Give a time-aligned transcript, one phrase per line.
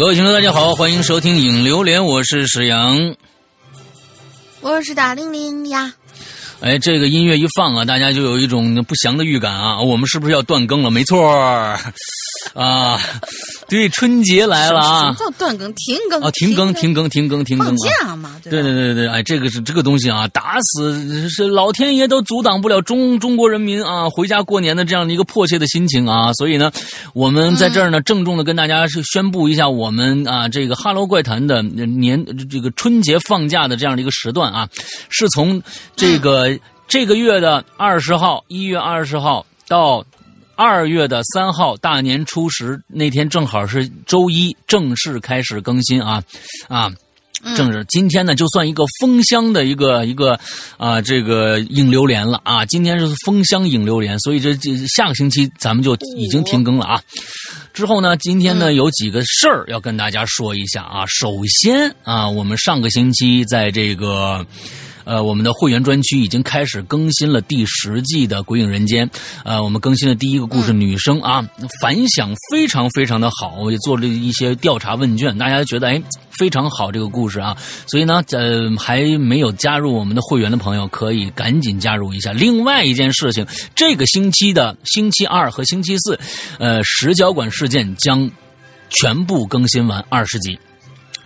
[0.00, 3.14] 各位听众，大家好，欢迎收听《影流连》，我是史阳，
[4.62, 5.92] 我是大玲玲呀。
[6.60, 10.90] 哎，这个音乐一放啊，大家就有一种不祥的预感啊，我们是不是要断更了？
[10.90, 11.30] 没错
[12.54, 12.98] 啊，
[13.70, 15.00] 对，春节来了啊！
[15.00, 15.72] 什么叫断更？
[15.74, 16.30] 停更啊！
[16.32, 17.68] 停更，停更，停更，停更！
[17.68, 18.34] 放假嘛？
[18.42, 26.32] 对对对对，哎，这个是这个东西啊，打死是老天爷都阻挡不了中中国人民啊回家过年的这样的一个迫切的心情啊！
[26.32, 26.72] 所以呢，
[27.14, 34.68] 我们在这儿呢，郑重的跟大家是宣布一下，我们啊这个《哈喽怪谈》的年这个春节放假的这样的一个时段啊，
[35.10, 35.62] 是从
[35.94, 36.58] 这个
[36.88, 40.04] 这个月的二十号，一月二十号到。
[40.62, 46.22] 二月的三号，大年初十那天正好是周一，正式开始更新啊
[46.68, 46.92] 啊！
[47.56, 50.38] 正是今天呢，就算一个封箱的一个一个
[50.76, 52.66] 啊，这个影榴莲了啊！
[52.66, 57.02] 今天是封箱影榴莲，所以这这下个星期咱们就已经停更了啊。
[57.72, 61.06] 之后呢，今天呢有几个事儿要跟大家说一下啊。
[61.06, 64.44] 首先啊，我们上个星期在这个。
[65.04, 69.06] 呃，我们的会员专区已经开始更新了第十季的《鬼影人间》。
[69.44, 71.48] 呃，我们更新的第一个故事，女生啊，
[71.80, 73.56] 反响非常非常的好。
[73.58, 77.56] 我也做了一些调查问卷，大家觉得哎非常好这个故事啊。
[77.86, 82.32] 所以呢，呃，还没有加入我们的会员的朋友，可以赶紧加入一下。
[82.32, 86.18] 另外一件事情，这个星期的星期二和星期四，
[86.58, 88.30] 呃，石角馆事件将
[88.88, 90.58] 全部更新完二十集。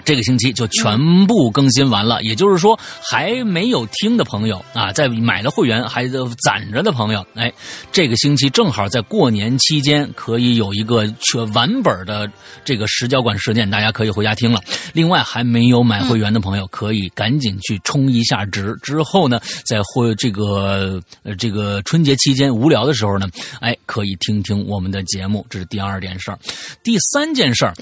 [0.05, 6.07] 这个星期就全部更新完了，也就是说，还没有听的朋友啊，在买了会员还
[6.45, 7.53] 攒着的朋友，哎，
[7.91, 12.31] 这个星期正好在过年期间，可以有一个全完本的
[12.65, 14.61] 这个石胶管事件，大家可以回家听了。
[14.93, 23.27] 另外，还没有买会员的朋友，可以赶紧去充一下值，之后呢，在会这个呃这个春节期间无聊的时候呢，
[23.61, 25.47] 哎，可以听听我们的节目。
[25.49, 26.39] 这是第二件事儿，
[26.83, 27.75] 第三件事儿，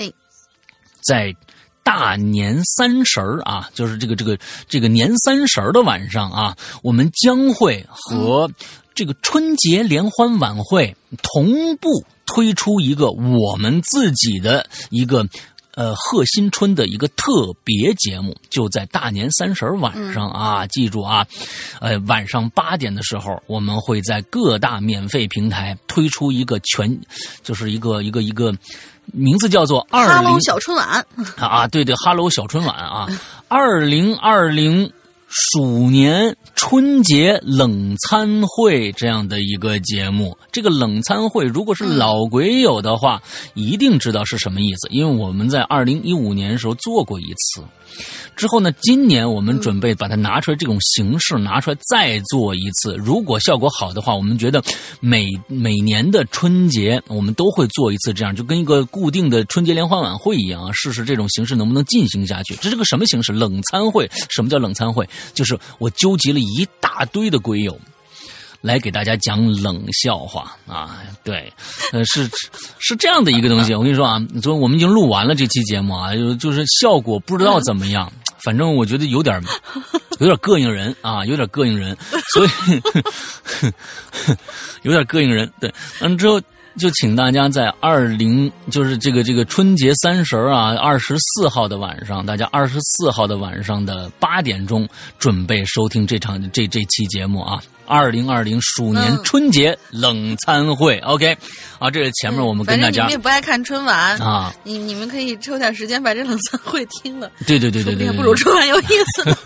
[1.04, 1.34] 在。
[1.84, 4.38] 大年三十儿啊，就是这个这个
[4.68, 8.50] 这个年三十儿的晚上啊，我们将会和
[8.94, 15.26] 这个春节联欢晚会同步推出一个我们自己的一个
[15.74, 21.26] 呃贺新春的一个特别节目，就在大年三十儿晚上啊，记住啊，
[21.80, 27.00] 呃晚上八点的时候，我们会在各大免费平台推出一个全，
[27.42, 28.54] 就是一个一个一个。
[29.06, 31.04] 名字叫做“二零小春晚”
[31.36, 33.06] 啊，对对哈喽小春晚啊，
[33.48, 34.90] 二零二零
[35.28, 40.36] 鼠年春节冷餐会这样的一个节目。
[40.50, 43.20] 这个冷餐会，如果是老鬼友的话，
[43.54, 47.62] 一定知道是什么意思，因为我们在二零一五年的时候做过一次。
[48.36, 48.72] 之后呢？
[48.80, 52.94] 今年我们准备把它拿出来，这种形式拿出来再做一次。
[52.96, 54.62] 如果效果好的话，我们觉得
[55.00, 62.56] 每每年的春节我们都会做一次，这样就跟一个固定的春节联欢晚会一样啊，试试这种形式能不能进行下去。
[62.56, 63.32] 这是个什么形式？
[63.32, 64.10] 冷餐会？
[64.28, 65.08] 什么叫冷餐会？
[65.34, 67.78] 就是我纠集了一大堆的鬼友。
[68.62, 71.52] 来给大家讲冷笑话啊，对，
[71.92, 72.26] 呃，是
[72.78, 73.74] 是这样的一个东西。
[73.74, 78.10] 我跟你说啊，昨我们已经录完了这期节目啊，就是效果不知道怎么样，
[78.42, 79.38] 反正我觉得有点
[80.20, 81.94] 有点膈应人啊，有点膈应人，
[82.32, 82.50] 所以
[84.82, 85.52] 有点膈应人。
[85.60, 86.40] 对，完了之后。
[86.78, 101.36] 就请大家在二零，就是这个这个春节三十啊，二十四号的晚上，大家二十四号的晚上的八点钟准备收听这场这这期节目啊，二零二零鼠年春节冷餐会，OK，
[101.78, 107.20] 啊，这是前面我们跟大家，你们也不爱看春晚啊，你你们可以抽点时间把这冷餐会听。
[107.20, 109.36] 了，对对对对对，不如春晚有意思，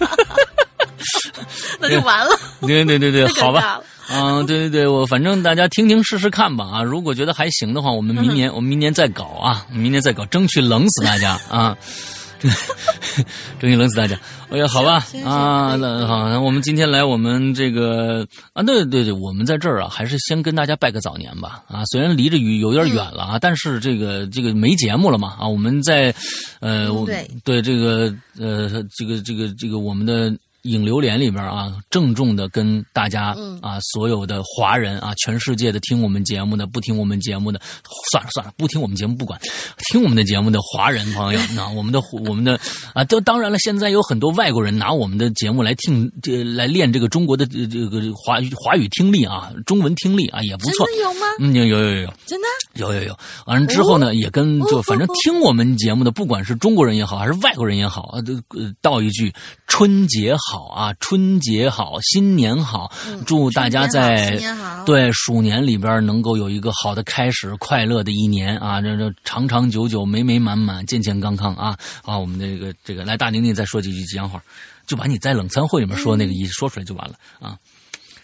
[1.80, 3.80] 那就完了，对对对对， 好吧。
[4.08, 6.82] 嗯，对对对，我反正大家听听试试看吧啊！
[6.84, 11.76] 如果觉得还行的话，我们明年我们明年再搞啊，明年再搞，争取冷死大家啊！
[13.60, 14.18] 争取冷死大家。
[14.50, 21.84] 哎呀，好吧啊，那好，那我们今天来我们这个啊，对对对，我们在这儿啊，还是先跟大家拜个早年吧啊！
[21.86, 26.14] 虽然离着雨有点远了啊，但是这个这个没节目了嘛啊，我们在
[26.60, 30.32] 呃，对对这个呃，这个这个这个我们的。
[30.66, 37.60] 影榴莲里边啊，郑重的跟大家啊，所有的华人啊，全世界的听我们节目的，不听我们节目的，
[38.10, 39.40] 算了算了，不听我们节目不管，
[39.90, 42.58] 听我们的节目的华人朋友，那我们的我们的
[42.94, 50.86] 啊，都当然了，现在有很多外国人拿我们的节目来听，这来练这个中国的这个华语华语听力啊，中文听力啊，也不错。
[51.00, 51.26] 有吗？
[51.40, 53.18] 嗯，有有有有，真的有有有。
[53.46, 58.32] 完了之后呢，也跟就反正听我们节目的，不管是中国人也好，还是外国人也好啊，都
[58.80, 59.32] 道一句
[59.66, 60.55] 春节好。
[60.56, 62.90] 好啊，春节好，新年好，
[63.26, 64.40] 祝大家在
[64.86, 71.78] 对鼠年里边能够有一个好的开始，快乐的一年啊，这这长长久久，美美满满，健健康康啊！
[72.02, 74.42] 啊，我们这个这个，来大宁宁再说几句吉祥话，
[74.86, 77.58] 就把你在冷餐会里面说那个一说出来就完了啊。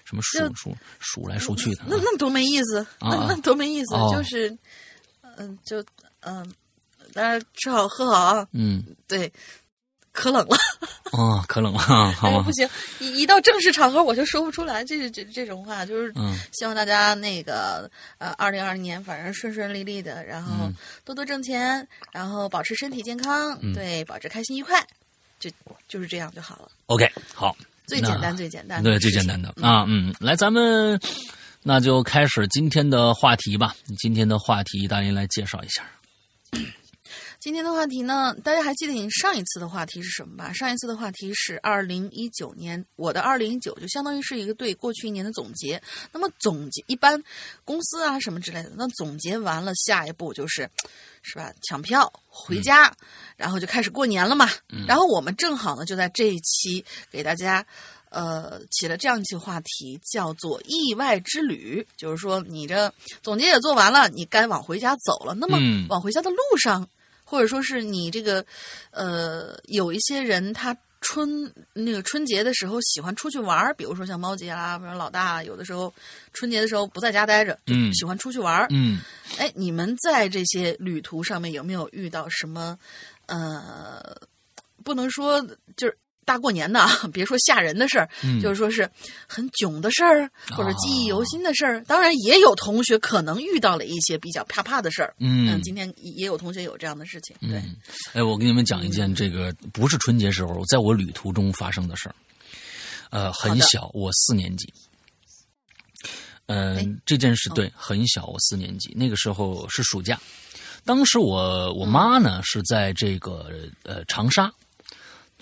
[0.07, 4.57] 什么数数数来数去的，那那多没意思，那那多没意思，就是，
[5.37, 5.85] 嗯，就
[6.21, 6.51] 嗯，
[7.13, 9.31] 大家吃好喝好啊，嗯，对，
[10.13, 10.57] 可冷了，
[11.13, 11.79] 哦，可冷了，
[12.13, 12.43] 好吗？
[12.43, 12.69] 不行，
[13.01, 16.13] 一一到正式场合我就说不出来，这是这这种话，就是
[16.53, 20.71] 希望大家那个呃，二零二零年反正顺顺利利的，然后
[21.05, 24.87] 多多挣钱，然后保持身体健康，对，保持开心愉快，
[25.41, 25.51] 就
[25.89, 26.69] 就是这样就好了。
[26.87, 27.57] OK，好。
[27.85, 30.99] 最简单，最简单，对，最简单的啊，嗯，来，咱们
[31.63, 33.75] 那就开始今天的话题吧。
[33.99, 35.85] 今天的话题，大林来介绍一下。
[37.43, 40.53] 今天的话题呢，大家还记得你上一次的话题是什么吧？
[40.53, 45.83] 上一次的话题是二零一九年，我的二零一九就相当于是一个对过去一年的总结。
[46.13, 47.21] 那么总结一般
[47.65, 50.71] 公司啊什么之类的，那总结完了，下一步就是，
[51.23, 51.53] 是吧？
[51.63, 52.95] 抢票回家，
[53.37, 54.49] 然后就开始过年了嘛。
[54.87, 57.67] 然后我们正好呢，就在这一期给大家，
[58.11, 61.85] 呃，起了这样一期话题，叫做“意外之旅”。
[61.99, 65.35] 就是说，你这总结也做完了，你该往回家走了。
[65.35, 66.89] 那么往回家的路上。
[67.33, 68.45] 或者说是你这个，
[68.91, 75.91] 呃，有一些人他春那个春节的时候喜欢出去玩儿，比如说像猫姐啦，比如老大，有的时候
[76.35, 79.01] 春节的时候不在家待着，嗯，喜欢出去玩儿，嗯，
[79.39, 82.79] 哎，你们在这些旅途上面有没有遇到什么，
[83.25, 84.15] 呃，
[84.85, 85.41] 不能说
[85.75, 85.97] 就是。
[86.25, 88.09] 大过年的啊， 别说吓人的事儿，
[88.41, 88.89] 就是说是
[89.27, 91.83] 很囧的事儿，或者记忆犹新的事儿。
[91.85, 95.15] 当然，也有同学可能遇到了一些比较怕怕的事儿。
[95.19, 97.37] 嗯，今天也有同学有这样的事情。
[97.41, 97.63] 对，
[98.13, 102.15] 哎，我给你们讲一件这个不是春节时候在我旅途中发生的事儿。
[103.11, 104.73] 呃，很小，我四年级。
[106.47, 110.21] 嗯，这件事对很小，我四年级那个时候是暑假，
[110.85, 113.51] 当时我我妈呢是在这个
[113.83, 114.53] 呃长沙。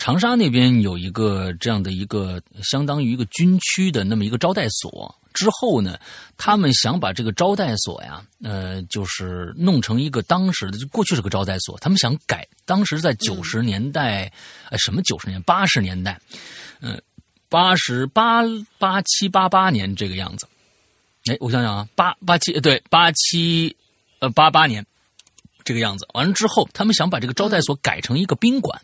[0.00, 6.00] 长沙那边有一个这样的一个相当于一个军区的那么一个招待所，之后呢，
[6.38, 14.32] 他们想把这个招待所呀，呃，就是弄成一个当时的，就过去是个招待所，他们想改，当时在九十年代，
[14.70, 16.18] 呃，什么九十年八十年代，
[16.80, 16.98] 嗯，
[17.50, 18.40] 八十八
[18.78, 20.48] 八七八八年这个样子，
[21.26, 23.76] 哎，我想想啊，八八七对八七
[24.20, 24.82] 呃八八年
[25.62, 28.80] 这个样子，完了之后，他们想把这个招待所改成一个宾馆。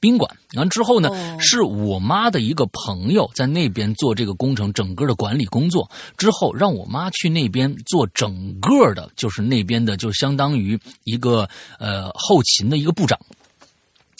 [0.00, 1.10] 宾馆完之后呢，
[1.40, 11.48] 是我妈的一个朋友在那边做这个工程，整个的管理工作之后，让我妈去那边做整个的，就是那边的，就相当于一个
[11.78, 13.18] 呃后勤的一个部长。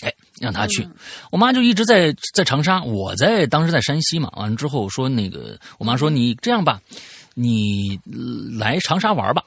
[0.02, 0.86] 哎，让他去，
[1.30, 4.30] 我妈就一直在在长沙，我在当时在山西嘛。
[4.36, 6.80] 完了之后说那个，我妈说你这样吧，
[7.34, 7.98] 你
[8.58, 9.44] 来长沙玩吧。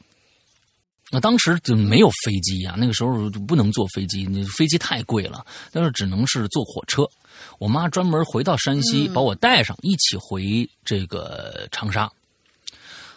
[1.11, 7.07] 那当时就没有飞机呀，那个时候就不能坐飞机，那飞机太贵了，但是只能是坐火车。
[7.59, 12.11] 我妈专门回到山西把我带上，一起回这个长沙。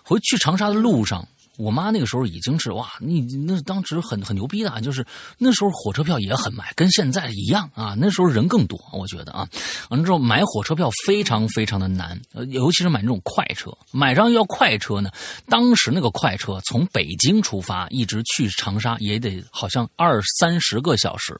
[0.03, 1.27] 回去长沙的路上。
[1.61, 5.05] 我妈那个时候已经是哇，你那当时很很牛逼的，就是
[5.37, 7.95] 那时候火车票也很买，跟现在一样啊。
[7.99, 9.47] 那时候人更多，我觉得啊，
[9.91, 12.19] 完了之后买火车票非常非常的难，
[12.49, 13.71] 尤其是买那种快车。
[13.91, 15.11] 买上要快车呢，
[15.49, 21.39] 当时那个快车从北京出发，一直去长沙也得好像二三十个小时。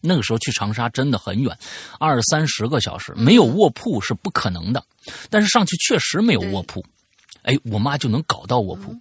[0.00, 1.56] 那个时候去长沙真的很远，
[1.98, 4.82] 二三十个小时，没有卧铺是不可能的。
[5.28, 6.82] 但是上去确实没有卧铺，
[7.42, 8.96] 哎，我妈就能搞到卧铺。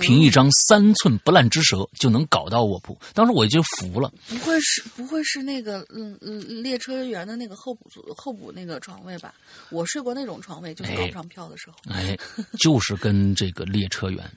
[0.00, 4.12] 凭一张三寸不烂之舌就能搞到卧铺，当时我就服了。
[4.28, 9.34] 不会是不会是那个嗯嗯列车员的那个候补候补那个床位吧？
[9.70, 11.76] 我睡过那种床位，就是搞不上票的时候。
[11.92, 12.16] 哎，
[12.58, 14.30] 就是跟这个列车员，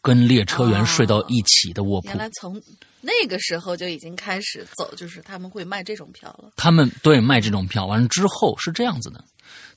[0.00, 2.08] 跟列车员睡到一起的卧铺。
[2.08, 2.60] 原来从
[3.00, 6.50] 那个时候就已经开始走，就是他们会卖这种票了。
[6.56, 9.22] 他们对卖这种票，完了之后是这样子的。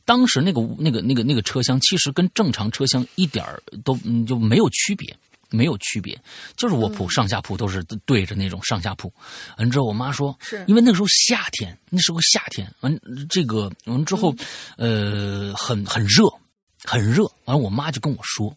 [0.05, 3.96] 当时那个那个那个那个车厢其实跟正常车厢一点儿都
[4.27, 5.15] 就没有区别，
[5.50, 6.17] 没有区别，
[6.55, 9.13] 就是卧铺上下铺都是对着那种上下铺。
[9.58, 14.36] 完之后，我妈说，是因为那时候夏天，那时候夏天，完这个完之后，
[14.77, 16.27] 呃，很很热，
[16.84, 17.29] 很热。
[17.46, 18.55] 完，我妈就跟我说，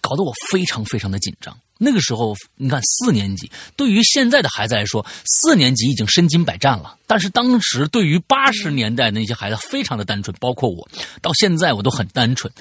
[0.00, 1.56] 搞得我非常非常的紧张。
[1.82, 6.94] 那个时候，你看四年级，对于现在的孩子来说，四年级已经身经百战了。
[7.06, 10.86] 但是当时对于八十年代那些孩子，非常的单纯，包括我，
[11.22, 12.52] 到现在我都很单纯，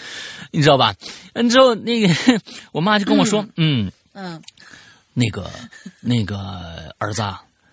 [0.51, 0.95] 你知道吧？
[1.33, 2.13] 嗯，之后那个
[2.71, 4.41] 我妈就跟我说，嗯嗯，
[5.13, 5.51] 那个
[5.99, 7.21] 那个儿子，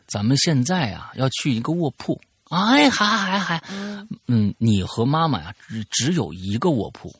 [0.08, 4.08] 咱们现在啊要去一个卧铺，哎，还还还，嗯。
[4.26, 7.14] 嗯，你和妈妈呀，只只有一个卧铺，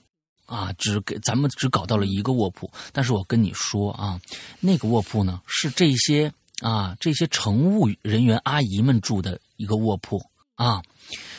[0.47, 2.71] 啊，只给咱们只搞到了一个卧铺。
[2.93, 4.19] 但是我跟你说啊，
[4.61, 10.25] 那个卧铺呢，是这些啊这些乘务人员阿姨们住的一个卧铺
[10.55, 10.81] 啊。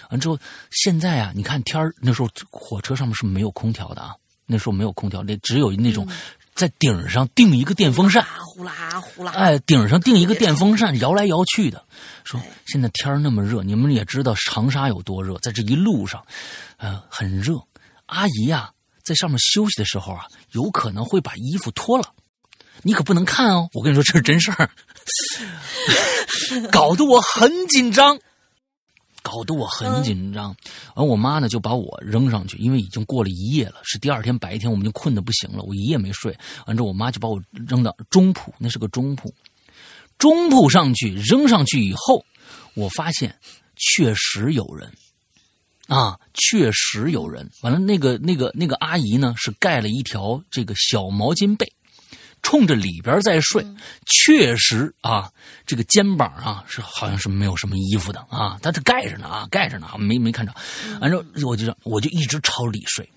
[0.10, 0.38] 完之后，
[0.72, 6.08] 现在啊，你看天儿，那时候火车上面是没有空调的啊，那时候没有空调，那只有那种
[6.54, 8.26] 在顶上钉一个电风扇。
[8.46, 11.84] 呼啦呼啦，哎，顶上钉一个电风扇，摇来摇去的。
[12.24, 16.26] 说现在天儿那么热，你们也知道长沙有多热，在这一路上，
[16.78, 17.62] 呃，很热。
[18.06, 18.72] 阿姨呀、
[19.08, 22.14] 在上面休息的时候啊，有可能会把衣服脱了，
[22.82, 23.70] 你可不能看哦。
[23.74, 24.70] 我跟你说，这是真事儿，
[26.72, 28.20] 搞得我很紧张。
[29.24, 30.56] 搞得我很紧张，
[30.96, 36.34] 而我妈呢就把我扔上去，因为已经过了一夜了，是第二天白天，我们就困得不行了，我一夜没睡。
[36.66, 39.34] 完之后，我妈就把我扔到中铺，那是个中铺，
[40.18, 42.24] 中铺上去扔上去以后，
[42.74, 43.38] 我发现
[43.76, 44.90] 确实有人，
[45.88, 47.50] 啊，确实有人。
[47.62, 51.72] 完了，那个那个那个阿姨呢是盖了一条这个小毛巾被。
[52.44, 53.66] 冲着里边在睡，
[54.06, 55.30] 确实啊，
[55.66, 60.54] 这个肩膀啊是好像是没有什么衣服的啊，但是盖着呢啊，盖着呢，没没看着。
[61.02, 63.10] 完之后我就我就一直朝里睡，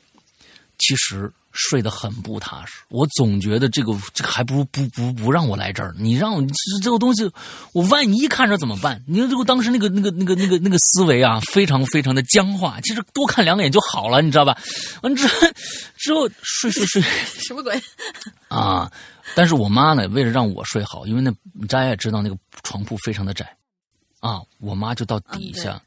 [0.79, 2.75] 其实睡得很不踏实。
[2.89, 6.49] 我总觉得这个这个还不如不不不让我来这儿，你让我这
[6.83, 7.31] 这个东西，
[7.73, 9.03] 我万一看着怎么办？
[9.07, 12.81] 你说这个当时那个那个那个那个那个思维啊，非常非常的僵化。
[12.83, 14.57] 其实多看两眼就好了，你知道吧？
[15.03, 15.35] 完之后
[15.97, 17.03] 之后睡睡睡。
[17.41, 17.81] 什么鬼？
[18.49, 18.91] 啊！
[19.37, 21.31] 但是我妈呢，为了让我睡好，因为那
[21.69, 23.57] 大家也知道那个床铺非常的窄，
[24.19, 25.81] 啊，我妈就到底下，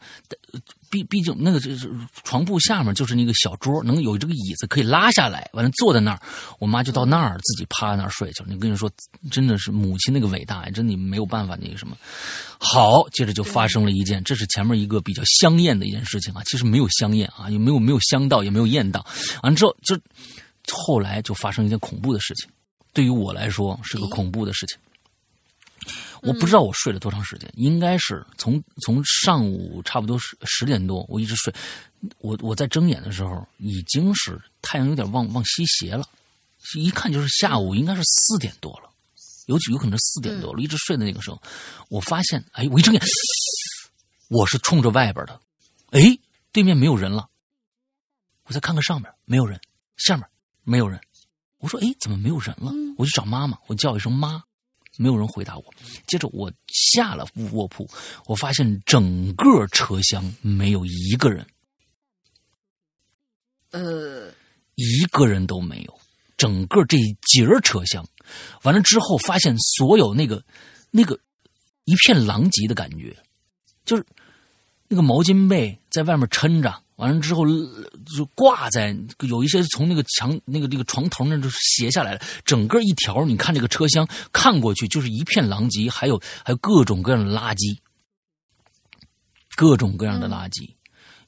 [0.94, 1.90] 毕毕竟那个就是
[2.24, 6.22] 床铺下面就是那个小桌，能有这个椅子可以拉下来，完了坐在那儿，
[6.60, 8.50] 我妈就到那儿自己趴在那儿睡去了。
[8.52, 8.88] 你跟你说，
[9.32, 11.98] 真的是母亲那个伟大，真的没有办法那个什么。
[12.60, 19.04] 好，接着就发生了一件，这是前面一个比较香艳的一件事情啊，其实没有香艳啊，也没有没有香到，也没有艳到，
[19.42, 20.00] 完了之后就
[20.72, 22.48] 后来就发生一件恐怖的事情。
[22.94, 24.78] 对于我来说是个恐怖的事情。
[26.22, 31.54] 我不知道我睡了多长时间，应该是从从上午差不多十十点多，我一直睡。
[32.20, 36.06] 我我在睁眼的时候，已经是太阳有点往往西斜了，
[36.78, 38.90] 一看就是下午，应该是四点多了，
[39.46, 40.62] 有有可能是四点多了。
[40.62, 41.42] 一直睡的那个时候，
[41.90, 43.02] 我发现，哎，我一睁眼，
[44.28, 45.40] 我是冲着外边的，
[45.92, 46.02] 哎，
[46.52, 47.30] 对面没有人了。
[48.46, 49.60] 我再看看上面，没有人，
[49.96, 50.28] 下面
[50.64, 51.00] 没有人。
[51.60, 54.44] 我说：“哎，怎么没有人了？”我去找妈妈，我叫一声“妈”，
[54.98, 55.66] 没有人回答我。
[56.06, 57.90] 接着我下了卧铺，
[58.26, 61.46] 我发现整个车厢没有一个人，
[63.72, 64.32] 呃，
[64.76, 66.00] 一个人都没有。
[66.38, 68.06] 整个这一节车厢，
[68.64, 70.44] 完了之后发现所有那个
[70.92, 71.18] 那个
[71.86, 73.16] 一片狼藉的感觉，
[73.86, 74.06] 就是
[74.90, 76.83] 那个毛巾被在外面撑着。
[76.98, 77.44] 完了之后，
[78.16, 83.26] 就挂在有一些从那个墙、那个那个床头那就斜下来了，整个一条。
[83.26, 87.78] 你看这个车厢，看过去就是一片狼藉，还有还有各种各样的垃圾，
[89.56, 90.70] 各种各样的垃圾，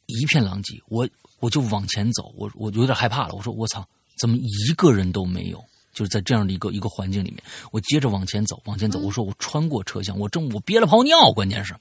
[0.05, 0.79] 一片狼藉。
[0.88, 1.07] 我
[1.39, 3.34] 我就往前走，我我有点害怕了。
[3.34, 3.84] 我说我操，
[4.19, 5.63] 怎么一个人都没有？
[5.93, 7.41] 就是在这样的一个一个环境里面，
[7.72, 9.00] 我接着往前走，往前走。
[9.00, 11.74] 我说我穿过车厢，我正我憋了泡尿，关键是，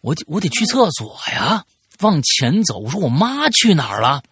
[0.00, 1.66] 我我得去厕所呀。
[2.00, 4.22] 往前走，我说我妈去哪儿了？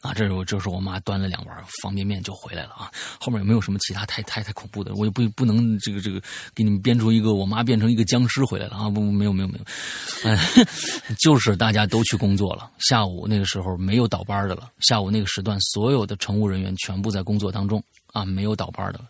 [0.00, 2.88] 啊，这时候这时候我妈端了两碗方便面就回来了啊。
[3.18, 4.94] 后面有没有什么其他太太太恐怖的？
[4.94, 6.22] 我也不不能这个这个
[6.54, 8.88] 给你们编出一个我妈变成一个僵尸回来了啊！
[8.88, 10.38] 不，没有没有没有，哎，
[11.18, 12.70] 就是大家都去工作了。
[12.78, 19.00] 下午那个时候没有倒班的了，下午那个时段所有的乘务人员全部在工作当中啊，没有倒班的。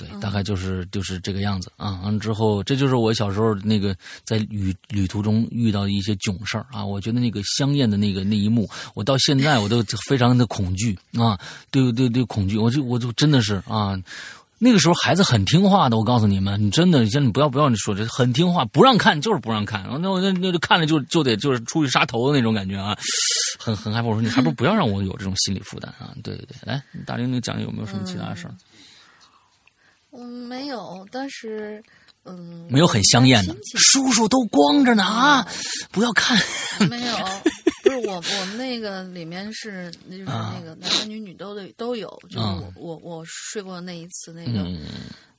[0.00, 2.00] 对，大概就是就是这个样子啊。
[2.02, 6.82] 完了之后，这就是我小时候那个在旅旅途中遇到的一些囧事儿啊。
[6.82, 11.38] 我觉得那个香艳的那个那一幕，我到现在我都非常的恐惧啊。
[11.70, 14.00] 对对对，恐惧，我就我就真的是啊。
[14.62, 19.84] 那个时候孩子很听话的，我告诉你们，你真的，现在不要不要你说这很听话，不让看就是不让看。
[20.02, 22.94] 那我那那就看了就就得就是出去杀头的那种感觉啊，
[23.58, 24.08] 很很害怕。
[24.08, 26.12] 我说你还不如不要让我有这种心理负担啊。
[26.22, 28.50] 对对对，来，大玲，你讲有没有什么其他的事儿？
[28.50, 28.69] 嗯，
[30.18, 31.82] 没有，但是，
[32.24, 35.46] 嗯，没有很香艳的，叔叔都光着呢啊！
[35.90, 36.38] 不要看，
[36.88, 37.16] 没有，
[37.84, 44.66] 不是我，我们那个里面是，就是那个男男女女都得都有，就是我我我睡过那一次那个，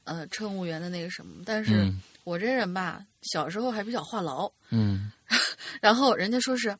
[0.05, 1.91] 呃，乘务员的那个什么，但是
[2.23, 5.11] 我这人吧，小时候还比较话痨，嗯，
[5.81, 6.75] 然后人家说是。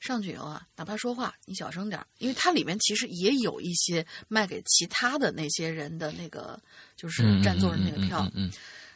[0.00, 6.60] 上去以后啊，哪怕说话你小声点因为它里面其实也有一些卖给其他的那些人的那个，
[6.96, 8.28] 就是占座的那个票。
[8.34, 8.50] 嗯。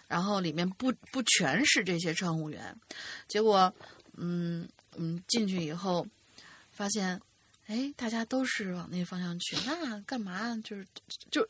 [0.07, 2.77] 然后里面不不全是这些乘务员，
[3.27, 3.75] 结果，
[4.17, 6.07] 嗯嗯，进去以后
[6.71, 7.19] 发现，
[7.67, 10.55] 哎，大家都是往那个方向去，那干嘛？
[10.63, 10.87] 就是
[11.31, 11.45] 就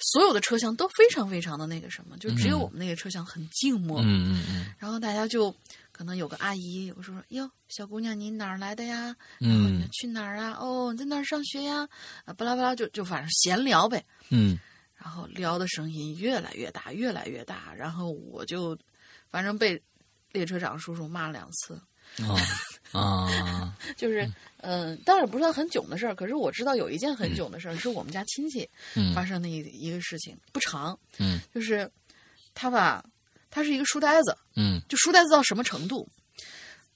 [0.00, 5.54] 所有的车厢都非常非常的那个什么，就只有我们那个车厢很静默，嗯嗯嗯然后大家就
[5.92, 9.14] 可能有个阿姨，有个说哟，小姑娘你哪儿来的呀？
[9.38, 10.56] 然后你嗯去哪儿啊？
[10.58, 11.88] 哦，你在哪儿上学呀？
[12.24, 14.04] 啊，巴拉巴拉就就反正闲聊呗。
[14.30, 14.58] 嗯
[14.96, 18.78] 然后聊的声音越来越大，越来越大，然后我就
[19.28, 19.80] 反正被
[20.30, 21.74] 列车长叔叔骂了两次，
[22.22, 22.38] 啊
[22.92, 24.24] 啊 就是
[24.58, 31.90] 嗯、呃，当然不算很囧的事儿，可是我知道有一件很囧的事儿，是我们家亲戚嗯发生的一一个事情，不长，嗯就是
[32.54, 33.04] 他吧，
[33.52, 36.08] 他是一个书呆子，嗯就书呆子到什么程度？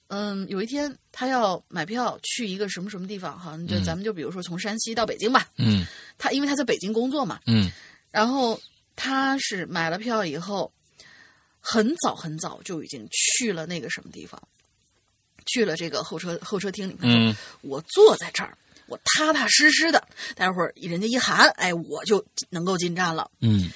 [0.07, 5.85] 嗯，有一天他要买票去一个什么什么地方哈，就嗯咱们就比如说从山西到北京吧，嗯
[6.17, 7.69] 他因为他在北京工作嘛，嗯
[8.09, 8.59] 然后
[8.95, 10.73] 他是买了票以后，
[11.59, 14.41] 很早很早就已经去了那个什么地方，
[15.45, 17.29] 去了这个候车候车厅里面。
[17.29, 23.29] 嗯我坐在这儿，我踏踏实实的，待会儿人家一喊，哎，我就能够进站了。
[23.41, 23.69] 嗯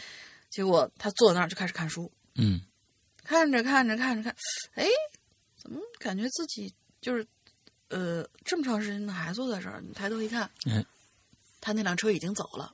[0.50, 2.62] 结果他坐那儿就开始看书，嗯
[3.32, 4.36] 看着看着看着看，
[4.76, 4.86] 哎，
[5.58, 7.26] 怎么感觉自己就是
[7.88, 9.82] 呃这么长时间还坐在这儿？
[9.88, 10.86] 你抬头一看，嗯
[11.62, 12.74] 他那辆车已经走了。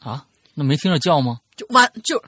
[0.00, 1.40] 啊，那没听着叫吗？
[1.54, 2.20] 就完就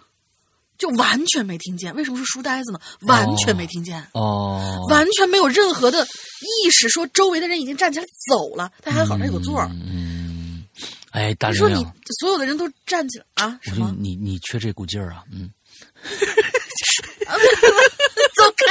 [0.78, 1.93] 就完全没听见。
[1.97, 2.81] 为什么是书呆子呢？
[3.09, 9.69] 完全没听见，哦，完全没有任何的意识，说周围的人已经站起来走了，他还好那有个座儿。
[9.73, 10.64] 嗯，
[11.11, 11.85] 哎，大你说你
[12.21, 13.59] 所有的人都站起来啊？
[13.62, 13.93] 什么？
[13.99, 15.50] 你你缺这股劲儿啊，嗯
[18.34, 18.66] 走开，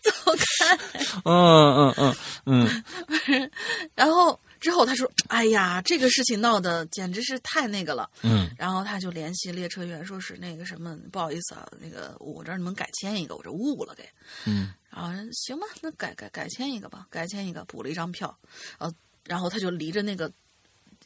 [0.00, 0.76] 走开！
[1.24, 3.50] 嗯嗯嗯嗯。
[3.94, 8.50] 然后之后他说：“哎呀，这个事情闹得简直是太那个了。”嗯。
[8.58, 14.08] 然后他就联系列车员，说是那个什么，不好意思啊，那个我这儿你们改签一个，我这误了给。
[14.44, 14.72] 嗯。
[14.90, 18.36] 然后人行吧，那改改改签一个吧，改签一个，补了一张票，
[18.78, 18.92] 呃，
[19.24, 20.30] 然后他就离着那个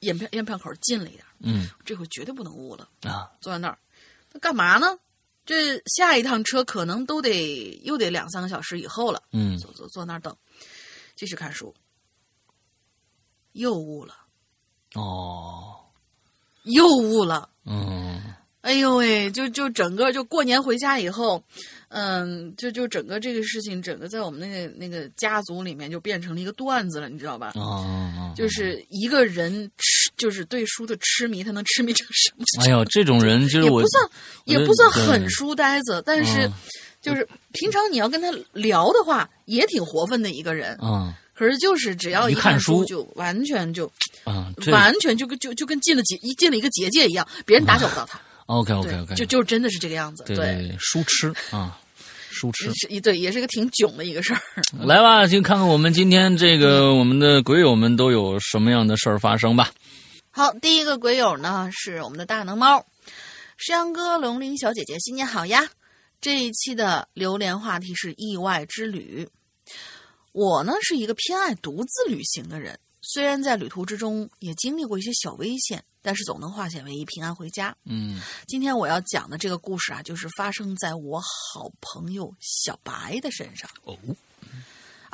[0.01, 1.69] 验票验票口近了一点，嗯。
[1.85, 3.79] 这回绝对不能误了，啊，坐在那儿，
[4.33, 4.99] 那干嘛呢？
[5.45, 9.59] 这下一趟车可能都得又得两三个小时以后了，嗯。
[9.59, 10.35] 坐坐坐那儿等，
[11.15, 11.75] 继续看书，
[13.53, 14.15] 又误了，
[14.95, 15.77] 哦，
[16.65, 18.21] 又误了，嗯。
[18.63, 21.45] 哎呦喂，就就整个就过年回家以后，
[21.89, 27.53] 嗯，就就整个这个事情，整个在我们那个那个家族里面就变成了一个段子了，你知道吧？
[27.61, 32.45] 啊，就是一个人痴，就是对书的痴迷，他能痴迷成什么？
[32.63, 34.11] 哎呦，这种人就是我也不算，
[34.45, 36.53] 也不算很书呆子，但是嗯
[37.03, 40.75] 就是平常你要跟他聊的话，也挺活分的一个人。
[40.81, 43.91] 啊可是就是只要一看看书就完全就
[44.23, 48.21] 啊，这完全就跟就就跟进了结一进了一个结界一样，别人打搅不到他。
[48.47, 50.23] OK OK OK，就就真的是这个样子。
[50.29, 51.77] 对书痴啊，
[52.31, 52.71] 书痴。
[52.89, 54.41] 一对，也是一个挺囧的一个事儿。
[54.79, 59.73] 来吧，就看看我们今天这个我们的鬼友们都有什么样的事儿发生吧。
[60.37, 62.85] 好，第一个鬼友呢是我们的大能猫，
[63.57, 65.71] 石阳哥、龙鳞小姐姐，新年好呀！
[66.21, 69.29] 这一期的榴莲话题是意外之旅。
[70.33, 77.73] 我呢是一个偏爱独自旅行的人，虽然在旅途之中也经历过一些小危险，但是总能化险为夷，平安回家。
[77.85, 83.71] 嗯今天我要讲的这个故事啊，就是发生在我好朋友小白的身上。
[83.85, 83.97] 哦，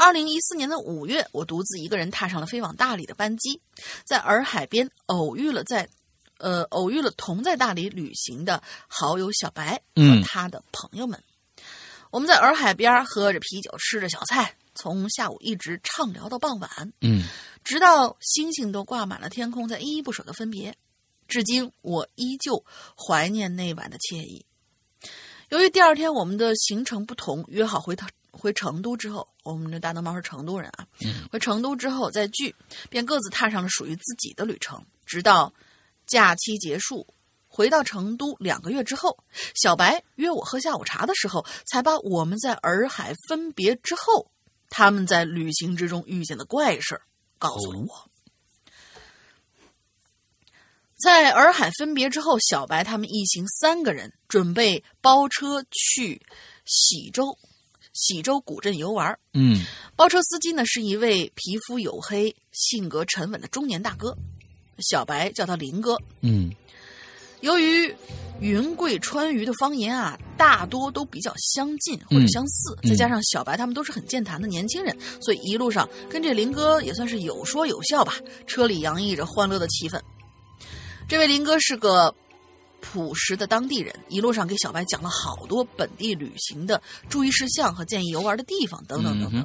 [0.01, 3.61] 二零一四年的五月，我独自一个人踏上了飞往大理的班机，
[4.07, 5.91] 在洱海边偶遇了在，
[6.39, 11.23] 呃，偶遇了同在大理旅行的好友小白和嗯他的朋友们。
[12.11, 17.23] 我们在洱海边喝着啤酒，吃着小菜，从下午一直畅聊到傍晚，嗯
[17.63, 20.75] 直到星星都挂满了天空，才依依不舍的分别。
[21.29, 22.65] 至今，我依旧
[22.97, 24.47] 怀念那晚的惬意。
[25.51, 30.87] 由于第二天我们的行程不同，约好回成回成都之后，我们的大灯猫是成都人啊，
[31.31, 32.55] 回成都之后再聚，
[32.88, 34.85] 便各自踏上了属于自己的旅程。
[35.05, 35.53] 直到
[36.07, 37.07] 假期结束，
[37.49, 39.19] 回到成都两个月之后，
[39.55, 44.31] 小白约我喝下午茶的时候，才把我们在洱海分别之后，
[44.69, 47.03] 他们在旅行之中遇见的怪事儿
[47.38, 48.11] 告诉了我。
[51.03, 56.21] 在洱海分别之后，小白他们一行三个人准备包车去
[56.66, 57.38] 喜洲，
[58.01, 59.15] 喜洲古镇游玩。
[59.35, 59.63] 嗯
[59.95, 64.17] 包车司机呢是一位皮肤黝黑、性格沉稳的中年大哥，
[64.79, 65.99] 小白叫他林哥。
[66.23, 66.51] 嗯
[67.43, 67.95] 由于
[68.41, 78.15] 云贵川渝的方言啊，大多都比较相近或者相似，嗯再加上小白他们都是很健谈的年轻人，所以一路上跟这林哥也算是有说有笑吧。
[78.47, 80.01] 车里洋溢着欢乐的气氛。
[81.09, 82.15] 这位林哥是个
[82.81, 89.45] 朴实的当地人，一路上给小白讲了好多本地旅行的注意事项和建议游玩的地方等等等等。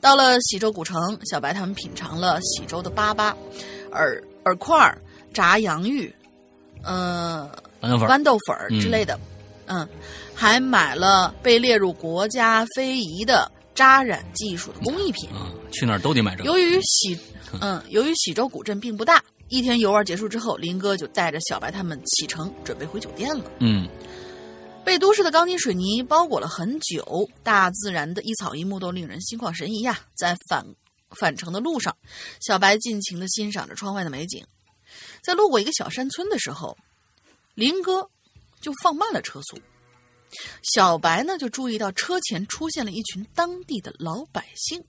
[0.00, 3.34] 到了喜洲古城，小白他们品尝了喜洲的粑粑、
[3.92, 4.98] 饵饵块、
[5.34, 6.10] 炸洋芋，
[6.82, 7.50] 呃，
[7.82, 9.20] 豌豆粉、豌豆粉之类的，
[9.66, 9.86] 嗯，
[10.34, 15.28] 还买了被列入国家非遗的扎染技术的工艺品。
[15.30, 16.50] 啊，去哪儿都得买这个。
[16.50, 17.18] 由于喜，
[17.60, 23.44] 嗯，由于喜洲古镇并不大，一天游玩结束之后，林哥就带着小白他们启程，准备回酒店了。
[23.58, 23.86] 嗯。
[24.82, 30.00] 被都市的钢筋水泥包裹了很久，大自然的一草一木都令人心旷神怡呀。
[30.16, 30.64] 在返
[31.10, 31.94] 返程的路上，
[32.40, 34.44] 小白尽情的欣赏着窗外的美景。
[35.20, 36.76] 在路过一个小山村的时候，
[37.54, 38.08] 林哥
[38.60, 39.58] 就放慢了车速。
[40.62, 44.82] 小白呢，就注意到车前出现了一群当地的老百姓。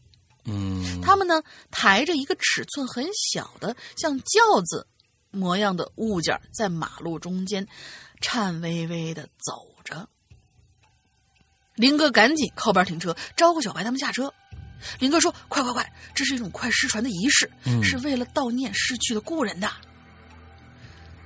[0.46, 4.88] 嗯，他们呢抬着一个尺寸很小的像轿子
[5.32, 7.68] 模样的物件，在马路中间
[8.20, 9.70] 颤巍巍的走。
[9.84, 10.08] 着，
[11.74, 14.32] 林哥赶紧靠边停车，招呼小白他们下车。
[15.00, 17.50] 林哥说：“快快快，这是一种快失传的仪式，
[17.82, 19.68] 是为了悼念逝去的故人的。”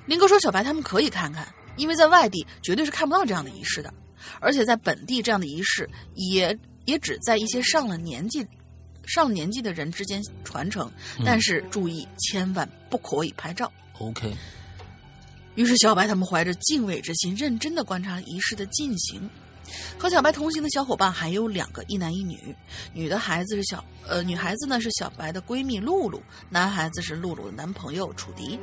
[0.08, 3.94] 林哥说：“小白他们可以看看，因为在外地绝对是看不到这样的仪式的，
[4.40, 8.48] 而且在本地这样的仪式也也只在一些上了年纪、
[9.08, 10.92] 上了年纪的人之间传承。
[11.26, 14.36] 但是注意，千万不可以拍照。” OK。
[15.56, 19.30] 于是，小白他们怀着敬畏之心，认真的观察仪式的进行。
[19.98, 22.56] 和小白同行的小伙伴还有两个，一男一女。
[22.94, 28.60] 女的孩子是小呃，女孩子呢是小白的闺蜜露露，男孩子是露露的男朋友楚迪。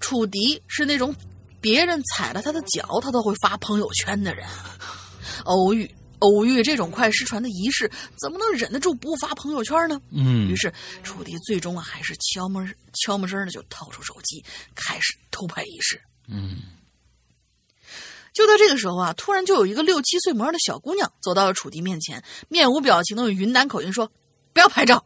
[0.00, 1.14] 楚迪是那种
[1.60, 4.46] 别人踩了他的脚，他都会发朋友圈的人。
[5.44, 5.88] 偶遇。
[6.20, 10.00] 偶遇这种快失传的仪式，怎么能忍得住不发朋友圈呢？
[10.10, 16.00] 嗯，于是楚迪最终啊，还是悄摸悄没声的就掏出手机，开始偷拍仪式。
[16.28, 16.58] 嗯，
[18.32, 24.10] 就在这个时候啊，突然就有一个六七岁模样的小姑娘走到了楚迪面前，面无表情的用云南口音说
[24.52, 25.04] ：“不要拍照。”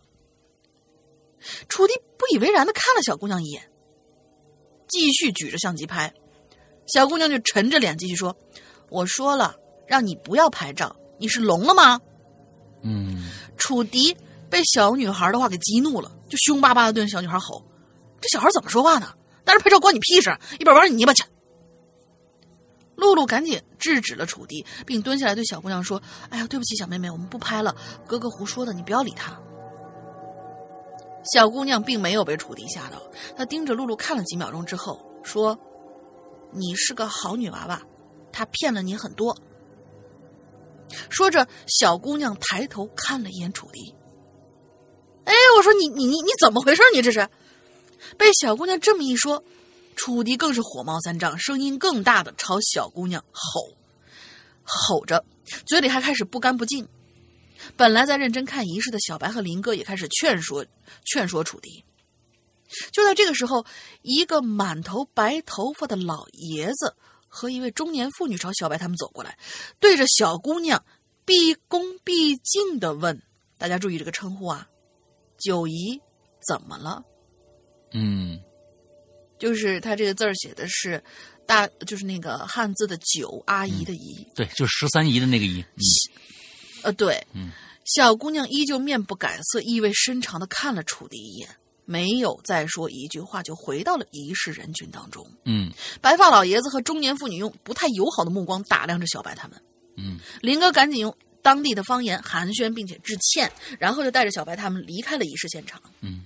[1.69, 3.71] 楚迪不以为然的看了小姑娘一眼，
[4.89, 6.15] 继续举着相机拍。
[6.87, 8.37] 小姑娘就沉着脸继续说
[8.89, 12.01] ：“我说了，让你不要拍照。”你是聋了吗？
[12.83, 14.17] 嗯，楚迪
[14.51, 17.65] 被小女孩的话给激怒了，就凶巴巴的对着小女孩吼
[18.21, 19.15] ：“这小孩怎么说话呢？
[19.45, 20.37] 但是拍照关你屁事！
[20.59, 21.23] 一边玩你泥巴去！”
[22.97, 27.73] 露露赶紧制止了楚迪，并蹲下来对小姑娘说：“哎呀，对不起，小妹妹，我们不拍了。
[28.05, 29.41] 哥哥胡说的，你不要理他。”
[31.33, 33.01] 小姑娘并没有被楚迪吓到，
[33.37, 35.57] 她盯着露露看了几秒钟之后说
[36.51, 37.81] ：“你是个好女娃娃，
[38.33, 39.37] 他骗了你很多。”
[41.11, 43.95] 说着，小姑娘抬头看了一眼楚迪。
[45.25, 46.83] 哎，我说你你你你怎么回事？
[46.93, 47.29] 你这是？
[48.19, 49.43] 被小姑娘这么一说，
[49.95, 53.77] 楚迪更是火冒三丈，声音更大的朝小姑娘吼，
[54.65, 55.25] 吼着，
[55.67, 56.89] 嘴里还开始不干不净。
[57.77, 60.67] 本来在认真看仪式的小白和林哥也开始劝说
[61.05, 61.85] 劝说楚迪。
[62.91, 63.65] 就在这个时候，
[64.03, 66.97] 一个满头白头发的老爷子。
[67.35, 69.39] 和一位中年妇女朝小白他们走过来，
[69.81, 70.85] 对着小姑娘
[71.25, 73.19] 毕恭毕敬的问
[73.57, 74.69] ：“大家注意这个称呼啊，
[75.39, 75.99] 九姨
[76.47, 77.03] 怎么了？”
[77.95, 78.39] 嗯，
[79.39, 81.03] 就是他这个字儿写的是
[81.47, 85.65] 大，就是那个汉字的“九”阿姨的“姨”，对，就是十三姨的那个“姨”。
[86.85, 87.51] 呃，对，嗯，
[87.87, 91.49] 小姑娘依旧面不改色，意味深长的看了楚迪一眼。
[91.93, 95.31] 没有再说一句话，就回到了仪式人群当中。
[95.45, 99.63] 嗯，白发老爷子和中年妇女用不太友好的目光打量着小白他们。
[99.99, 105.83] 嗯，林哥赶紧用当地的方言寒暄，并且致歉，然后就带着小白他们离开了仪式现场。
[106.01, 106.25] 嗯，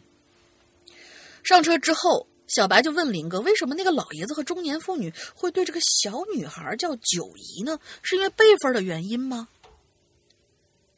[1.42, 7.76] 上车之后，小白就问林哥：“为什么那个老爷子和中年妇女会对这个小女孩叫九姨呢？
[8.02, 9.48] 是因为辈分的原因吗？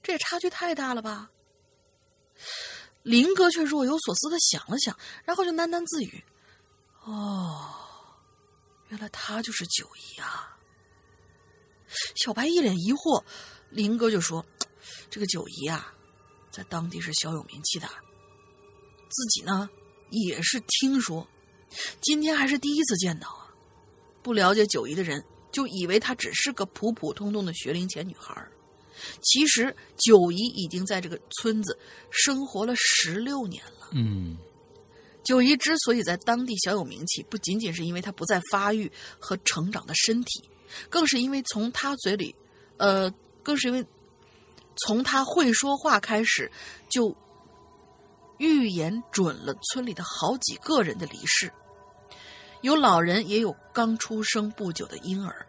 [0.02, 1.30] 这也差距太大了吧？”
[3.08, 4.94] 林哥却若有所思的想了想，
[5.24, 6.22] 然后就喃喃自语
[7.04, 7.74] ：“哦，
[8.88, 10.58] 原来他就是九姨啊。”
[12.14, 13.24] 小白一脸疑惑，
[13.70, 14.44] 林哥就说
[15.08, 15.90] ：“这个九姨啊，
[16.50, 17.88] 在当地是小有名气的，
[19.08, 19.70] 自己呢
[20.10, 21.26] 也是听说，
[22.02, 23.48] 今天还是第一次见到啊。
[24.22, 28.46] 不了解九姨的人就以为她只是个普普通通的学龄前女孩。”
[29.22, 31.78] 其实九姨已经在这个村子
[32.10, 33.88] 生活了十六年了。
[33.92, 34.36] 嗯，
[35.24, 40.48] 九姨之所以在当地小有名气，不仅仅是因为她不再发育和成长的身体，
[40.88, 42.34] 更是因为从她嘴里，
[42.76, 43.10] 呃，
[43.42, 43.84] 更是因为
[44.86, 46.50] 从她会说话开始，
[46.90, 47.16] 就
[48.38, 51.52] 预言准了村里的好几个人的离世。
[52.60, 55.46] 有老人，也有刚出生不久的婴儿。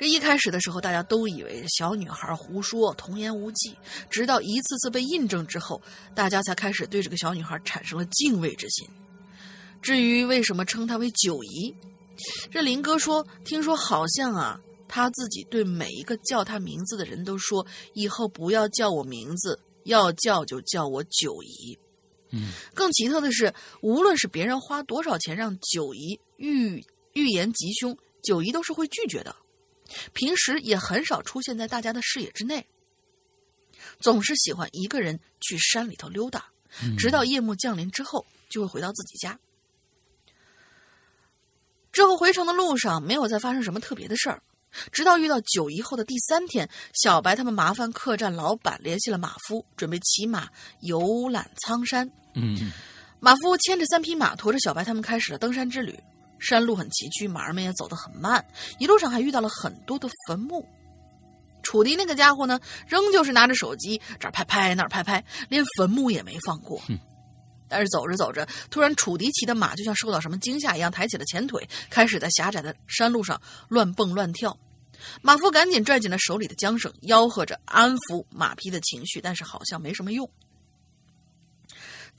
[0.00, 3.76] 这一开始的时候，大家都以为小女孩胡说、童言无忌，
[4.08, 5.78] 直到一次次被印证之后，
[6.14, 8.88] 大家才开始对这个小女孩产生了敬畏之心。
[9.82, 11.74] 至于为什么称她为九姨，
[12.50, 14.58] 这林哥说，听说好像啊，
[14.88, 21.78] 他自己对每一个叫他名字的人都说，以后不要叫我名字，要叫就叫我九姨。
[22.30, 26.82] 嗯，更奇特的是，无论是别人花多少钱让九姨预
[27.12, 29.36] 预言吉凶，九姨都是会拒绝的。
[30.12, 32.66] 平时也很少出现在大家的视野之内，
[34.00, 36.46] 总是喜欢一个人去山里头溜达，
[36.98, 39.38] 直到夜幕降临之后，就会回到自己家。
[41.92, 44.40] 之后回城的路上没有再发生什么特别的事儿，
[44.92, 50.48] 直到遇到九姨后的第三天，小白他们麻烦客栈老板联系了马夫，准备骑马
[50.82, 52.08] 游览苍山。
[52.34, 52.70] 嗯，
[53.18, 55.98] 马夫牵着三匹马，驮着小白他们开始了登山之旅。
[56.40, 58.44] 山路很崎岖，马儿们也走得很慢，
[58.78, 60.66] 一路上还遇到了很多的坟墓。
[61.62, 66.80] 楚迪那个家伙呢，仍旧是拿着手机这儿拍拍那儿拍拍，连坟墓也没放过。
[67.68, 74.58] 但是走着走着，突然楚迪骑的马就像受到什么惊吓一样，抬起了前腿，开始在狭窄的山路上乱蹦乱跳。
[75.22, 80.28] 马夫赶紧拽紧了手里的缰绳，吆喝着安抚马匹的情绪，但是好像没什么用。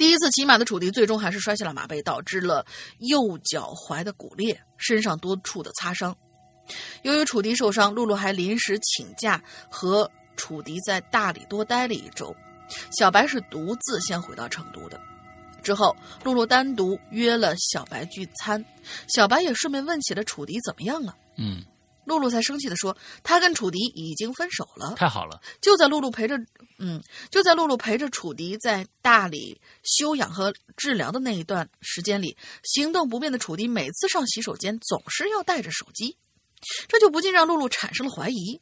[0.02, 2.66] 第一次骑马的楚迪最终还是摔下了马背，导致了
[3.02, 6.18] 右脚踝的骨裂，身上多处的擦伤。
[7.04, 12.36] 由于楚迪受伤，露露还临时请假和楚迪在大理多待了一周。
[12.98, 15.00] 小白是独自先回到成都的。
[15.62, 18.66] 之后，露露单独约了小白聚餐，
[19.08, 21.16] 小白也顺便问起了楚迪怎么样了。
[21.38, 21.64] 嗯，
[22.06, 25.42] 露露才生气的说：“他跟楚迪已经分手了。”太好了。
[25.62, 26.36] 就在露露陪着，
[26.80, 36.18] 嗯，就在露露陪着楚迪在大理休养和治疗的那一段时间里，行动不便的楚迪每次上洗手间总是要带着手机，
[36.88, 38.60] 这就不禁让露露产生了怀疑。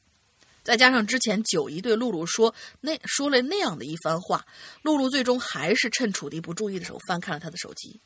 [0.61, 4.45] 再加上之前九姨对露露说那说了那样的一番话，
[4.83, 7.99] 露露最终还是趁楚迪不注意的时候翻看了他的手机。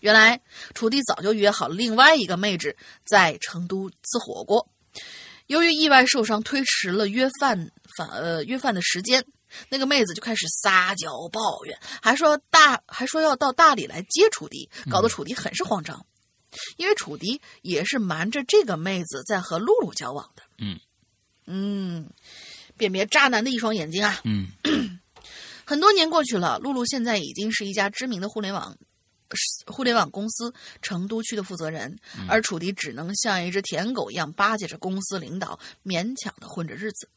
[0.00, 0.38] 原来
[0.74, 4.68] 楚迪早就约好了另外一个妹纸在成都吃火锅，
[5.46, 9.24] 由于意外受伤，推迟了约饭饭呃约饭的时间，
[9.68, 16.04] 那个妹子就开始撒娇抱怨，还说大还说要到大理来接楚迪，搞得楚迪很是慌张，
[16.76, 20.42] 因为楚迪也是瞒着这个妹子在和露露交往的。
[20.58, 20.78] 嗯。
[21.46, 22.08] 嗯，
[22.74, 24.18] 辨别渣男的一双眼睛啊！
[24.24, 24.48] 嗯，
[25.66, 28.74] 很多年过去了，露露现在已经是一家知名的互联网
[29.66, 37.08] 互联网公司成都区的负责人，而楚迪只能像一只舔狗一样巴结着公司领导，勉强的混着日子。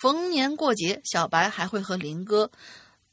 [0.00, 2.50] 逢年过节，小白还会和林哥，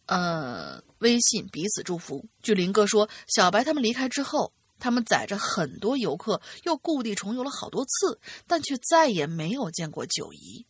[0.08, 2.26] 呃，微信彼此祝福。
[2.42, 10.66] 据林哥说，小白他们离开之后，他们载着很多游客又故地重游了好多次，但却再也没有见过九姨。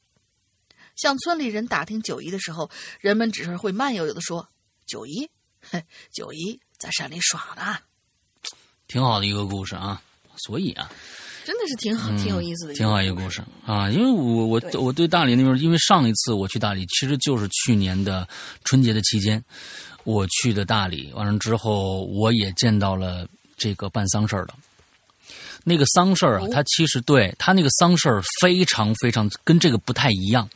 [0.95, 4.49] 向村里人打听九姨的时候，人们只是会慢悠悠的说
[4.85, 5.29] ：“九姨，
[5.61, 7.79] 嘿， 九姨在山里耍的。”
[8.87, 10.01] 挺好的一个故事啊。
[10.37, 10.89] 所以啊，
[11.45, 13.89] 真的是挺好、挺有意思的，挺好一个故事啊。
[13.89, 18.25] 因为我我我对大理那边，因为上一次我去大理，其实就是去年的
[18.63, 19.43] 春节的期间，
[20.05, 21.11] 我去的大理。
[21.11, 24.53] 完了之后，我也见到了这个办丧事儿的。
[25.63, 30.47] 那个丧事儿啊，他其实对他那个丧事儿非常非常跟这个不太一样，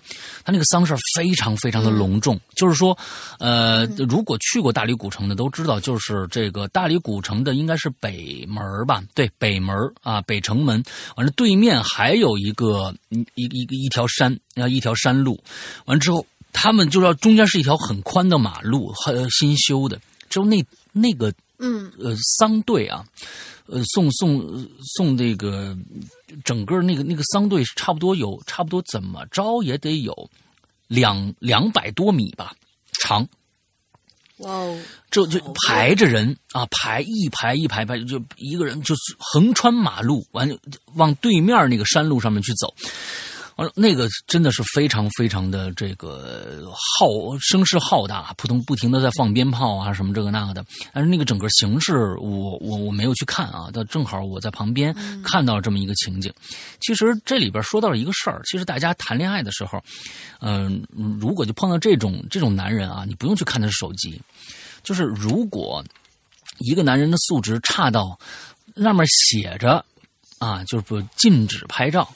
[0.44, 2.40] 他那个丧事儿非常非常的隆重。
[2.56, 2.98] 就是说，
[3.40, 9.04] 呃，如果去过大理古城的都知道，就是这个大理古城的应该是北门吧？
[9.14, 10.84] 对，北门啊，北城门。
[11.16, 15.42] 完了，对面还有一个一一一个一条山，要一条山路。
[15.86, 20.00] 完了之后，他们就要中间是一条很宽的马路，很新修的。
[20.30, 23.06] 就那那个，嗯，呃，丧队啊。
[23.68, 25.76] 呃，送送送这个
[26.44, 30.30] 整个那个那个丧队差不多有差不多怎么着也得有
[30.88, 32.54] 两两百多米吧
[33.02, 33.28] 长。
[34.38, 34.82] 哇哦！
[35.12, 40.50] 这就排着人啊，排一排一排排，就一个人就是横穿马路，完
[40.96, 42.74] 往对面那个山路上面去走。
[43.56, 47.08] 完了，那个真的是非常非常的这个浩
[47.40, 50.66] 声势浩大，扑通不停的在放鞭炮啊什么这个那个的。
[50.94, 56.34] 但是那个整个形式，我我我没有去看啊，但正好我在旁边看到这么一个情景。
[56.80, 59.82] 其实这里边说到了一个事儿，其实大家谈恋爱的时候，
[60.40, 60.84] 嗯，
[61.20, 64.20] 如果就碰到这种这种男人啊，你不用去看他的手机，
[64.84, 65.84] 就是如果
[66.60, 68.20] 一个男人的素质差到
[68.78, 69.84] 上面写着
[70.40, 72.08] 啊，就是不禁止拍照。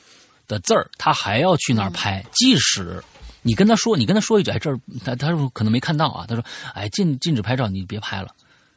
[0.47, 2.25] 的字儿，他还要去那儿拍。
[2.33, 3.03] 即使
[3.41, 6.25] 你跟他说，你跟他说一句，哎，这儿他他说可能没看到啊。
[6.27, 8.29] 他说，哎，禁禁止拍照，你别拍了。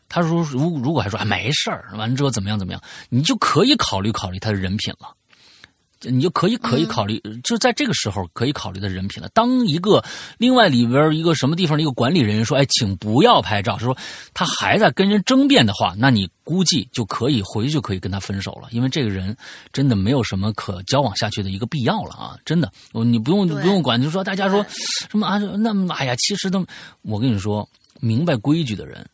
[0.08, 5.14] 他说如如果还说哎没事儿，完了之后怎么样怎么样，你就可以考虑考虑他的人品了。
[6.02, 9.28] 你就可以可以考虑，就在这个时候可以考虑的人品了。
[9.34, 10.02] 当一个
[10.38, 13.96] 另外里边一个什么地方的一个管理人员说：“哎，请不要拍照。”说
[14.32, 19.36] 他还在跟人争辩的话，那你估计就可以回去就可以跟他分手了，因为这个人
[19.72, 22.36] 真的没有什么可交往下去的一个必要了啊！
[22.44, 24.64] 真的，你不用不用管，就说大家说
[25.10, 25.38] 什么啊？
[25.38, 26.66] 那哎呀，其实都
[27.02, 27.68] 我跟你说，
[28.00, 29.06] 明白规矩的人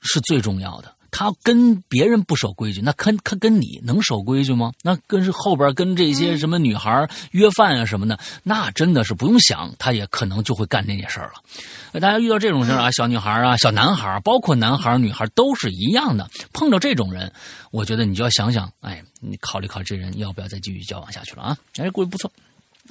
[0.00, 0.92] 是最重要的。
[1.12, 4.72] 他跟别人不守规矩，那跟他跟你能守规矩吗？
[4.82, 12.00] 那跟后边跟这些什么女孩约饭啊什么的，那真的是不用想，他也可能就会干这件事儿了。
[12.00, 16.28] 大家遇到这种事儿啊，小女孩啊，小男孩，包括男孩女孩都是一样的。
[16.54, 17.30] 碰到这种人，
[17.70, 21.56] 我觉得你就要想想，哎，你考虑考虑这人要不要再继续交往下去了啊？
[21.76, 22.32] 哎，故事不错。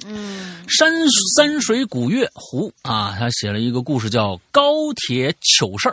[0.06, 0.90] 嗯，山
[1.36, 4.62] 山水古月湖啊，他写了一个故事叫《高
[4.94, 5.92] 铁糗事儿》。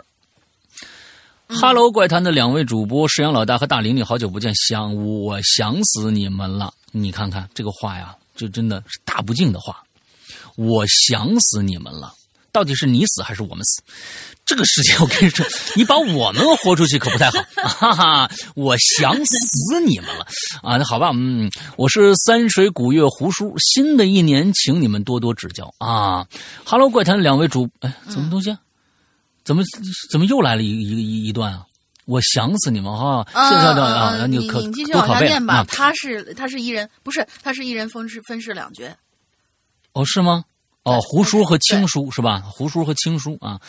[1.58, 6.72] 哈喽，怪谈的两位主播石阳老大和大玲玲，好久不见，想我想死你们了。
[6.92, 9.82] 你看看这个话呀，就真的是大不敬的话。
[10.54, 12.14] 我想死你们了，
[12.52, 13.82] 到底是你死还是我们死？
[14.46, 17.38] 这个事情我跟你说， 你把我们豁出去可不太好。
[17.56, 20.26] 哈哈，我想死你们了
[20.62, 20.76] 啊！
[20.76, 26.24] 那好吧，嗯，我是三水古月胡叔，新的一年，请你们多多指教啊。
[26.64, 28.56] 哈喽，怪谈两位主，哎，什么东西？
[29.50, 29.64] 怎么
[30.12, 31.66] 怎么又来了一一一一段啊！
[32.04, 33.26] 我想死你们哈！
[33.32, 35.54] 谢谢大啊，那你可你继续往下念吧。
[35.54, 38.84] 啊他是他是一人，不是他是一人分饰分饰两角。
[39.92, 40.44] 哦，是吗？
[40.84, 42.44] 哦，胡叔和青叔是吧？
[42.46, 43.60] 胡叔和青叔啊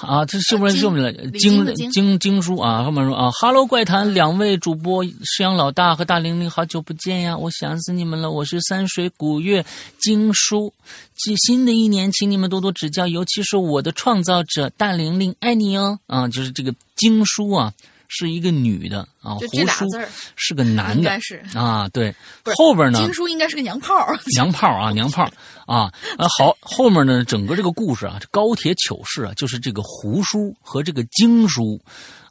[0.00, 2.84] 啊，这是不是是不是京京京京叔啊？
[2.84, 7.36] 后面说啊哈喽，怪谈两位主播石阳老大和大玲玲，好久不见呀！
[7.36, 8.30] 我想死你们了。
[8.30, 9.64] 我是山水古月
[9.98, 10.72] 经书，
[11.16, 15.98] 新新的一年，请你们多多指教，尤其是我的创造者大玲玲，爱你哦！
[16.06, 17.72] 啊，就是这个经书啊。
[18.08, 19.86] 是一个女的啊，胡叔
[20.34, 21.42] 是个男的，应该是。
[21.54, 22.14] 啊，对，
[22.56, 23.94] 后边呢，京叔应该是个娘炮，
[24.34, 25.24] 娘炮啊， 娘炮
[25.66, 31.80] 啊，啊好，后面呢，整个这个故事啊，这高铁糗事啊，就是这个胡叔和这个京叔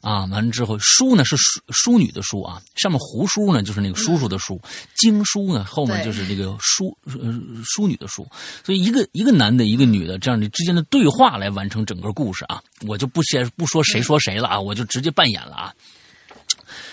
[0.00, 4.60] 啊，完了之后，叔呢是淑淑女的淑啊，上面胡叔呢就是那个叔叔的叔，
[4.94, 7.14] 经书呢后面就是这个淑呃
[7.64, 8.26] 淑女的淑，
[8.64, 15.74] 所以一个一个男的，一个女的这样的之间的对话来完成整个故事啊，我就不先不说谁说谁了啊，我就直接扮演了啊。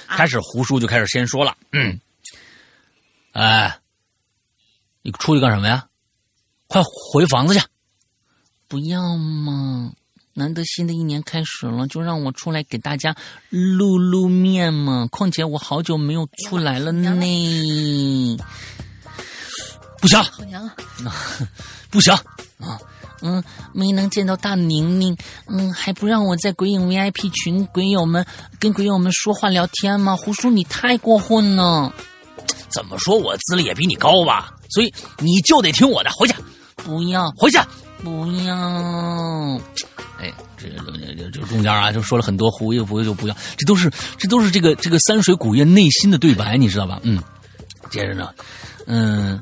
[0.08, 2.00] 开始，胡叔就开始先说了，嗯，
[3.32, 3.80] 哎，
[5.02, 5.88] 你出去干什么呀？
[6.68, 7.64] 快回房子去！
[8.68, 9.94] 不要嘛，
[10.38, 13.16] 难得新的一年开始了，就让我出来给大家
[13.50, 15.08] 露露面嘛。
[15.10, 17.10] 况且我好久没有出来了呢。
[20.02, 21.16] 不行，好娘啊！
[21.90, 22.14] 不行
[22.60, 22.78] 啊！
[23.22, 23.42] 嗯，
[23.74, 25.18] 没能见到大宁宁，
[25.48, 28.24] 嗯，还不让我在鬼影 VIP 群鬼友们
[28.60, 30.16] 跟鬼友们说话聊天吗？
[30.18, 31.92] 胡叔，你太过分了！
[32.70, 36.36] 怎么说我资历也比你高吧，所以你就得听我的，回去。
[36.76, 37.58] 不要，回去。
[38.04, 39.60] 不要。
[40.20, 47.00] 哎，这这这中间啊，就说了很多胡也不就不要，这都是这都是这个这个三水古月内心的对白，你知道吧？
[47.04, 47.22] 嗯，
[47.90, 48.30] 接着呢，
[48.88, 49.42] 嗯。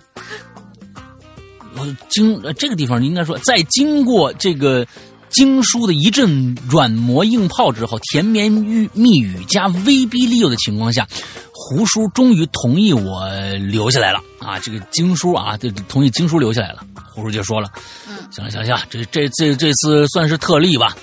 [2.08, 4.88] 经这个地方应该说，在经过这个
[5.34, 8.52] 经书的一阵软磨硬泡之后，甜言
[8.94, 11.08] 蜜语加威逼利诱的情况下，
[11.52, 14.60] 胡叔终于同意我留下来了啊！
[14.60, 16.86] 这个经书啊，这同意经书留下来了。
[17.12, 17.68] 胡叔就说了
[18.08, 20.96] ：“嗯，行了行了行了，这这这这次算是特例吧，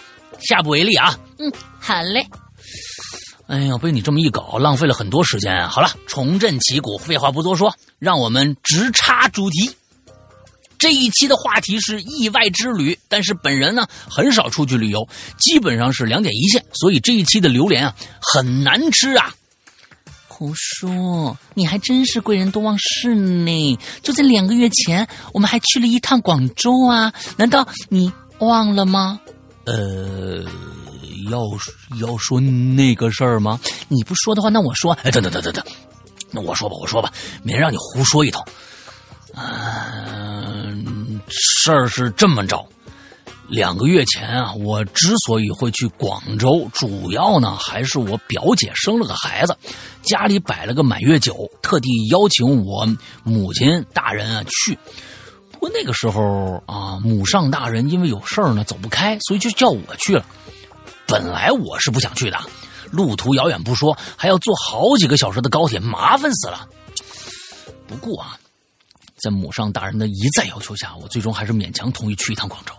[0.48, 2.24] 下不为例啊。”嗯，好嘞。
[3.48, 5.68] 哎呀，被你这么一搞，浪费了很多时间啊！
[5.68, 9.70] 好了，重振旗鼓，废话不多说，让我们直插主题。
[10.80, 15.06] 这一期的话题是意外之旅，但是本人呢很少出去旅游，
[15.38, 17.94] 基本上是两点一线，所以这一期的榴莲啊
[18.32, 19.34] 很难吃啊。
[20.26, 23.78] 胡说，你还真是贵人多忘事呢！
[24.02, 29.20] 就在两个月前，我们还去了一趟广州啊，难道你忘了吗？
[29.66, 30.42] 呃，
[31.30, 31.42] 要
[32.00, 33.60] 要说那个事儿吗？
[33.88, 34.94] 你不说的话，那我说。
[35.02, 35.62] 哎，等等等等等，
[36.30, 37.12] 那我说吧，我说吧，
[37.42, 38.42] 免得让你胡说一通。
[39.36, 42.66] 嗯，事儿是这么着，
[43.48, 49.56] 两个月前啊，我之所以会去广州，主要呢还是我表姐生了个孩子，
[50.02, 52.86] 家里摆了个满月酒，特地邀请我
[53.22, 54.76] 母亲大人啊去。
[55.52, 60.24] 不过那个时候啊，母上大人因为有事儿呢走不开，所以就叫我去了。
[61.06, 62.38] 本来我是不想去的，
[62.90, 66.66] 路途遥远不说，还要坐好几个小时的高铁，麻烦死了。
[67.86, 68.39] 不过啊。
[69.22, 72.72] 在母上大人的一再要求下，我最终还是勉强同意去一趟广州。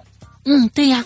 [0.46, 1.06] 嗯，对呀，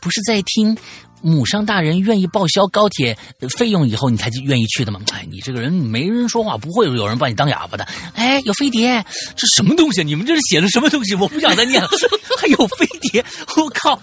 [0.00, 0.76] 不是在听
[1.22, 3.16] 母上大人愿意报销高铁
[3.56, 5.00] 费用以后，你才愿意去的吗？
[5.12, 7.86] 哎，你这个人没人说话，不会有人把你当哑巴的。
[8.14, 9.04] 哎，有飞碟，
[9.34, 10.04] 这什么东西？
[10.04, 11.14] 你们这是写的什么东西？
[11.14, 11.88] 我不想再念了。
[12.38, 13.24] 还有飞碟，
[13.56, 14.00] 我靠！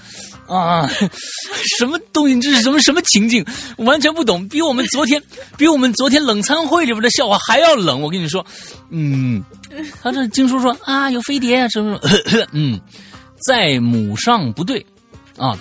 [0.48, 0.90] 啊，
[1.78, 2.38] 什么东西？
[2.42, 3.46] 这是什么什么情境？
[3.78, 5.22] 完全不懂，比我们昨天，
[5.58, 8.02] 比我们昨天冷餐会里边的笑话还要冷。
[8.02, 8.46] 我跟你说，
[8.90, 9.42] 嗯，
[10.02, 12.80] 他这经叔说啊，有飞碟，什么什么， 嗯，
[13.46, 14.86] 在母上不对
[15.38, 15.58] 啊。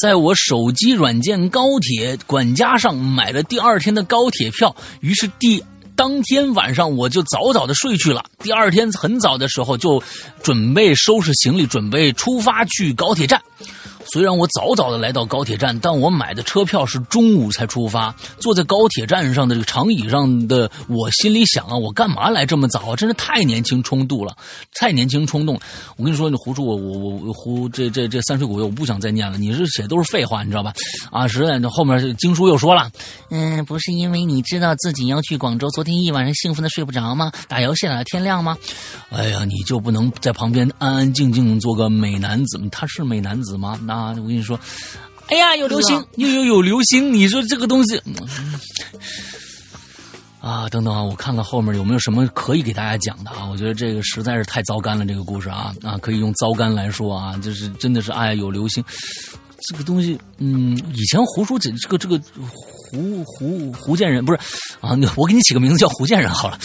[0.00, 5.62] 在我手机软件高铁管家上买了第二天的高铁票，于是第
[5.94, 8.24] 当天晚上我就早早的睡去了。
[8.38, 10.02] 第二天很早的时候就
[10.42, 13.42] 准备收拾行李，准备出发去高铁站。
[14.12, 18.14] 虽然我早早的来到高铁站，但我买的车票是中午才出发。
[18.38, 22.96] 坐在高铁站上的这个长椅上的我心里想啊，我干嘛来这么早啊？
[22.96, 24.36] 真是太年轻冲动了，
[24.74, 25.58] 太年轻冲动。
[25.96, 29.38] 我跟你说，你胡说，我我我胡这这这三水古月，我不想再念了。
[29.38, 30.72] 你这写都是废话，你知道吧？
[31.12, 32.90] 啊，实在后面经书又说了，
[33.30, 37.30] 嗯，不是因为你知道自己要去广州，昨天一晚上兴奋的睡不着吗？
[37.46, 38.56] 打游戏打到天亮吗？
[39.10, 42.60] 哎呀，你就不能在旁边安安静静做个美男子？
[42.72, 43.78] 他是美男子吗？
[43.84, 43.99] 那。
[44.00, 44.58] 啊，我跟你说，
[45.28, 48.00] 哎呀，有流星，又有有流星，你说这个东西，
[50.40, 53.46] 啊，等等啊，我看看后面有没有什么可以给大家讲的啊？
[53.50, 58.82] 我觉得这个实在是太糟干了，这个故事啊啊，可以用糟干来说啊，就是真的是哎呀，有流星，
[59.68, 62.20] 这个东西，嗯，以前胡叔这这个这个
[62.90, 64.38] 胡胡胡建人不是
[64.80, 66.58] 啊，我给你起个名字叫胡建人好了，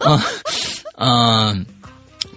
[0.04, 0.22] 啊
[0.96, 1.64] 嗯。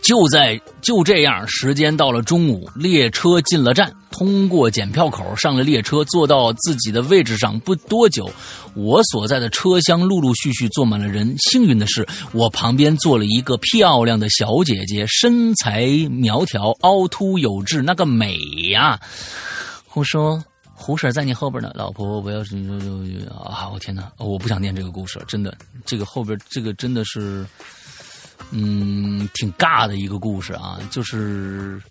[0.03, 7.57] 就在就这样，时间到了中午，列车进了站，通过检票口上了列车，坐到自己的位置上。
[7.61, 8.29] 不多久，
[8.75, 11.33] 我所在的车厢陆陆续续坐满了人。
[11.37, 18.37] 幸运的是，我旁边坐了一个漂亮的小姐姐，身材苗条，凹凸有致，那个美
[18.71, 18.99] 呀！
[19.87, 20.43] 胡说，
[20.73, 23.69] 胡婶在你后边呢，老婆，不要你说啊！
[23.71, 27.45] 我天哪，我不想念这个故事了，真的，这个后边这个真的是。
[28.55, 31.81] 嗯，挺尬的一个故事啊，就是，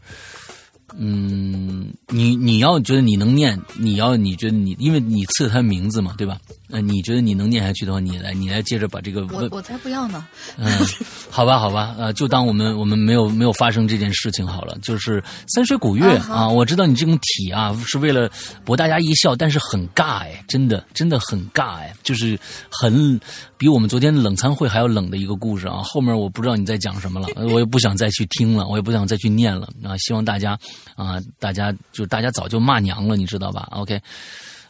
[0.97, 6.39] 嗯，你你要觉得你能念，你要你觉得你，因为你赐他名字嘛，对吧？
[6.73, 9.27] 呃，你觉得你能念下去的话，你来，你来接着把这个。
[9.27, 10.27] 我我才不要呢。
[10.57, 10.67] 嗯，
[11.31, 14.77] 好吧，好吧，呃，就当我们我们没有没有发生这件事情好了。
[14.81, 18.31] 就是三水古月啊，我知道你这种体啊是为了
[18.65, 22.39] 博大家一笑，但是很尬哎，真的真的很尬哎，就是
[22.71, 23.21] 很
[23.59, 25.83] 比我们昨天冷餐会还要冷的一个故事啊。
[25.85, 29.95] 后面我不知道你在讲什么了，我也不想再去听了，我也不想再去念了啊。
[29.99, 30.59] 希望大家
[30.97, 34.01] 啊，大家就大家早就骂娘了，你知道吧？OK。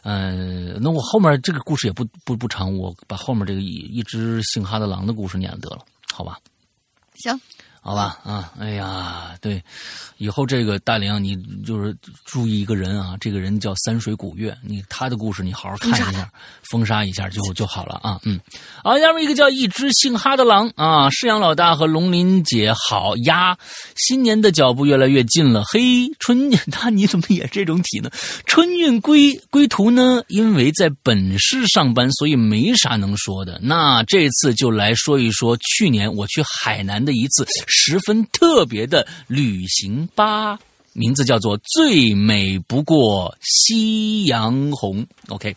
[0.03, 6.37] 嗯，那我后面这个故事也不不不长，我把后面这个一一只姓哈的狼的故事念了得了，好吧？
[7.15, 7.39] 行。
[7.85, 9.61] 好吧，啊，哎呀，对，
[10.17, 16.31] 以后这个大玲，你就是注意一个人啊，这个人叫三水古月，你他的故事你好好看一下，
[16.71, 18.39] 封杀一下就就好了啊，嗯，
[18.81, 23.57] 好，下面一个叫一只姓哈的狼啊，世阳老大和龙鳞姐好呀，
[23.97, 28.09] 新年的脚步越来越近了，嘿，春年他 你怎么也这种体呢？
[28.45, 30.23] 春运归归途呢？
[30.29, 37.45] 因为在本市上班，所以没啥能说的，那这次就来说一说去年我去海南的一次。
[37.75, 40.59] 十分特别的旅行吧，
[40.93, 45.05] 名字叫做“最美不过夕阳红”。
[45.29, 45.55] OK，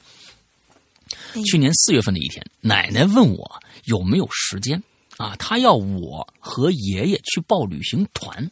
[1.45, 4.83] 去年四月份的一天，奶奶问我有没有时间
[5.19, 8.51] 啊，她要我和爷爷去报旅行团。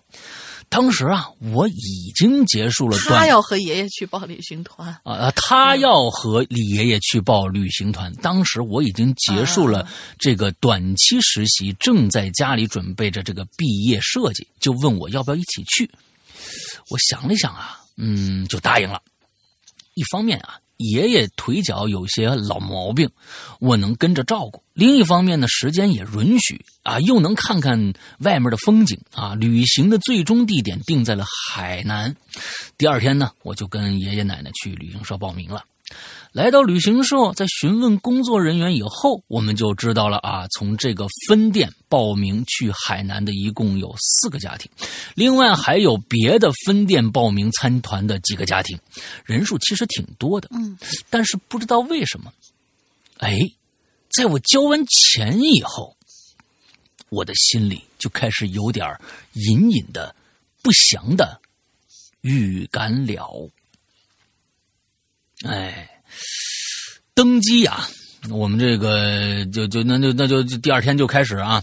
[0.74, 2.98] 当时啊，我已经结束了。
[3.06, 5.30] 他要和爷爷去报旅行团啊！
[5.36, 8.12] 他要和李爷爷去报旅行团。
[8.14, 15.88] 当时我已经结束了这个短期实习，正在家里准备着这个毕业设计，就问我要不要一起去。
[16.90, 19.00] 我想了想啊，嗯，就答应了。
[19.94, 20.58] 一方面啊。
[20.76, 23.08] 爷爷腿脚有些老毛病，
[23.60, 24.62] 我能跟着照顾。
[24.72, 29.34] 另一方面呢，时间也允许啊，又能看看外面的风景啊。
[29.34, 32.14] 旅行的最终地点定在了海南。
[32.76, 35.62] 第二天呢，我就跟爷爷奶奶去旅行社报名了。
[36.32, 44.68] 来到旅行社，在询问工作人员以后，我们就知道了啊，从这个分店报名去海南的一共有四个家庭，
[45.14, 48.76] 另外还有别的分店报名参团的几个家庭，
[49.24, 50.48] 人数其实挺多的。
[50.52, 50.76] 嗯，
[51.08, 52.32] 但是不知道为什么，
[53.18, 53.38] 哎，
[54.10, 55.96] 在我交完钱以后，
[57.10, 58.84] 我的心里就开始有点
[59.34, 60.12] 隐隐的
[60.62, 61.40] 不祥的
[62.22, 63.48] 预感了。
[65.44, 65.90] 哎。
[67.14, 67.88] 登机呀，
[68.28, 71.62] 我们这个就就那就那就第二天就开始啊，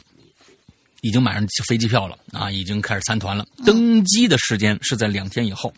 [1.01, 3.45] 已经买上飞机票了啊，已经开始参团了。
[3.65, 5.73] 登机的时间是在两天以后，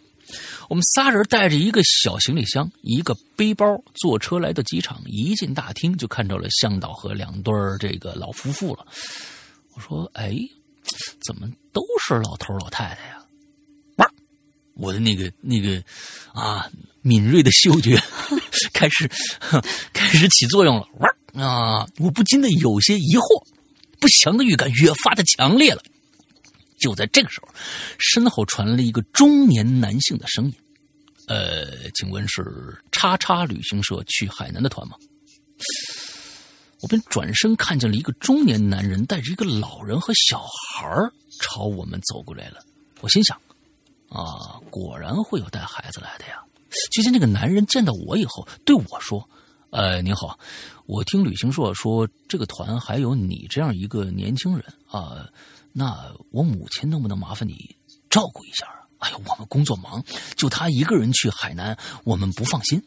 [0.70, 5.02] 我们仨人带着一个小行李箱、一个背包，坐车来到机场。
[5.08, 8.86] 一进大厅，就看到了向导和两对儿这个老夫妇了。
[9.74, 10.38] 我说：“哎，
[11.26, 13.18] 怎么都是老头老太太呀？”
[13.98, 14.08] 哇，
[14.76, 15.84] 我的那个那个
[16.32, 16.70] 啊，
[17.04, 17.96] 敏锐的嗅觉
[18.74, 19.08] 开始
[19.94, 20.88] 开始起作用了。
[21.00, 23.46] 哇啊，我不禁的有些疑惑，
[24.00, 25.84] 不祥的预感越发的强烈了。
[26.80, 27.48] 就在这个时候，
[27.98, 30.54] 身后传来了一个中年男性的声音
[31.28, 32.44] ：“呃，请问是
[32.92, 34.96] 叉叉旅行社去海南的团吗？”
[36.82, 40.86] 我便转身看见了一个中年男人带着一个老人和小孩
[41.40, 42.60] 朝我们走过来了。
[43.00, 43.36] 我心想：
[44.10, 46.44] 啊，果然会有带孩子来的呀！
[46.92, 49.28] 就见那个男人见到我以后，对我说
[49.72, 50.38] ：“呃，您好，
[50.86, 55.28] 我听旅行社说这个团还有你这样一个年轻人啊。”
[55.76, 57.76] 那我母亲能不能麻烦你
[58.10, 58.86] 照顾一下啊？
[59.00, 60.04] 哎呦，我们工作忙，
[60.36, 62.82] 就他一个人去海南，我们不放心。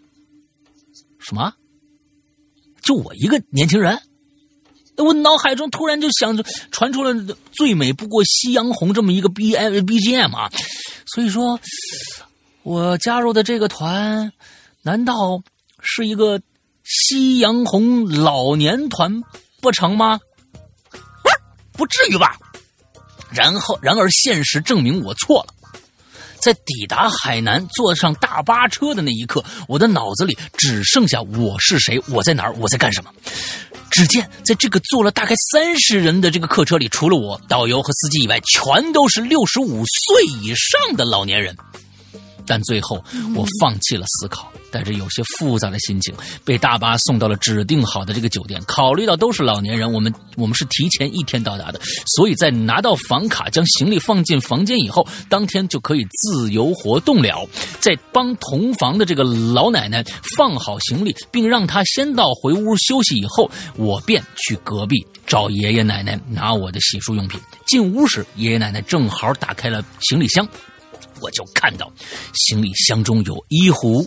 [1.18, 1.52] 什么？
[2.82, 4.00] 就我一个年轻人？
[4.98, 7.12] 我脑海中突然就想着，传出了
[7.50, 10.48] 《最美不过夕阳红》这么一个 B M B G M 啊。
[11.06, 11.60] 所以说，
[12.66, 14.32] 我加入的这个团，
[14.82, 15.40] 难道
[15.80, 16.40] 是一个
[16.82, 19.22] 夕阳红老年团
[19.60, 20.18] 不成吗？
[21.74, 22.36] 不至于吧？
[23.30, 25.54] 然后，然而现实证明我错了。
[26.40, 33.12] 在抵达海南、坐上大巴车的那一刻，我的脑子里只剩下我是谁，我在哪儿，我在干什么。
[33.92, 41.56] 只见在这个坐了大概三十人的这个客车里，除了我、导游和司机以外，全都是六十五岁以上的老年人。
[42.46, 43.02] 但最后，
[43.34, 48.62] 我放弃了思考，带着有些复杂的心情，被大巴送到了指定好的这个酒店。
[48.66, 51.80] 考虑到都是老年人，我们我们是提前一天到达的，
[52.16, 57.46] 所以在拿到房卡、将行李放进房间以后，当天就可以自由活动了。
[57.80, 60.04] 在帮同房的这个老奶奶
[60.36, 67.40] 放好行李，并让她先到回屋休息以后，我便去隔壁找爷爷奶奶拿我的洗漱用品。
[67.66, 70.46] 进屋时，爷爷奶奶正好打开了行李箱。
[71.20, 71.90] 我就看到，
[72.34, 74.06] 行李箱中有一壶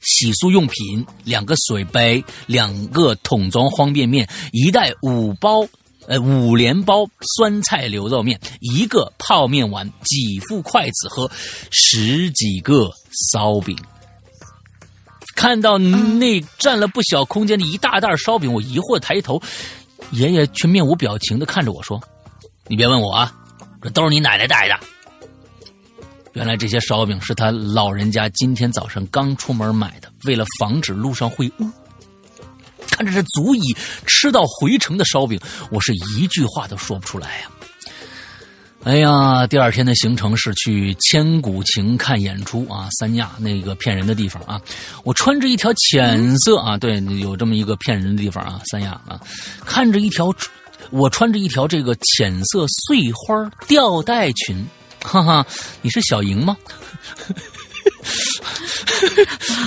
[0.00, 5.66] 洗漱用品、两个水杯、两个桶装方便面、一袋五包
[6.06, 11.30] 呃五连包酸菜牛肉面、一个泡面碗、几副筷子和
[11.70, 12.90] 十几个
[13.32, 13.76] 烧饼。
[15.36, 19.40] 看到那占了不小空间的一大袋烧饼，我疑惑抬头，
[20.10, 21.98] 爷爷却面无表情的看着我说
[22.68, 23.34] ：“你别问我啊，
[23.80, 24.78] 这都是你奶奶带的。”
[26.32, 31.66] 原来这些烧饼是他老人家今天早上刚出门买的，为了防止路上会饿。
[32.90, 33.60] 看着这足以
[34.06, 37.50] 吃到回城的烧饼，我是一句话都说不出来呀。
[38.84, 44.58] 哎呀，第二天的行程是去千古情看演出啊，三亚那个骗人的地方啊。
[45.04, 49.20] 我穿着一条浅色啊，对，有这么一个骗人的地方啊，三亚啊，
[49.66, 50.32] 看着一条，
[50.90, 54.64] 我穿着一条这个浅色碎花吊带裙。
[55.02, 55.46] 哈哈，
[55.82, 56.56] 你是小莹吗？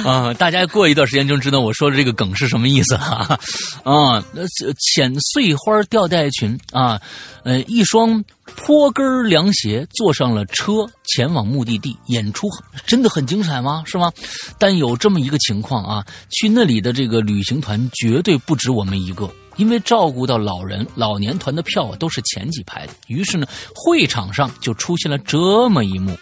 [0.06, 3.00] 啊，大家过一段时间就知道我说的这个梗是什么意思了
[3.84, 4.24] 啊。
[4.34, 4.42] 那
[4.80, 7.02] 浅碎花吊带裙啊，
[7.44, 11.98] 呃，一双坡跟凉鞋，坐上了车前往目的地。
[12.08, 12.48] 演出
[12.86, 13.84] 真的很精彩吗？
[13.86, 14.12] 是吗？
[14.60, 19.30] 但有这么一个情况啊，去那里的这个旅行团绝对不止我们一个。
[19.56, 23.46] 因为照顾到老人，老年团的票都是前几排的，于是呢，
[23.76, 26.18] 会场上就出现了这么一幕，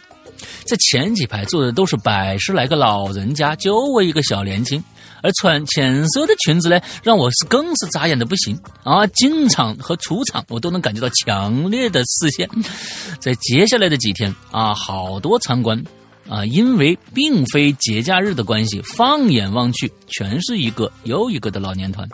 [0.65, 4.83] 在前几排坐的都是百十来个老人家，就我一个小年轻，
[5.21, 9.05] 而穿浅色的裙子呢，让我是更是扎眼的不行啊！
[9.07, 12.49] 进场和出场我都能感觉到强烈的视线，
[13.19, 15.81] 在接下来的几天啊，好多参观
[16.27, 22.07] 啊，因为并非节假日的关系，放眼望去，全是一个又一个的老年团。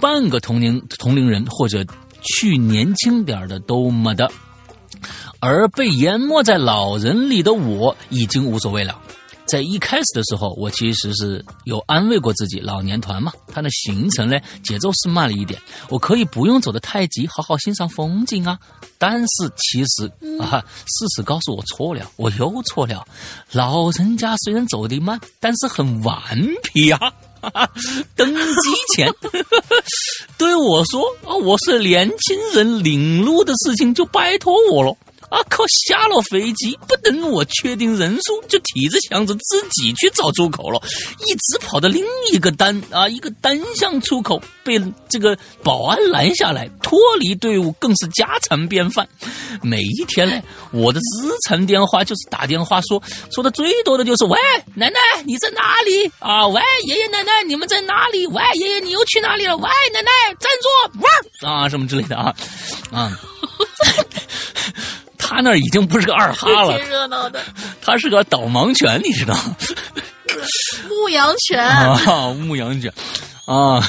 [0.00, 1.84] 半个同龄同龄人或者
[2.22, 4.30] 去年轻点的都没的，
[5.40, 9.00] 而被淹没在老人里的我已经无所谓了。
[9.46, 18.58] 在一开始的时候，我其实是有安慰过自己，老年团嘛，它的行程呢节奏是慢了一点，我可以不用走得太急，好好欣赏风景啊。
[18.96, 23.06] 但是其实啊，事实告诉我错了，我又错了。
[23.52, 27.12] 老人家虽然走得慢，但是很顽皮啊。
[28.16, 29.12] 登机前
[30.38, 34.96] 对我说：“啊，我是年轻人，领路的事情就拜托我了。”
[35.34, 40.80] 啊， 靠下了飞机不等我确定人数，就提着箱子自己去找出口了，
[41.26, 49.08] 一直跑到另一个单啊一个单向出口，被这个保安拦下来，脱离队伍更是家常便饭。
[49.62, 50.40] 每一天呢，
[50.72, 54.38] 我的日常电话就是打电话说说的最多的就是喂
[54.74, 56.46] 奶奶你在哪里啊？
[56.48, 58.26] 喂爷爷奶奶你们在哪里？
[58.28, 59.56] 喂爷爷你又去哪里了？
[59.56, 62.34] 喂奶奶站住啊什么之类的啊
[62.90, 63.20] 啊。
[65.34, 67.40] 他那儿已经不是个二哈了， 挺热闹的。
[67.82, 69.36] 他是个导盲犬，你知道？
[70.88, 72.92] 牧羊犬 啊，牧羊犬
[73.46, 73.82] 啊！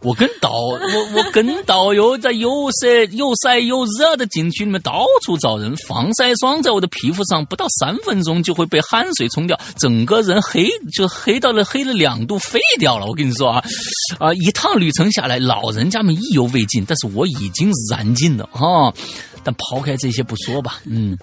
[0.00, 0.78] 我跟导我
[1.14, 13.06] 我跟导游在又晒又晒又热的景区里面到处找人，防晒霜在我的皮肤上不到三分钟就会被汗水冲掉，整个人黑就黑到了黑了两度，废掉了。
[13.06, 13.62] 我跟你说啊
[14.18, 14.32] 啊！
[14.34, 18.92] 一趟旅程下来，老人家们意犹未尽，但是我已经燃尽了哈。
[19.44, 21.16] 但抛开这些不说吧，嗯。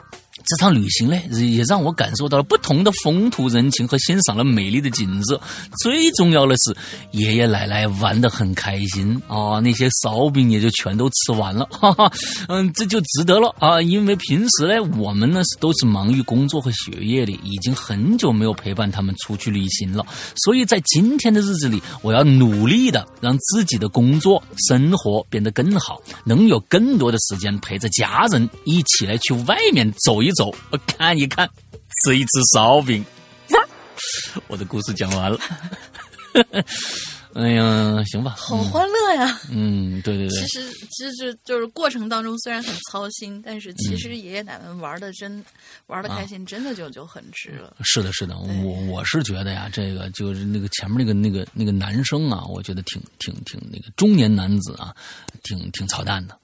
[0.46, 5.40] 这趟旅行呢，也让我感受到了不同的风土人情和欣赏了美丽的景色。
[5.82, 6.76] 最重要的是，
[7.12, 12.12] 爷爷奶奶玩得很开心啊，那些烧饼也就全都吃完了，哈哈，
[12.48, 13.82] 嗯，这就值得了啊。
[13.82, 20.06] 因为平时呢，我们呢是都是忙于工作和学业的，已经很久没有陪伴他们出去旅行了。
[20.44, 30.34] 所以在今天的日子里，我要努力的让自己的工作生活变得更好，能有更多的时间陪着家人一起来去外面走一一。
[30.34, 31.50] 走，我看一看，
[32.04, 33.06] 吃一吃烧饼。
[34.48, 35.38] 我的故事讲完了。
[37.34, 39.40] 哎呀，行吧，好欢乐呀！
[39.50, 40.38] 嗯，对对对。
[40.38, 45.42] 其实，其实就就是过程当中虽然很操心，但是其实爷爷奶奶玩的真
[45.88, 47.78] 玩的开心，真的就就很值了。
[47.84, 54.94] 是的，是的，我我是觉得呀，这个就是那个前面那个那个那个男生啊，我觉得挺挺挺那个中年男子啊，
[55.44, 56.38] 挺挺操蛋的。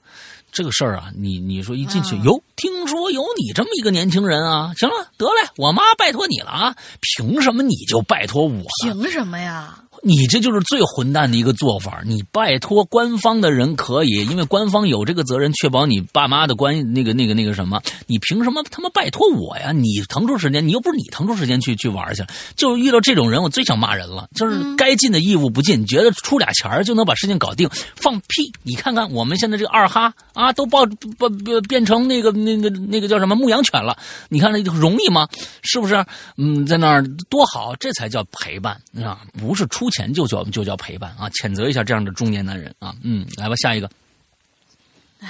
[0.57, 8.63] 这个事儿啊，你你说一进去，哟，听说有你这么一个年轻人啊，行了，得嘞，我妈拜托你了啊，凭什么你就拜托我？
[8.83, 9.77] 凭什么呀？
[10.07, 12.01] 你这就是最混蛋的一个做法。
[12.05, 17.81] 你拜托官方的人可以，因为官方有这个责任确保你爸妈的关那个那个那个什么。
[18.05, 19.73] 你凭什么他妈拜托我呀？
[19.73, 22.23] 你腾出时间，你又不是你腾出时间去去玩去。
[22.55, 24.29] 就遇到这种人，我最想骂人了。
[24.33, 28.49] 就是该尽的义务不尽，觉得出俩钱就能把事情搞定，放屁！
[28.63, 30.85] 你看看我们现在这个二哈啊，都报
[31.17, 31.27] 报
[31.67, 33.97] 变成那个那个那个叫什么牧羊犬了。
[34.29, 35.27] 你看那容易吗？
[35.63, 36.05] 是不是？
[36.37, 39.89] 嗯，在那儿多好，这才叫陪伴啊，不是出。
[39.96, 41.29] 钱就叫就叫陪伴啊！
[41.29, 42.95] 谴责一下这样的中年男人啊！
[43.03, 43.89] 嗯，来吧，下一个。
[45.19, 45.29] 哎，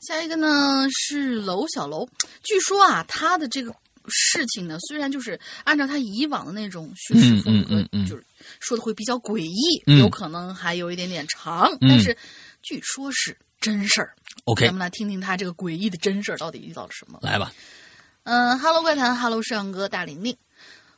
[0.00, 2.08] 下一个呢是楼小楼。
[2.42, 3.74] 据说啊，他的这个
[4.08, 8.24] 事情呢，虽然就是按照他以往的那种叙事风格，就是
[8.60, 12.16] 说的会比较诡异，有可能还有一点点长，但是
[12.62, 14.14] 据说是真事儿。
[14.44, 17.18] OK，咱们来听听他这个诡异的真事儿到底遇到了什么。
[17.22, 17.52] 来吧。
[18.24, 20.36] 嗯哈喽怪谈哈喽摄像哥大玲玲。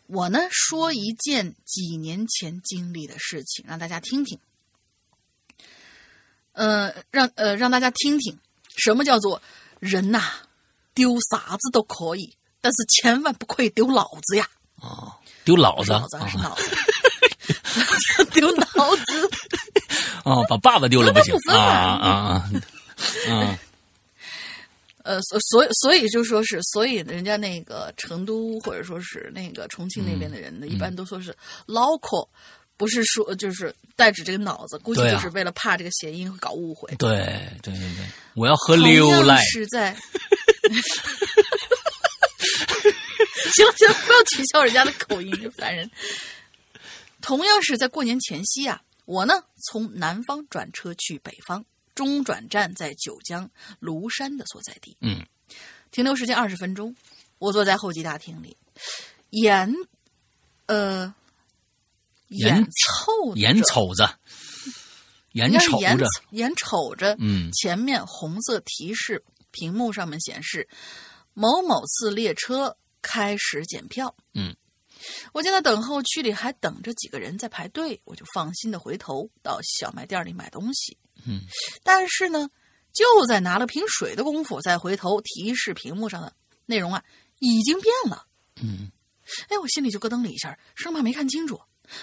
[0.07, 4.39] 我呢说一件几年前经历的事情，让大家听听。
[6.53, 8.39] 呃，让呃让大家听听，
[8.77, 9.41] 什么叫做
[9.81, 10.23] 人呐，
[10.95, 14.49] 丢啥子都可以，但是千万不可以丢脑子呀！
[14.81, 15.13] 哦，
[15.45, 19.31] 丢脑子，脑子还是脑子， 丢脑子。
[20.25, 22.51] 哦，把爸爸丢了不行 啊啊啊！
[23.29, 23.59] 嗯。
[25.05, 31.37] 呃，所所以所以就说是，所以人家那个成都或者说是那个重庆那边的人呢，一般都说是
[31.67, 32.27] 脑壳，
[32.77, 36.89] 不是说就是代指这个脑子，估计就是为了怕这个谐音搞误会。
[36.97, 37.19] 对
[37.63, 39.41] 对对对，我要喝牛奶。
[39.43, 39.95] 是在。
[43.55, 45.89] 行了行了，不要取笑人家的口音，烦人。
[47.21, 49.35] 同样是在过年前夕啊，我呢
[49.71, 51.65] 从南方转车去北方。
[51.95, 54.97] 中转站在九江庐山的所在地。
[55.01, 55.25] 嗯，
[55.91, 56.95] 停留时间二十分钟。
[57.39, 58.57] 我坐在候机大厅里，
[59.31, 59.71] 眼
[60.67, 61.15] 呃
[62.29, 64.19] 眼凑眼瞅着，
[65.33, 70.67] 眼瞅着眼瞅着，嗯，前面红色提示屏幕上面显示
[71.35, 74.15] 某某次列车开始检票。
[74.33, 74.57] 嗯，
[75.33, 80.97] 我见到等候区里还等着几个人在排队，我就放心的回头到小卖店里买东西。
[81.27, 81.41] 嗯，
[81.83, 82.49] 但是呢，
[82.93, 86.33] 就在拿了瓶水的功夫，再回头提示屏幕上的
[86.67, 87.03] 内容啊，
[87.39, 88.27] 已经变了。
[88.63, 88.91] 嗯，
[89.49, 91.61] 哎，我心里就咯噔了一下，生怕没看清楚，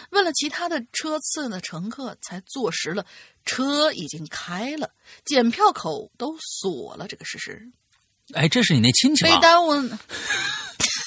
[0.09, 3.05] 问了其他的车次的乘客，才坐实了
[3.45, 4.91] 车已经开了，
[5.25, 7.71] 检票口都锁了这个事实。
[8.33, 9.35] 哎，这是你那亲戚吧？
[9.35, 9.71] 被耽误。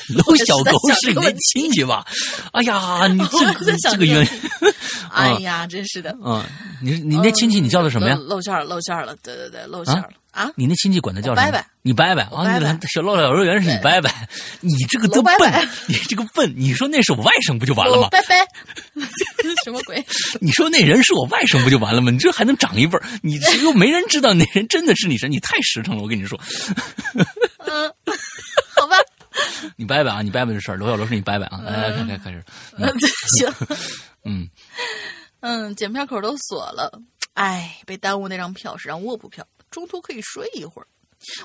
[0.14, 2.05] 楼小狗是你那亲戚吧？
[2.52, 4.26] 哎呀， 你这个这个冤，
[5.11, 6.14] 哎呀，真是的。
[6.24, 6.42] 嗯，
[6.82, 8.16] 你你那亲戚你叫的什么呀？
[8.28, 9.16] 露馅了，露馅了。
[9.22, 10.09] 对对对，露馅了。
[10.30, 11.42] 啊，你那亲戚管他叫什么？
[11.50, 14.11] 伯伯你伯伯啊，伯伯那小老老肉原来是你伯伯，
[14.61, 15.36] 你这个都笨
[15.86, 18.09] 你这个笨，你说那是我外甥不就完了吗？
[18.11, 18.44] 拜拜，
[19.64, 20.05] 什么鬼？
[20.40, 22.11] 你说那人是我外甥不就完了吗？
[22.11, 23.02] 你这还能长一辈儿？
[23.22, 26.38] 你这又没人知道那人真的是你婶，你太实诚了，我跟你说。
[27.66, 27.88] 嗯，
[28.74, 28.96] 好吧，
[29.76, 32.45] 你伯伯啊，你掰掰这事儿，罗小罗是你掰掰啊，来来开开开始，
[32.78, 32.89] 嗯，
[33.37, 33.53] 行，
[34.24, 34.49] 嗯
[35.41, 37.01] 嗯，检票口都锁了，
[37.35, 40.89] 哎，被耽误那张票是张卧铺票，中途可以睡一会儿。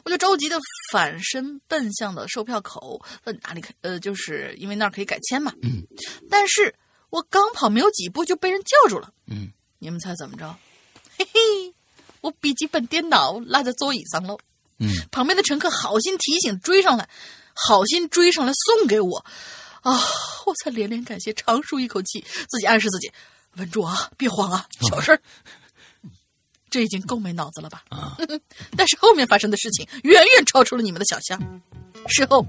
[0.04, 0.60] 我就着急的
[0.92, 5.54] 反身奔向了售票口，问哪里可呃，就是因为那儿可以改签嘛。
[5.64, 5.84] 嗯，
[6.30, 6.76] 但是
[7.10, 9.10] 我刚跑没有几步就被人叫住了。
[9.28, 10.54] 嗯，你们猜怎么着？
[11.18, 11.74] 嘿嘿，
[12.22, 14.38] 我笔记本电脑落在座椅上喽。
[14.80, 17.08] 嗯，旁边的乘客好心提醒追上来，
[17.68, 19.18] 好心追上来送给我，
[19.82, 20.00] 啊！
[20.46, 23.12] 我才连连感谢，长舒一口气，自己暗示自己
[23.58, 25.22] 稳住啊，别慌啊，小事儿。
[26.70, 27.84] 这已经够没脑子了吧？
[28.78, 31.40] 但是后面发生的事情远远超出了你们的想象。
[32.08, 32.46] 事后，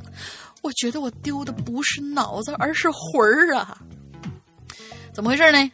[0.62, 3.78] 我觉得我丢的不是脑子，而是魂儿啊！
[5.12, 5.72] 怎么回事呢？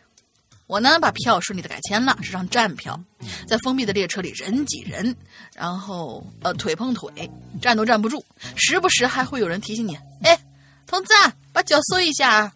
[0.66, 3.00] 我呢把票顺利的改签了，是张站票，
[3.46, 5.14] 在封闭的列车里人挤人，
[5.54, 7.30] 然后呃腿碰腿，
[7.62, 8.24] 站都站不住，
[8.56, 10.38] 时不时还会有人提醒你：“哎，
[10.86, 12.52] 同志啊，把脚收一下啊。”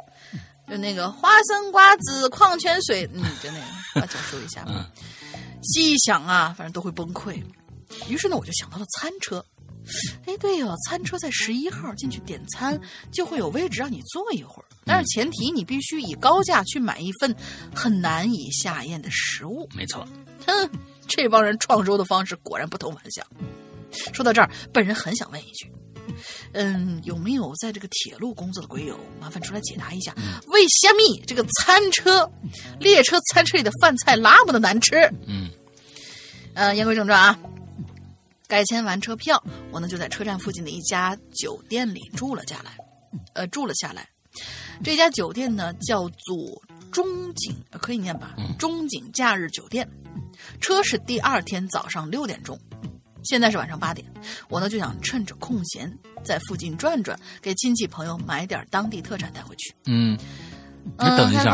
[0.69, 4.65] 就那个花生、瓜子、矿泉水，嗯，就那个把脚收一下。
[5.63, 7.43] 细一想啊，反正都会崩溃。
[8.09, 9.45] 于是呢，我就想到了餐车。
[10.27, 12.81] 哎，对哦，餐车在十一号进去点餐，
[13.11, 17.33] 就会有位置让你坐一会儿，但是前提你必须以高价去买一份
[17.73, 19.69] 很难以下咽的食物。
[19.73, 20.05] 没错，
[20.45, 20.69] 哼，
[21.07, 23.25] 这帮人创收的方式果然不同凡响。
[24.13, 25.71] 说到这儿，本人很想问一句，
[26.55, 30.13] 嗯，有没有在这个铁路工作的鬼友，麻烦出来解答一下，
[30.49, 32.29] 为虾米这个餐车、
[32.81, 34.97] 列车餐车里的饭菜那么的难吃？
[35.25, 35.49] 嗯，
[36.55, 37.39] 呃，言归正传啊，
[38.49, 42.77] 改签完车票，我呢就在车站附近的一家酒店里住了下来，
[43.35, 44.09] 呃，住了下来。
[44.83, 46.37] 这家酒店呢叫做
[46.91, 47.05] 中
[47.35, 48.35] 景，呃可以念吧？
[48.59, 49.89] 中景假日酒店。
[50.61, 52.59] 车是第二天早上六点钟，
[53.23, 54.07] 现在是晚上八点。
[54.49, 55.93] 我呢就想趁着空闲
[56.25, 59.75] 在附近转转，给亲戚朋友买点当地特产带回去。
[59.87, 60.19] 嗯。
[60.99, 61.45] 你嗯等一下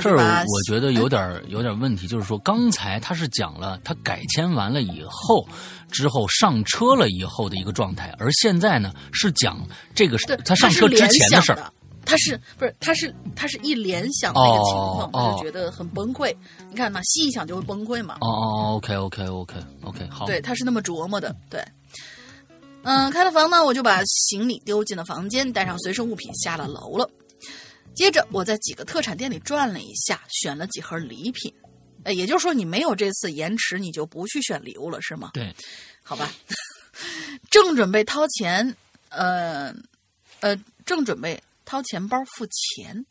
[0.00, 5.46] 这儿我觉得有点儿有点问题，就是说刚才他是讲了他改签完了以后，
[5.88, 9.64] 之后上车了以后的一个状态，而现在呢是讲
[9.94, 11.72] 这个是，他上车之前的事儿。
[12.02, 12.06] 儿。
[12.06, 12.74] 他是不是？
[12.80, 16.34] 他是他是一联想那个情况，就觉得很崩溃。
[16.68, 18.18] 你看嘛，细一想就会崩溃嘛。
[18.20, 21.34] 哦哦，OK OK OK OK，好，对，他是那么琢磨的。
[21.48, 21.64] 对，
[22.82, 27.08] 嗯，开了房呢，我就把行李丢进了房间，带上随身物品下了楼了。
[27.94, 31.52] 接着，我在几个特产店里转了一下，选了几盒礼品。
[32.04, 35.30] 呃，也就是说，你没有这次延迟，你就不去选礼物了，是吗？
[35.34, 35.54] 对，
[36.02, 36.32] 好吧，
[37.48, 38.74] 正准备掏钱，
[39.10, 39.72] 呃，
[40.40, 43.06] 呃，正准备掏钱包付钱，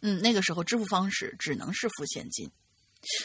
[0.00, 2.50] 嗯，那个时候支付方式只能是付现金。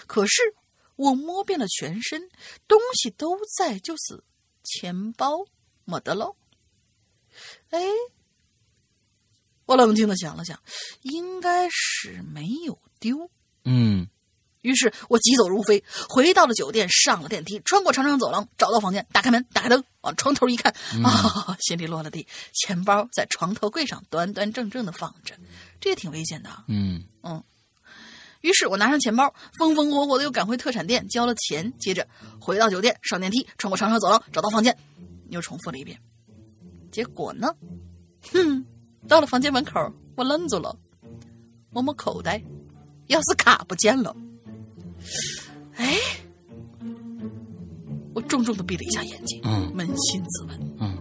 [0.08, 0.56] 可是
[0.96, 2.30] 我摸遍了全身，
[2.68, 4.24] 东西都在，就是
[4.64, 5.46] 钱包
[5.86, 6.36] 没得喽。
[7.70, 7.80] 哎，
[9.66, 10.62] 我冷静的想了想，
[11.02, 13.30] 应该是没有丢。
[13.64, 14.10] 嗯
[14.62, 25.34] 于是我疾走如飞，回到了酒店，上了电梯，穿过长长走廊，找到房间，打开门，打开灯，往床头一看，啊，心里落了地，钱包在床头柜上端端正正的放着，
[25.80, 26.50] 这也挺危险的。
[26.68, 27.04] 嗯
[28.42, 32.08] 于是我拿上钱包，风风火火的又赶回特产店交了钱，接着
[32.40, 34.78] 回到酒店，上电梯，穿过长长走廊，找到房间，
[35.30, 36.00] 又重复了一遍。
[36.90, 37.54] 结果呢，
[38.32, 38.66] 哼，
[39.10, 40.74] 到了房间门口，我愣住了，
[41.70, 42.42] 摸摸口袋，
[43.10, 44.16] 钥匙卡不见了。
[45.76, 45.98] 哎，
[48.14, 50.98] 我重重的闭了一下眼睛，嗯扪心自问，嗯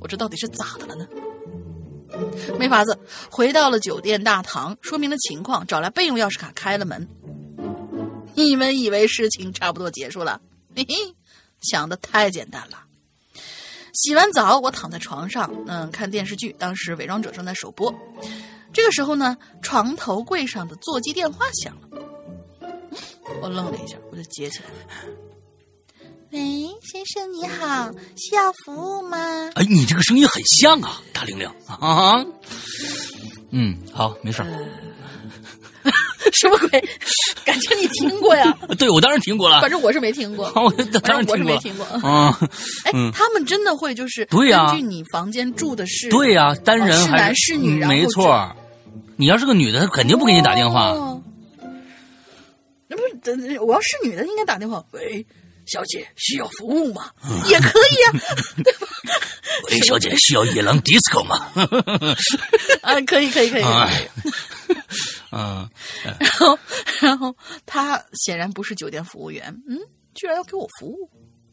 [0.00, 1.06] 我这到底是咋的了呢？
[2.58, 2.98] 没法子，
[3.30, 7.08] 回到了酒店大堂，说明了情况，找来备用钥匙卡开了门。
[8.34, 10.40] 你们以为事情差不多结束了？
[10.74, 10.94] 嘿嘿，
[11.60, 12.84] 想的太简单了。
[13.92, 16.54] 洗完澡，我躺在床上，嗯，看电视剧。
[16.58, 17.92] 当时《伪装者》正在首播。
[18.72, 21.99] 这个时候呢，床头柜上的座机电话响了。
[23.42, 24.64] 我愣了一下，我就接起来。
[26.32, 26.40] 喂，
[26.82, 29.18] 先生你好，需要服务吗？
[29.54, 32.24] 哎，你这个声音很像啊，大玲玲啊。
[33.50, 34.46] 嗯，好，没事儿。
[36.32, 36.68] 什么鬼？
[37.44, 38.56] 感觉你听过呀？
[38.78, 40.46] 对我当然听过了，反正我是没听过。
[40.54, 40.70] 我
[41.02, 42.08] 当然正我是听过了没听过。
[42.08, 42.38] 啊。
[42.84, 48.54] 哎，嗯他们真的会就是对呀根据你房间住的是对呀、单人哦是还男是女，没错。
[49.16, 50.90] 你要是个女的，他肯定不给你打电话。
[50.90, 51.19] 哦
[52.90, 54.84] 那不是，等我要是女的，应该打电话。
[54.90, 55.24] 喂，
[55.66, 57.08] 小姐需要服务吗？
[57.48, 58.12] 也可以啊，
[59.70, 61.52] 喂，小姐需要野狼 disco 吗？
[62.82, 63.62] 啊，可以可以可以。
[63.62, 64.08] 哎，
[65.30, 65.70] 嗯，
[66.18, 66.58] 然后
[67.00, 69.78] 然后他显然不是酒店服务员，嗯，
[70.14, 71.08] 居然要给我服务。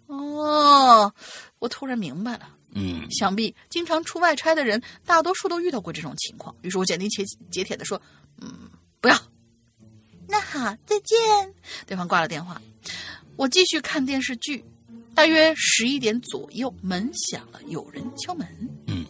[0.07, 1.13] 哦，
[1.59, 2.49] 我突然明白了。
[2.79, 6.55] 嗯想必经常出外差的人，大多数都遇到过这种情况。
[6.63, 8.01] 于是我斩钉截截铁的说
[8.41, 8.69] ：“嗯，
[8.99, 9.15] 不要。”
[10.27, 11.17] 那好，再见。
[11.85, 12.61] 对方挂了电话，
[13.35, 14.63] 我继续看电视剧。
[15.15, 18.47] 大约十一点左右，门响了，有人敲门。
[18.85, 19.03] 嗯，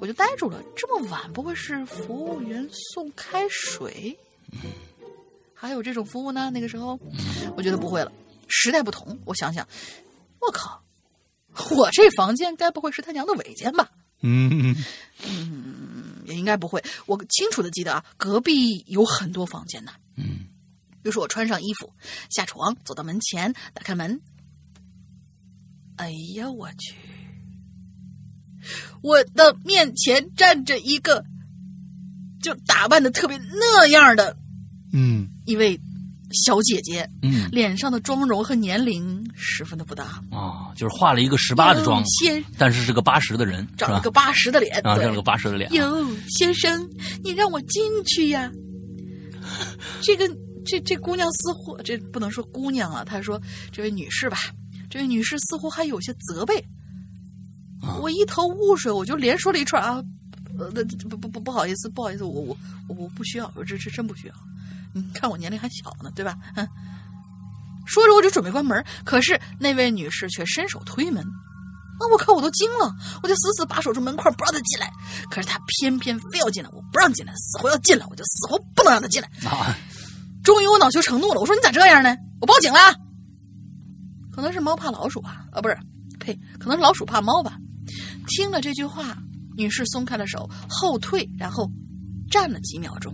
[0.00, 0.60] 我就呆住了。
[0.74, 4.18] 这么晚，不会是服务员送开水？
[5.54, 6.50] 还有这种服务呢？
[6.50, 6.98] 那个时候，
[7.56, 8.10] 我觉得不会了。
[8.48, 9.68] 时代不同，我想想，
[10.40, 10.82] 我靠，
[11.76, 13.90] 我这房间该不会是他娘的尾间吧？
[14.22, 14.74] 嗯
[16.24, 16.82] 也应该不会。
[17.06, 19.92] 我清楚的记得啊，隔壁有很多房间呢。
[20.18, 20.40] 嗯
[21.04, 21.90] 于是我穿上衣服，
[22.28, 24.20] 下床，走到门前，打开门。
[25.96, 26.94] 哎呀，我去！
[29.00, 31.24] 我的面前站着一个，
[32.42, 34.36] 就打扮的特别那样的
[34.92, 35.80] 嗯一位
[36.44, 40.22] 小姐姐，嗯脸上的妆容和年龄十分的不搭。
[40.30, 44.10] 啊，就是化了一个十八的妆，先但是是个八十的人，长了个？
[44.10, 45.72] 八十的脸，啊，长了个八十的脸。
[45.72, 46.86] 哟，先生，
[47.22, 48.50] 你让我进去呀！
[50.02, 50.28] 这个
[50.64, 53.40] 这这姑娘似乎这不能说姑娘啊，她说
[53.72, 54.38] 这位女士吧，
[54.90, 56.58] 这位女士似乎还有些责备。
[57.80, 60.02] 啊我一头雾水，我就连说了一串啊，
[60.58, 60.70] 呃，
[61.08, 62.56] 不不不不好意思，不好意思，我我
[62.88, 64.34] 我我不需要，我这这真不需要。
[64.92, 66.36] 你看我年龄还小呢，对吧？
[66.56, 66.68] 嗯。
[67.86, 71.24] 说着我就准备关门，可是那位女士却伸手推门。
[71.98, 72.02] 啊！
[72.12, 72.32] 我靠！
[72.32, 74.90] 我都惊了，我就死死把守住门框，不让他进来。
[75.30, 79.28] 可是他偏偏非要进来，我不让进来，死活要进来，我就死活不能让他进来。
[79.48, 79.76] 啊，
[80.44, 82.16] 终于我恼羞成怒了，我说你咋这样呢？
[82.40, 82.78] 我报警了。
[84.30, 85.44] 可能是猫怕老鼠啊？
[85.50, 85.76] 啊，不是，
[86.20, 87.58] 呸，可能是老鼠怕猫吧？
[88.28, 89.18] 听了这句话，
[89.56, 91.68] 女士松开了手，后退，然后
[92.30, 93.12] 站了几秒钟，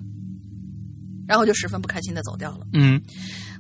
[1.27, 2.67] 然后就十分不开心的走掉了。
[2.75, 3.01] 嗯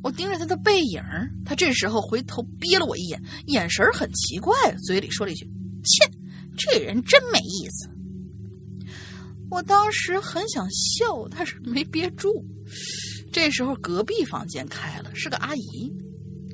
[0.04, 4.54] 我盯着他的背影儿，她这时候回头瞥了我一眼，眼神儿很奇怪，
[4.86, 5.46] 嘴里说了一句
[5.82, 6.06] ：“切，
[6.58, 7.88] 这人真没意思。”
[9.50, 12.28] 我当时很想笑，但是没憋住。
[13.32, 15.90] 这时候隔壁房间开了，是个阿姨，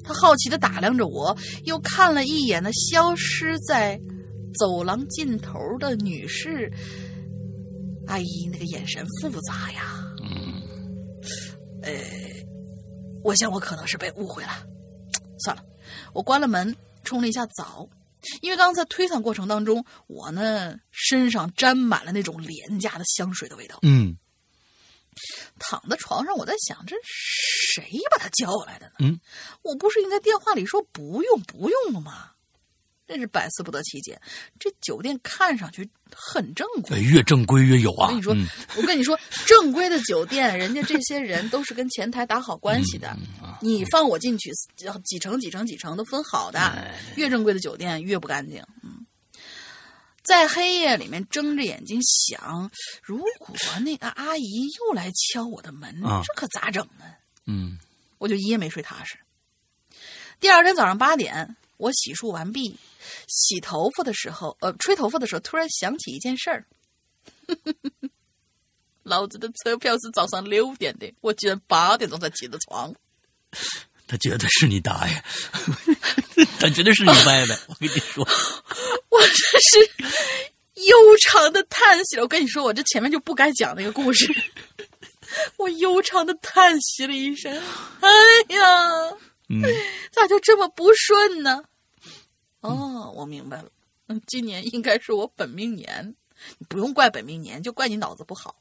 [0.05, 4.01] 她好奇的打量着我，又看了一眼那消失在
[4.55, 6.71] 走廊尽头的女士。
[8.07, 10.63] 阿姨那个眼神复杂呀，嗯
[13.23, 14.67] 我想我可能是被误会了。
[15.45, 15.65] 算了，
[16.13, 17.89] 我关了门，冲了一下澡，
[18.43, 23.79] 因为刚才推搡过程当中，我呢身上沾满了那种廉价的香水的味道。
[23.83, 24.17] 嗯
[25.59, 28.93] 躺在床上，我在想，这谁把他叫来的呢？
[29.01, 29.21] 嗯，
[29.63, 32.33] 我不是应该电话里说不用不用了吗？
[33.07, 34.21] 真是百思不得其解。
[34.59, 38.07] 这酒店看上去很正规哎，越正规越有啊。
[38.07, 38.47] 我跟你说，嗯
[38.77, 43.09] 我跟你说，正规的酒店，人家这些人都是跟前台打好关系的。
[43.43, 44.51] 嗯你放我进去，
[45.05, 46.59] 几成几成几成都分好的。
[46.59, 48.63] 哎越正规的酒店越不干净。
[48.83, 49.05] 嗯，
[50.23, 52.71] 在黑夜里面睁着眼睛想，
[53.03, 53.55] 如果
[53.85, 57.05] 那个阿姨又来敲我的门，啊这可咋整呢？
[57.47, 57.79] 嗯
[58.17, 59.19] 我就一夜没睡踏实。
[60.41, 62.77] 第二天早上八点，我洗漱完毕，
[63.27, 66.67] 洗头发的时候，呃，吹头发的时候，突然想起一件事儿。
[69.03, 72.95] 老子的车票是早上六点的，我居然八点钟才起的床。
[74.07, 75.25] 他觉得是你大爷，
[76.61, 77.59] 他觉得是你歪歪。
[77.69, 78.23] 我跟你说，
[79.09, 79.91] 我这是
[80.87, 82.23] 悠长的叹息了。
[82.23, 84.31] 我跟你说，我这前面就不该讲那个故事。
[85.57, 87.51] 我悠长的叹息了一声，
[88.01, 88.11] 哎
[88.55, 89.17] 呀，
[89.49, 89.63] 嗯
[90.13, 91.63] 咋就这么不顺呢？
[92.61, 93.69] 哦，我明白了，
[94.09, 96.15] 嗯，今年应该是我本命年，
[96.59, 98.55] 你不用怪本命年，就怪你脑子不好。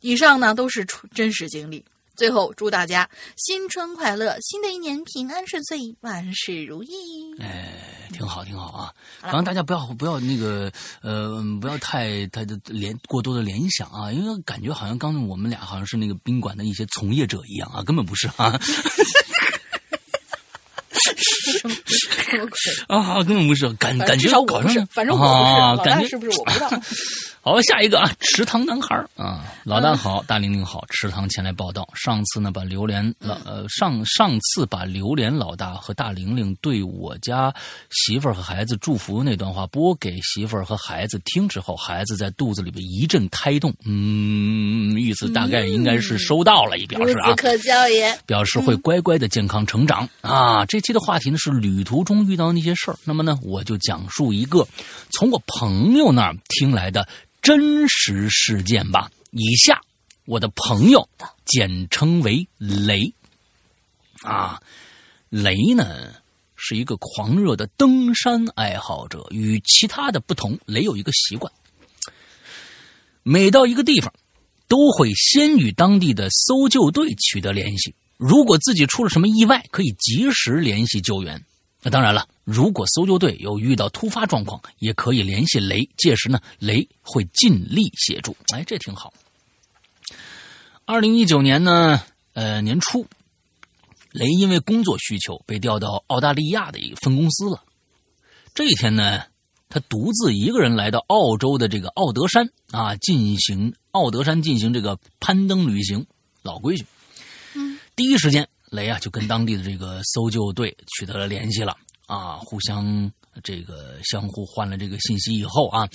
[0.00, 1.84] 以上呢都是出真实经历。
[2.14, 6.90] 最后祝大家新春快乐，新的一年平安顺遂，万事如意。
[7.38, 8.94] 哎，挺好，挺好啊。
[9.22, 18.58] 然后大家不要不要那个呃，不要太太的联过多的联想啊，因为感觉好像刚才我们俩好像是那个宾馆的一些从业者一样啊，根本不是啊。
[21.60, 21.74] 什 么
[22.88, 25.30] 啊，根本不是，感感觉至少我不是，反正我不是，
[25.60, 26.70] 啊，老感觉大是不是我不知道。
[27.46, 31.88] 好，下一个啊，池塘男孩儿啊，老大好，大玲玲好，池塘前来报道。
[31.94, 37.54] 上次呢，把榴莲老呃上上次把榴莲老大和大玲玲对我家
[37.88, 48.12] 媳妇儿和孩子祝福那段话播给媳妇儿和孩子听之后，孩子在肚子里边一阵胎动，嗯，意思大概应该是收到了，也表示啊，可教也。
[48.26, 50.66] 表示会乖乖的健康成长、啊。
[50.66, 54.66] 这期的话题呢是旅途中遇到那些事儿，那么呢，我就讲述一个
[55.10, 57.06] 从我朋友那儿听来的
[57.46, 59.08] 真实事件吧。
[59.30, 59.80] 以下
[60.24, 61.08] 我的朋友
[61.44, 63.14] 简称为雷
[64.22, 64.60] 啊，
[65.28, 66.12] 雷呢
[66.56, 71.52] 是一个狂热的登山爱好者，与其他的不同，雷有一个习惯，
[73.22, 74.12] 每到一个地方。
[74.68, 77.94] 都会先与当地的搜救队取得联系。
[78.16, 81.40] 如果自己出了什么意外，可以及时联系救援。
[81.86, 85.88] 那当然了，如果搜救队有遇到突发状况，也可以联系雷。
[85.96, 88.36] 届时呢，雷会尽力协助。
[88.52, 89.14] 哎，这挺好。
[90.84, 93.06] 二零一九年呢，呃，年初，
[94.10, 97.62] 雷因为工作需求被调到澳大利亚的一个分公司了。
[98.52, 99.22] 这一天呢，
[99.68, 106.04] 他独自一个人来到澳洲的这个奥德山啊，进行奥德山进行这个攀登旅行，
[106.42, 106.84] 老规矩。
[107.54, 113.10] 嗯，第一时间，雷啊就跟当地的这个搜救队取得了联系了啊，互相
[113.42, 115.88] 这个相互换了这个信息以后啊，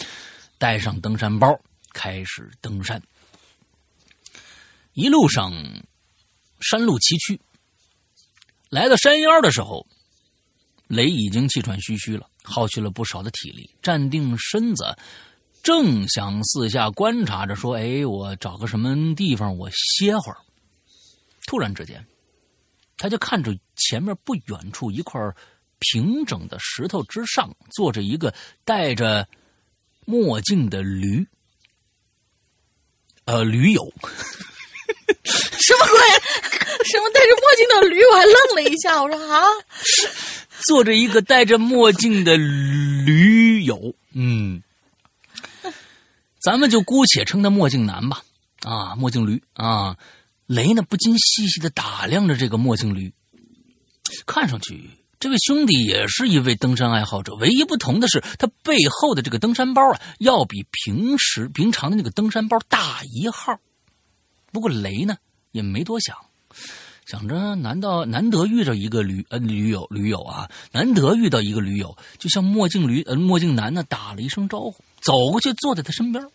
[0.57, 1.47] 带上登山包
[1.93, 3.01] 开始登山。
[4.93, 5.53] 一路上
[6.59, 7.39] 山路崎岖，
[8.69, 9.85] 来到山腰的时候，
[10.87, 12.27] 雷已经气喘吁吁了。
[12.43, 14.97] 耗去了不少的体力，站定身子，
[15.61, 20.37] 正想四下观察着，说：“哎，我找个什么地方我歇会儿。”
[21.45, 22.03] 突然之间，
[23.01, 25.19] 他就看着前面不远处一块
[25.79, 28.31] 平整的石头之上，坐着一个
[28.63, 29.27] 戴着
[30.05, 31.25] 墨镜的驴，
[33.25, 33.91] 呃，驴友。
[35.23, 35.97] 什么鬼？
[36.85, 38.03] 什么戴着墨镜的驴？
[38.05, 39.41] 我还愣了一下，我说啊。
[40.67, 44.61] 坐着一个戴着墨镜的驴友，嗯，
[46.39, 48.21] 咱们就姑且称他墨镜男吧。
[48.59, 49.97] 啊，墨镜驴啊，
[50.51, 53.13] 雷呢不禁细细的打量着这个墨镜驴，
[54.25, 63.57] 看上去这位兄弟也是一位登山爱好者，唯一不同的是他背后的这个登山包啊，要比平时平常的那个登山包大一号。
[64.51, 65.15] 不过雷呢
[65.53, 66.17] 也没多想。
[67.05, 70.49] 想着，难道难得遇着一个驴呃驴友驴友啊？
[70.73, 76.25] 难得遇到一个驴友，就向墨镜驴呃墨镜男呢打了一声招呼，走过去坐在他身边，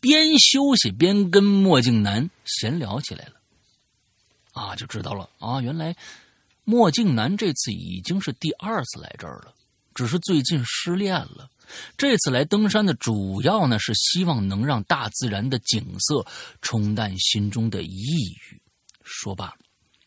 [0.00, 3.34] 边休息边跟墨镜男闲聊起来了。
[4.52, 5.94] 啊，就知道了啊，原来
[6.64, 9.54] 墨镜男这次已经是第二次来这儿了，
[9.94, 11.48] 只是最近失恋了。
[11.96, 16.26] 这次来登山的主要呢是希望能让大自然的景色
[16.60, 18.60] 冲淡心中的抑郁。
[19.04, 19.54] 说罢，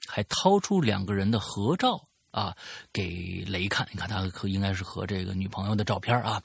[0.07, 2.55] 还掏出两个人的合照啊，
[2.91, 3.87] 给雷看。
[3.91, 6.41] 你看，他和应该是和这个女朋友的照片啊。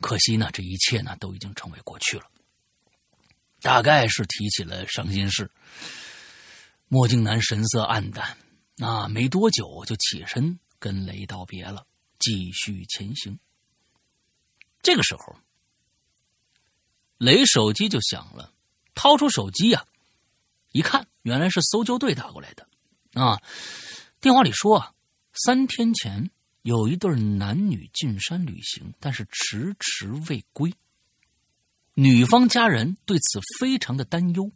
[0.00, 2.24] 可惜呢，这一切呢都已经成为过去了。
[3.60, 5.50] 大概是提起了伤心事。
[6.88, 8.36] 墨镜男神色黯淡，
[8.78, 11.86] 啊，没多久就起身跟雷道别了，
[12.18, 13.38] 继续前行。
[14.82, 15.36] 这个时候，
[17.18, 18.52] 雷手机就响了，
[18.94, 19.84] 掏出手机呀。
[20.72, 22.66] 一看，原来是搜救队打过来的，
[23.12, 23.42] 啊！
[24.20, 24.94] 电话里说啊，
[25.32, 26.30] 三天前
[26.62, 30.72] 有一对男女进山旅行，但是迟迟未归。
[31.94, 34.50] 女方家人对此非常的担忧。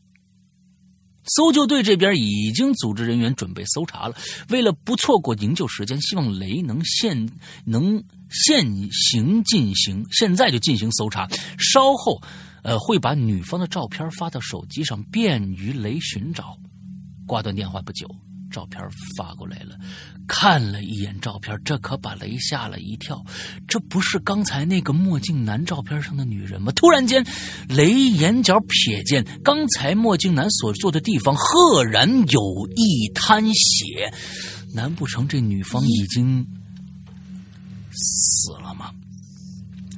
[1.36, 4.14] 搜救队这边已经组织人员准备搜查了，
[4.50, 7.28] 为了不错过营救时间，希望雷能现
[7.64, 11.28] 能现行进行，现在就进行搜查，
[11.58, 12.20] 稍后。
[12.62, 16.56] 呃，会把女方的照片发到手机上，便于雷寻找。
[17.26, 18.08] 挂断电话不久，
[18.54, 18.80] 照片
[19.16, 19.76] 发过来了，
[20.28, 23.20] 看了一眼照片，这可把雷吓了一跳。
[23.66, 26.70] 这不是刚才那个墨镜男照片上的女人吗？
[26.76, 27.26] 突然间，
[27.68, 32.40] 雷眼角瞥见刚才墨镜男所坐的地方，赫然有
[32.76, 34.14] 一滩血。
[34.72, 36.46] 难不成这女方已经
[37.90, 38.92] 死了吗？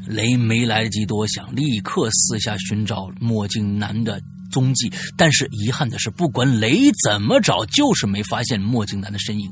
[0.07, 4.21] 雷没来得及多想，立刻四下寻找墨镜男的
[4.51, 4.93] 踪迹。
[5.17, 9.51] 但是遗憾的是，不管雷怎么找，就是没发现墨镜男的身影。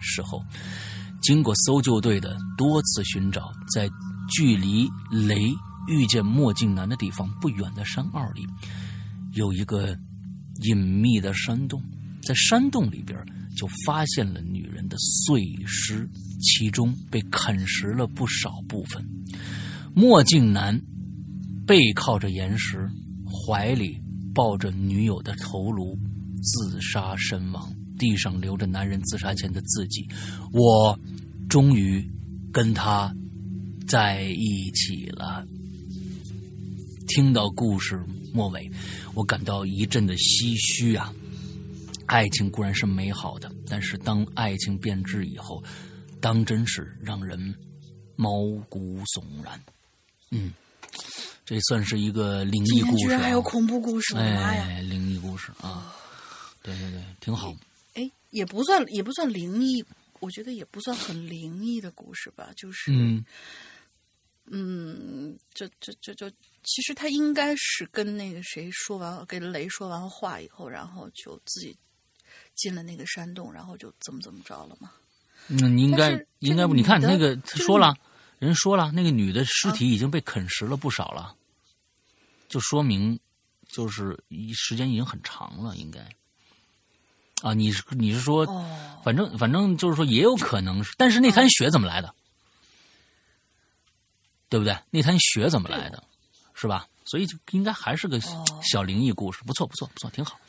[0.00, 0.42] 事后，
[1.22, 3.90] 经过搜救队的多次寻找，在
[4.30, 5.40] 距离雷
[5.88, 8.46] 遇见墨镜男的地方不远的山坳里，
[9.32, 9.96] 有一个
[10.62, 11.82] 隐秘的山洞。
[12.22, 13.18] 在山洞里边，
[13.56, 16.06] 就发现了女人的碎尸
[16.40, 19.02] 其中被啃食了不少部分。
[19.94, 20.78] 墨镜男
[21.66, 22.88] 背靠着岩石，
[23.48, 23.98] 怀里
[24.34, 25.98] 抱着女友的头颅，
[26.42, 27.74] 自杀身亡。
[27.98, 30.06] 地上留着男人自杀前的字迹。
[30.52, 30.96] 我
[31.48, 32.06] 终于
[32.52, 33.10] 跟他
[33.88, 35.46] 在一起了。
[37.06, 37.98] 听到故事
[38.34, 38.70] 末尾，
[39.14, 41.10] 我感到一阵的唏嘘啊！
[42.04, 45.64] 爱情固然是美好的，但是当爱情变质以后，
[46.20, 47.54] 当真是让人
[48.14, 49.58] 毛骨悚然。
[50.32, 50.52] 嗯，
[51.48, 54.66] 这算是一个灵异故事、啊，居然还有恐怖故事，我的妈呀！
[54.68, 55.96] 哎，灵异故事啊，
[56.62, 57.56] 对对对，挺好。
[57.94, 59.82] 哎，也不算也不算灵异，
[60.20, 63.24] 我觉得也不算很灵异的故事吧，就是嗯
[64.50, 66.28] 嗯，这这这就，
[66.64, 71.74] 其实他应该是跟那个谁说完，给雷说完话以后，然后就自己
[72.56, 74.92] 进了那个山洞，然后就怎么怎么着了嘛。
[75.46, 76.74] 那你应该应该不？
[76.74, 77.94] 你看那个他这个说了，
[78.38, 81.34] 人说了，那个女的尸体已经被啃食了不少了，
[82.48, 83.18] 就说明
[83.68, 86.00] 就是一时间已经很长了，应该。
[87.42, 92.12] 啊，你是你是说，哦，反正反正就是说也有可能是，但是那滩血怎么来的？
[94.48, 94.76] 对不对？
[94.90, 96.02] 那滩血怎么来的？
[96.54, 96.88] 是吧？
[97.04, 100.40] 所以就应该还是个哦小灵异故事，不错不错不错，挺好。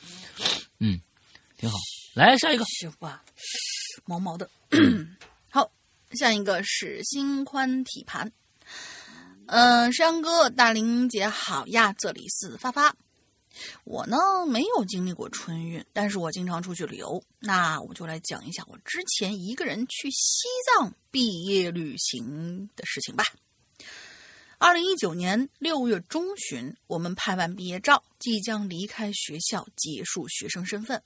[0.79, 0.99] 嗯，
[1.57, 1.77] 挺好。
[2.15, 2.65] 来下一个，
[4.05, 4.49] 毛毛的。
[5.51, 5.71] 好，
[6.13, 8.31] 下一个是心宽体盘。
[9.51, 12.95] 嗯、山哥，大玲姐好呀，这里是发发。
[13.83, 14.15] 我呢
[14.47, 17.19] 没有经历过春运，但是我经常出去旅游。
[17.39, 23.25] 那我就来讲一下我之前一个人去西藏毕业旅行的事情吧。
[24.59, 31.01] 二零一九年六月中旬，我们拍完毕业照，即将离开学校，结束学生身份。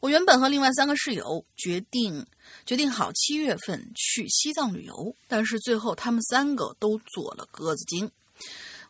[0.00, 2.24] 我原本和另外三个室友决定
[2.64, 8.10] 决定好七月份去西藏旅游，但是最后他们三个都做了鸽子精，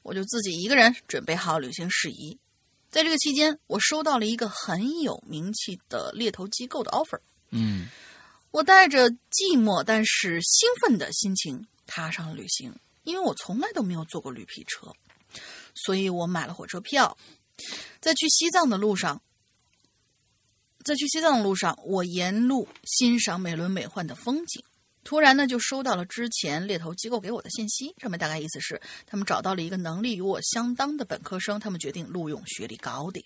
[0.02, 2.38] 我就自己一个人准备好旅行事宜。
[2.90, 7.88] 在这个期间，我收到了一个很有名气的猎头机构的 offer，嗯
[8.50, 14.90] 我带着寂寞但是兴奋的心情踏上了旅行，因为我从来都没有坐过绿皮车，
[15.74, 17.16] 所以我买了火车票。
[18.00, 19.20] 在去西藏的路上，
[20.89, 24.62] 在去西藏的路上，我沿路欣赏美轮美奂的风景。
[25.05, 33.24] 突然呢，就收到了之前猎头机构给我的信息，上面大概意思是他们找到了一个能力与我相当的本科生，他们决定录用学历高的。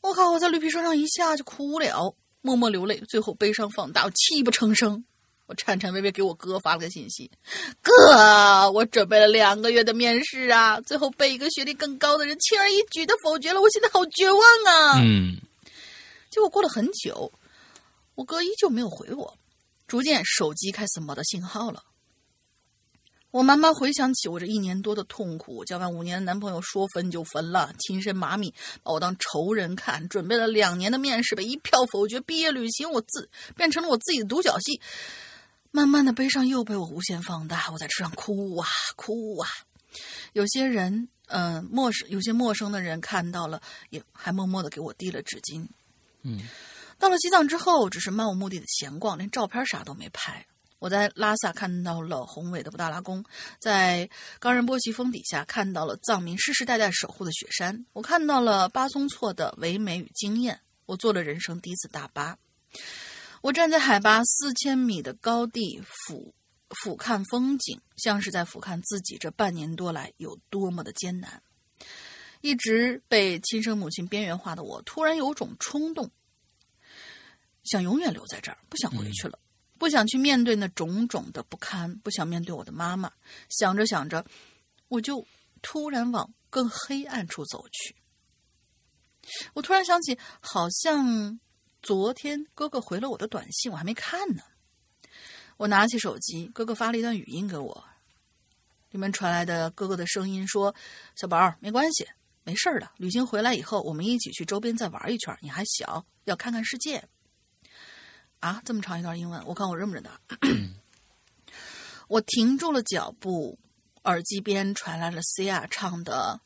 [0.00, 0.30] 我靠！
[0.30, 5.04] 我在绿皮车上一下就哭了，默默流泪，最后悲伤放大，我泣不成声。
[5.46, 7.30] 我颤颤巍巍给我哥发了个信息
[7.82, 15.36] ：“哥，我准备了两个月的面试啊，最后被一个学历更高的人轻而易举的否决了，我现在好绝望啊！”嗯
[16.32, 17.30] 结果过了很久，
[18.14, 19.36] 我哥依旧没有回我，
[19.86, 21.84] 逐渐手机开始没得信号了。
[23.30, 34.80] 我慢慢回想起我这一年多的痛苦，交往五年的男朋友说分就分了，亲生妈咪把我当仇人看，准备了两年的面试被一票否决，毕业旅行我自变成了我自己的独角戏。
[35.70, 38.66] 慢慢的悲伤又被我无限放大，我在车上哭啊
[38.96, 39.48] 哭啊。
[40.32, 43.60] 有些人，嗯、陌生有些陌生的人看到了，
[43.90, 45.66] 也还默默的给我递了纸巾。
[46.22, 46.40] 嗯
[46.98, 50.46] 到了西藏之后，只是漫无目的的闲逛，连照片啥都没拍。
[50.78, 53.24] 我在拉萨看到了宏伟的布达拉宫，
[53.60, 54.08] 在
[54.38, 60.60] 冈仁波齐峰底下看到了藏民世世代代守护的雪山，我看到了巴松措的唯美与惊艳。
[60.86, 62.36] 我坐了人生第一次大巴，
[63.40, 66.34] 我站在海拔四千米的高地俯
[66.70, 71.42] 俯瞰风景，像是在俯瞰自己这半年多来有多么的艰难。
[72.42, 76.10] 一直被亲生母亲边缘化的我，突然有种冲动，
[77.64, 79.38] 想永远留在这儿，不想回去了，
[79.78, 83.10] 不想去面对那种种的不堪，不想面对我的妈妈。
[83.48, 84.24] 想着想着，
[84.88, 85.26] 我就
[85.62, 87.96] 突然往更黑暗处走去。
[89.54, 91.38] 我突然想起，好像
[91.80, 94.42] 昨天哥哥回了我的短信，我还没看呢。
[95.58, 97.84] 我拿起手机，哥哥发了一段语音给我，
[98.90, 100.74] 里面传来的哥哥的声音说
[101.14, 102.04] ：“小宝，没关系，
[102.44, 102.90] 没事的。
[102.96, 105.36] 旅行回来以后，我们一起去周边再玩一圈。
[105.40, 107.08] 你还小，要看看世界。”
[108.40, 110.10] 啊，这么长一段英文，我看我认不认得。
[112.08, 113.58] 我停住了脚步，
[114.02, 116.40] 耳机边传来了 C R 唱的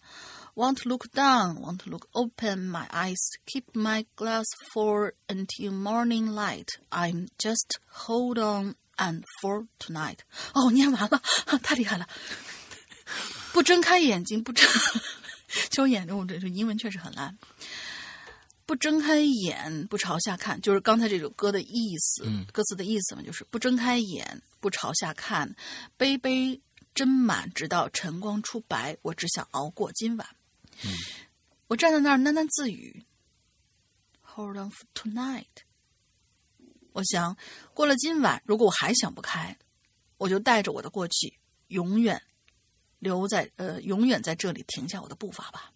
[0.54, 3.16] "Want look down, want look open my eyes,
[3.46, 6.68] keep my glass full until morning light.
[6.90, 10.18] I'm just hold on and for tonight."
[10.52, 11.22] 哦，念完了，
[11.62, 12.06] 太厉害了！
[13.52, 14.68] 不睁开眼睛，不睁，
[15.70, 17.36] 就我眼中，我这这英文确实很烂。
[18.64, 25.54] 不睁开眼，不朝下看，就是刚才这首歌的意思，嗯歌词的意思嘛，就是不睁开眼，不朝下看，
[25.96, 26.60] 杯杯
[26.92, 30.26] 斟满，直到晨光出白，我只想熬过今晚。
[31.68, 33.04] 我站在那儿喃喃自语
[34.22, 35.44] ：“Hold on for tonight。”
[36.92, 37.36] 我想，
[37.72, 39.56] 过了今晚，如果我还想不开，
[40.16, 41.38] 我就带着我的过去，
[41.68, 42.20] 永远
[42.98, 45.72] 留在呃，永远在这里停下我的步伐吧。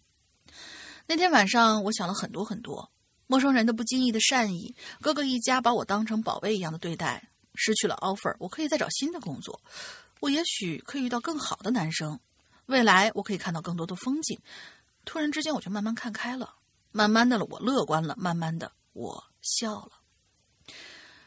[1.07, 2.91] 那天晚上，我想了很多很多，
[3.27, 7.27] 陌生人的不经意的善意，哥哥一家把我当成宝贝一样的对待。
[7.53, 9.61] 失去了 offer，我可以再找新的工作，
[10.21, 12.17] 我也许可以遇到更好的男生，
[12.67, 14.39] 未来我可以看到更多的风景。
[15.03, 16.55] 突然之间，我就慢慢看开了，
[16.93, 19.91] 慢慢的了，我乐观了，慢慢的我笑了。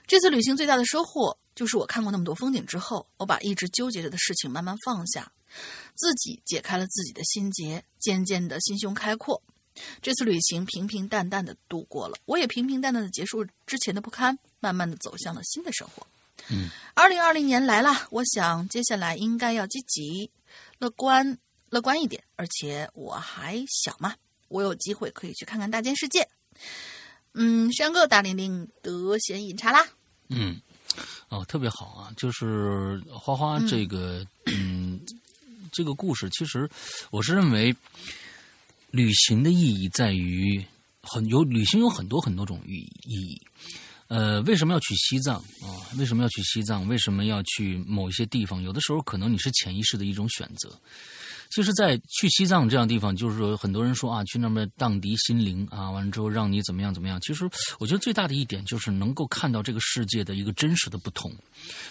[0.06, 5.30] 这次旅行最大的收获就是我看过那么多风景之后，我把一直纠结着的事情慢慢放下，
[5.94, 9.42] 自己解开了自己的心结，渐渐的心胸开阔。
[10.00, 16.06] 这次旅行平平淡淡的度过了，我也平平淡淡的结束之前的不堪，慢慢的走向了新的生活。
[16.48, 20.30] 嗯，二零二零年来了，我想接下来应该要积极、
[20.78, 21.38] 乐观、
[21.70, 24.14] 乐观一点，而且我还小嘛，
[24.48, 26.28] 我有机会可以去看看大千世界。
[27.32, 29.84] 嗯，山哥大玲玲得闲饮茶啦。
[30.28, 30.60] 嗯，
[31.28, 32.12] 哦，特别好啊！
[32.16, 35.00] 就是花花这个，嗯，
[35.74, 36.70] 这个故事，其实
[37.10, 37.74] 我是认为，
[38.92, 40.64] 旅行的意义在于
[41.02, 43.42] 很有旅行有很多很多种意意义。
[44.06, 45.66] 呃，为什么要去西藏啊？
[45.98, 46.86] 为什么要去西藏？
[46.86, 48.62] 为什么要去某一些地方？
[48.62, 50.78] 有的时候可能你是潜意识的一种选择。
[51.54, 57.16] 其实，在去西藏这样的地方，就是说很多人说啊，去那边荡涤心灵啊，完了之后让你怎么样怎么样。
[57.20, 57.48] 其实，
[57.78, 61.32] 我觉得最大的一点就是能够看到这个世界的一个真实的不同。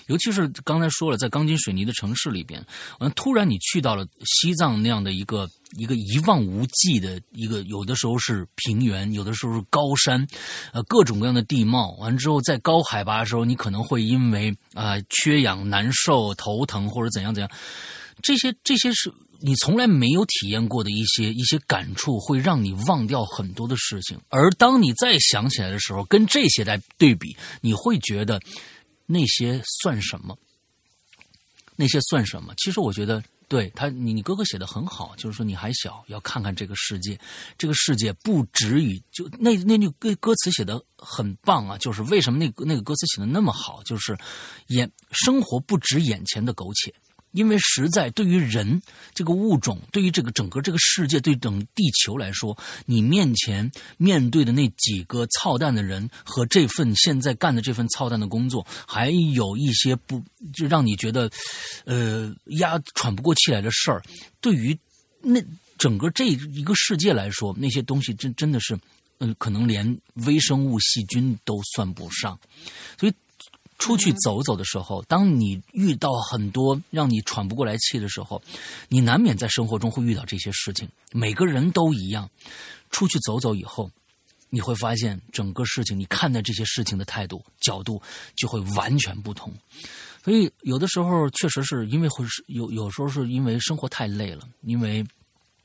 [0.07, 2.61] 尤其是刚才说了，在钢筋水泥的城市里边，
[2.99, 10.27] 完突然你去到了西藏那样的一个一个一望无际的一个，有的时候是平原，有的时候是高山，
[10.73, 11.91] 呃，各种各样的地貌。
[11.99, 17.49] 完之后，在高海拔的时候，你可能会因为啊、缺氧、难受、头疼或者怎样怎样，
[18.21, 19.09] 这些这些是。
[19.45, 24.17] 你从来没有体验过的一些一些感触，会让你忘掉很多的事情。
[24.29, 28.39] 而当你再想起来的时候，跟这些来对比，你会觉得
[29.05, 30.37] 那些算什么？
[31.75, 32.53] 那些算什么？
[32.55, 37.19] 其实我觉得，对他，你你哥哥写的很好，就是说你还小，要看看这个世界。
[37.57, 44.17] 这个世界不止于就那那句歌歌词写的很棒啊，就是为什么那那个歌词写的那么好，就是
[44.67, 46.93] 眼生活不止眼前的苟且。
[47.33, 48.81] 因为实在对于人
[49.13, 60.23] 这个物种，对于这个整个这个世界，对整地球来说，你面前面对的那几个操蛋的人和这份现在干的这份操蛋的工作，还有一些不
[60.53, 61.29] 就让你觉得，
[61.85, 64.01] 呃，压喘不过气来的事儿，
[64.39, 64.77] 对于
[65.21, 65.43] 那
[65.77, 68.79] 整个这一个世界来说，那些东西真真的是，
[69.17, 72.39] 嗯，可能连微生物细菌都算不上，
[72.99, 73.13] 所以。
[73.83, 78.41] 出去走走的时候，当你遇到很多让你喘不过来气的时候，
[78.87, 80.87] 你难免在生活中会遇到这些事情。
[81.11, 82.29] 每个人都一样，
[82.91, 83.91] 出去走走以后，
[84.49, 88.01] 你会发现整个事情，你看待这些事情的态度、角度
[88.37, 89.53] 就会完全不同。
[90.23, 95.05] 所以，有的时候确实是因为会是有，有时候是因为生活太累了，因为。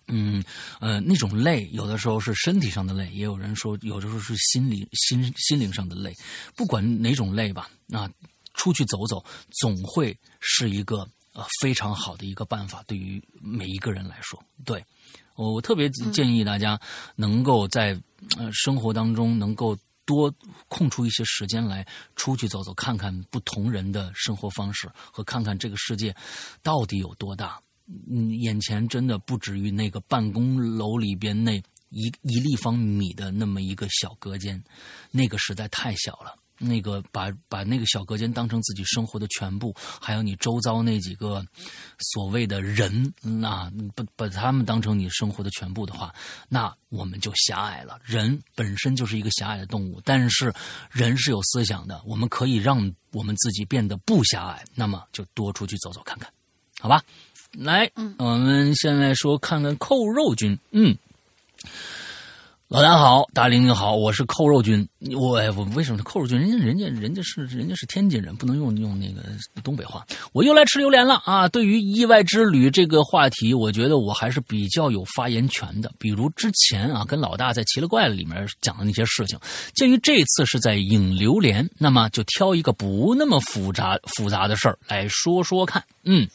[0.09, 0.43] 嗯，
[0.81, 6.15] 呃，那种累，有的时候是身体上的累，也有人说，有的时候是心理、心心灵上的累。
[6.57, 8.11] 不管哪种累吧，那
[8.55, 9.25] 出去走走，
[9.61, 14.43] 总会是一个呃非常好的一个办法，对于每一个人来说。
[14.65, 14.85] 对
[15.37, 16.81] 我，我特别建议大家
[17.15, 17.97] 能够在
[18.37, 19.77] 呃生活当中能够
[20.07, 20.35] 多
[20.69, 21.87] 空出一些时间来
[22.17, 26.17] 出去走走，看看不同人的生活方式，和看看这个世界
[26.63, 27.61] 到底有多大。
[28.11, 31.57] 嗯，眼前真的不止于那个办公楼里边那
[31.91, 34.63] 一一立方米的那么一个小隔间，
[35.11, 36.35] 那个实在太小了。
[36.61, 41.41] 那个把把那个小隔间当成自己生活的全部，还有你周遭那几个
[42.01, 46.13] 所谓的人，那把把他们当成你生活的全部的话，
[46.49, 47.97] 那我们就狭隘了。
[48.03, 50.53] 人本身就是一个狭隘的动物，但是
[50.91, 56.29] 人是有思想的，我们可以让我们自己变得不狭隘，那么就多出去走走看看，
[56.81, 57.01] 好吧？
[57.53, 60.97] 来，嗯我们先来说看看扣肉君，嗯。
[62.69, 64.87] 老大好，大玲玲好，我是扣肉君。
[65.17, 66.39] 我我为什么扣肉君？
[66.39, 69.23] 人家人家人家是人家是天津人，不能用用那个
[69.65, 70.07] 东北话。
[70.35, 71.49] 我又来吃榴莲了啊！
[71.49, 75.91] 对于意外之旅这个话题，我觉得我还是比较有发言权的。
[75.99, 79.39] 比如之前啊，跟老大在《奇了怪了》里面讲的那些事情，
[79.75, 85.83] 鉴于这次是在影榴莲，那么就挑一个不那么复杂复杂的事儿来说说看。
[86.05, 86.29] 嗯，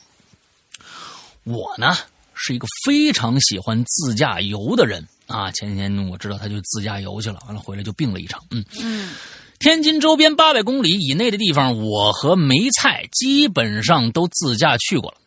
[1.43, 1.95] 我呢
[2.33, 5.05] 是一个非常喜欢自驾游的人。
[5.27, 5.51] 啊。
[5.51, 8.41] 前几天我知道他就自驾游去了，完了回来就病了一场。
[8.51, 9.11] 嗯嗯，
[9.59, 15.17] 天津周边八百公里以内的地方，我和梅菜基本上都自驾去过了。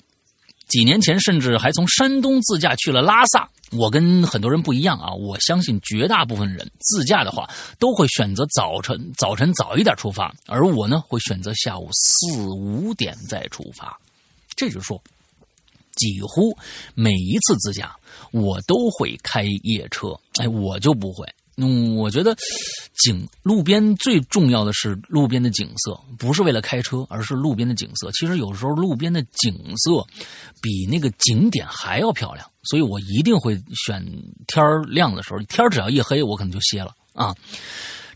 [0.68, 3.48] 几年前甚至还从山东自驾去了拉萨。
[3.72, 13.98] 我跟很多人不一样啊，我相信绝大部分人自驾的话都会选择早晨早晨早一点出发，而我呢会选择下午四五点再出发。
[14.54, 15.02] 这就是说，
[15.96, 16.56] 几乎
[16.94, 17.96] 每一次自驾
[18.30, 21.26] 我都会开夜车，哎，我就不会。
[21.58, 22.36] 嗯，我觉得
[23.02, 28.10] 景路边最重要的是路边的景色，不是为了开车，而是路边的景色。
[28.12, 30.06] 其实有时候路边的景色
[30.60, 34.04] 比那个景点还要漂亮，所以我一定会选
[34.46, 35.40] 天儿亮的时候。
[35.44, 37.34] 天儿只要一黑，我可能就歇了啊。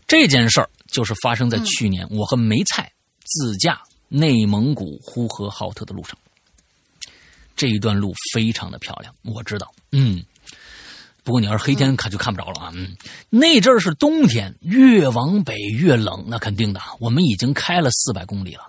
[0.07, 2.91] 这件事儿就是发生在去年，我和梅菜
[3.23, 6.15] 自驾内蒙古呼和浩特的路上。
[7.61, 10.23] 这一段路非常的漂亮，我知道，嗯。
[11.23, 12.71] 不过你要是黑天看就看不着了啊！
[12.73, 12.97] 嗯，
[13.29, 16.81] 那阵儿是冬天，越往北越冷，那肯定的。
[16.99, 18.63] 我们已经开了四百公里了，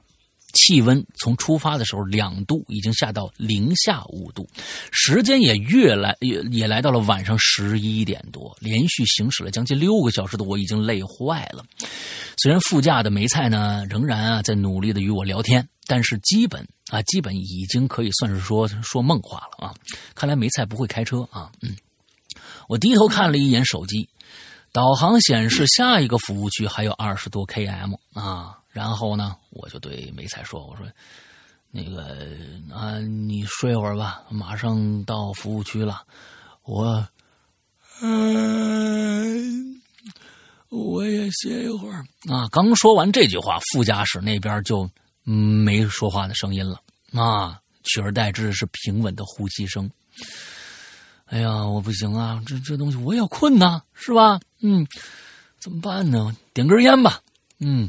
[0.52, 4.46] 气温从出发的时候两度已经下到零下五度，
[4.90, 11.64] 时间也越来也也来到了晚上十一点多，连续行驶了将近六个小时的我已经累坏了。
[12.36, 19.74] 虽然副驾的梅菜呢仍然啊在努力的与我聊天，但是基本啊基本已经可以算是说说梦话了啊！
[20.14, 21.74] 看来梅菜不会开车啊，嗯。
[22.68, 24.08] 我低头看了一眼手机，
[24.72, 28.58] 导航显示下一个服务区还有二十多 km 啊。
[28.70, 30.86] 然后呢，我就对梅菜说：“我说，
[31.70, 32.26] 那个
[32.74, 36.02] 啊，你睡会儿吧，马上到服务区了。
[36.64, 37.06] 我，
[38.00, 39.82] 嗯，
[40.70, 44.88] 我也歇一会儿啊。”刚说完这句话，副驾驶那边就
[45.24, 46.80] 没说话的声音了
[47.12, 49.90] 啊，取而代之是平稳的呼吸声。
[51.26, 52.42] 哎呀，我不行啊！
[52.46, 54.38] 这这东西我也困呐，是吧？
[54.60, 54.86] 嗯，
[55.58, 56.36] 怎么办呢？
[56.52, 57.20] 点根烟吧。
[57.58, 57.88] 嗯，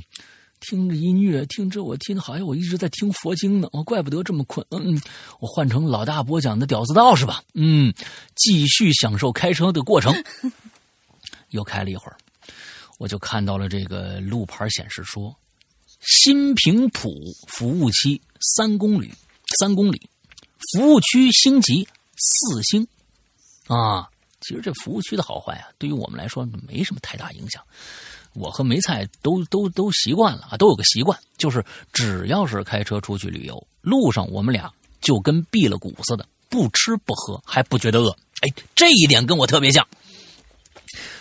[0.62, 3.68] 听着音乐，听着我听，好像我一直在听佛经呢。
[3.74, 4.66] 我，怪不得这么困。
[4.72, 5.02] 嗯，
[5.42, 7.44] 我换成老大播讲的《屌丝道士》吧。
[7.54, 7.94] 嗯，
[8.36, 10.14] 继续享受开车的过程。
[11.50, 12.16] 又开了一会儿，
[12.98, 15.36] 我就看到了这个路牌显示说：
[16.06, 17.10] 新平埔
[17.48, 19.12] 服务期三公里，
[19.60, 20.10] 三公里，
[20.72, 22.86] 服务区星级四星。
[23.68, 24.10] 啊，
[24.42, 27.64] 其实这服务区的好坏啊，对于我们来说没什么太大影响。
[28.34, 31.64] 我和梅菜都都都习惯了啊，都有个习惯，就是
[31.94, 38.10] 只要是开车出去旅游，路上我们俩就跟闭了鼓似的，不吃不喝还不觉得饿。
[38.42, 39.88] 哎，这一点跟我特别像，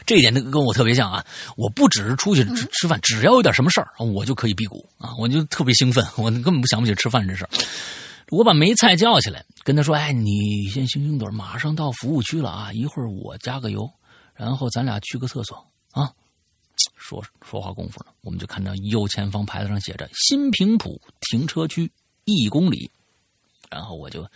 [0.06, 1.24] 这一点跟跟我特别像啊！
[1.56, 7.50] 我不只是出去吃吃饭，只要有点什么事儿，我就可以辟谷啊，我就特别兴奋，我根本不想不起吃饭这事儿。
[8.30, 12.72] 我把梅菜叫起来，跟他说：“哎，你先醒醒盹，马上到服务区了啊！
[12.72, 13.90] 一会儿我加个油，
[14.34, 15.56] 然后咱俩去个厕所
[15.90, 16.10] 啊。”
[16.96, 21.90] 说说话功夫呢，我们就看到右前方牌子上写着“新平埔停车区
[22.24, 22.90] 一公里”，
[23.70, 24.26] 然后我就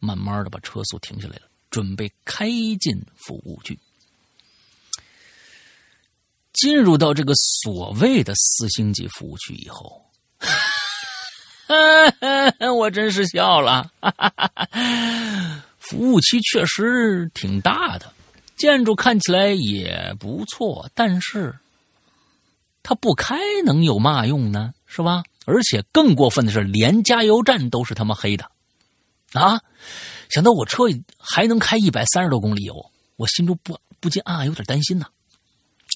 [0.00, 2.48] 慢慢的把车速停下来了，准备开
[2.80, 3.78] 进服务区。
[6.60, 10.04] 进入到这个所谓的四星级服务区以后。
[12.76, 13.90] 我真是笑了。
[15.78, 18.12] 服务区确实挺大的，
[18.56, 21.58] 建筑看起来也不错，但是
[22.82, 24.72] 它不开能有嘛用呢？
[24.86, 25.22] 是吧？
[25.46, 28.50] 而且更过分的是，连加油站都是他妈黑的
[29.32, 29.60] 啊！
[30.28, 30.84] 想到我车
[31.18, 35.06] 还能开一百三十多公里油，我心中不不禁暗暗有点担心呢。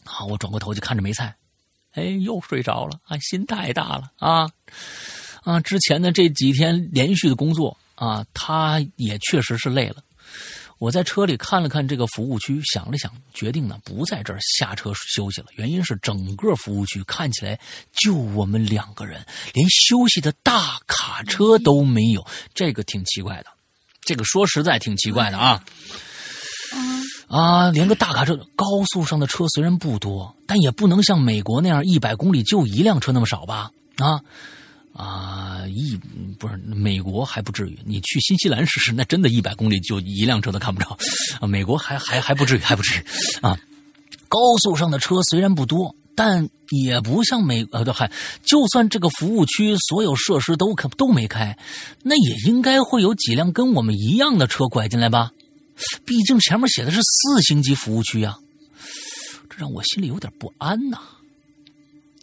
[0.04, 1.34] 好，我转过头就看着梅菜，
[1.92, 3.16] 哎，又睡着了啊！
[3.18, 4.50] 心太大了啊！
[5.42, 9.96] 啊，之前的这几天连续的工作啊，他也确实是累了。
[10.78, 15.46] 我在车里看了看这个服务区，想了想，决定呢不在这儿下车休息了。
[15.54, 17.58] 原因是整个服务区看起来
[17.92, 19.24] 就我们两个人，
[19.54, 23.46] 连休息的大卡车都没有，这个挺奇怪的。
[24.00, 25.64] 这个说实在挺奇怪的啊。
[27.32, 33.70] 啊，连个大卡车，高速上的车虽然不多，但也不能像美国那样一百公里就一辆车那么少吧？
[33.96, 34.20] 啊。
[34.92, 35.98] 啊，一
[36.38, 40.98] 不是美国还不至于，你去新西兰试试，那真的一百公里就一辆车都看不着。
[41.40, 43.04] 啊，美国还还还不至于，还不至于。
[43.40, 43.58] 啊，
[44.28, 48.10] 高速上的车虽然不多，但也不像美呃，还
[48.44, 51.56] 就算这个服务区所有设施都可都没开，
[52.02, 55.30] 那也应该会有几辆跟我们一样的车拐进来吧？
[56.04, 58.36] 毕竟前面写的是四星级服务区呀，
[59.48, 60.98] 这让我心里有点不安呐。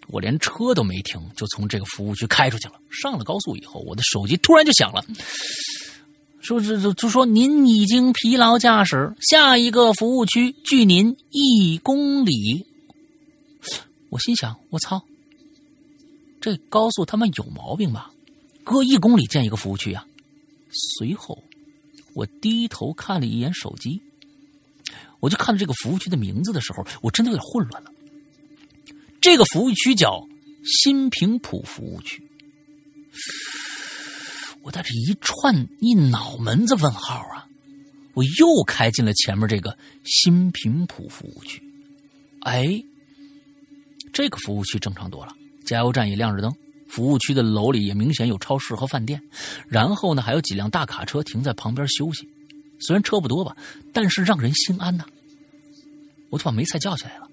[0.08, 2.74] 我连车都没停，就从这个服务区开出去了。
[2.90, 5.06] 上了高速以后，我的手机突然就响了。
[6.42, 12.66] 说是就就说您已经疲劳驾驶，下一个服务区距您一公里。
[14.10, 15.04] 我心想，我操，
[16.42, 18.10] 这高速他妈有毛病吧？
[18.64, 20.06] 隔一公里建一个服务区呀、
[20.98, 21.44] 随后，
[22.20, 24.02] 我低头看了一眼手机，
[25.22, 27.90] 我就看到这个服务区的名字的时候，我真的有点混乱了。
[29.22, 30.28] 这个服务区叫
[30.66, 32.22] 新平浦服务区。
[34.64, 37.48] 我带着一串一脑门子问号啊！
[38.14, 41.64] 我又开进了前面这个新平浦服务区。
[42.42, 42.68] 哎，
[44.12, 45.34] 这个服务区正常多了，
[45.64, 46.54] 加油站也亮着灯，
[46.90, 49.22] 服务区的楼里也明显有超市和饭店，
[49.68, 52.28] 然后呢还有几辆大卡车停在旁边休息。
[52.80, 53.56] 虽然车不多吧，
[53.94, 55.06] 但是让人心安呐。
[56.30, 57.28] 我就把梅菜叫起来了，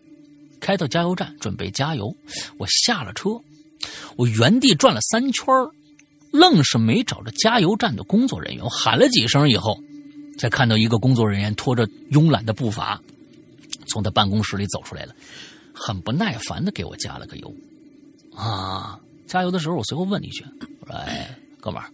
[0.61, 2.15] 开到加油站准备加油。
[2.59, 3.41] 我下了车，
[4.16, 5.47] 我原地转了三圈
[6.31, 8.65] 愣是没找着加油站的工作人员。
[8.65, 9.78] 我喊了几声以后，
[10.39, 13.01] 才看到一个工作人员拖着慵懒的步伐
[13.89, 15.15] 从他办公室里走出来了，
[15.73, 17.55] 很不耐烦的给我加了个油。
[18.35, 20.44] 啊，加油的时候，我随后问了一句
[20.81, 21.90] ：“我说，哎，哥们儿，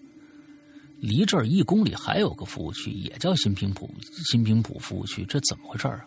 [1.01, 3.91] 离这儿一公里还有个服务区，也叫新平埔
[4.31, 6.01] 新平埔服务区，这怎么回事啊？”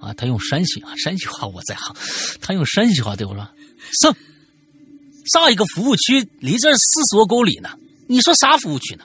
[0.00, 1.94] 啊，他用山西啊，山西话我在行，
[2.40, 3.48] 他用山西话对我说
[4.02, 4.14] ：“上。”
[5.34, 7.68] 上一个服务区离这儿四十多公里呢，
[8.08, 9.04] 你说啥服务区呢？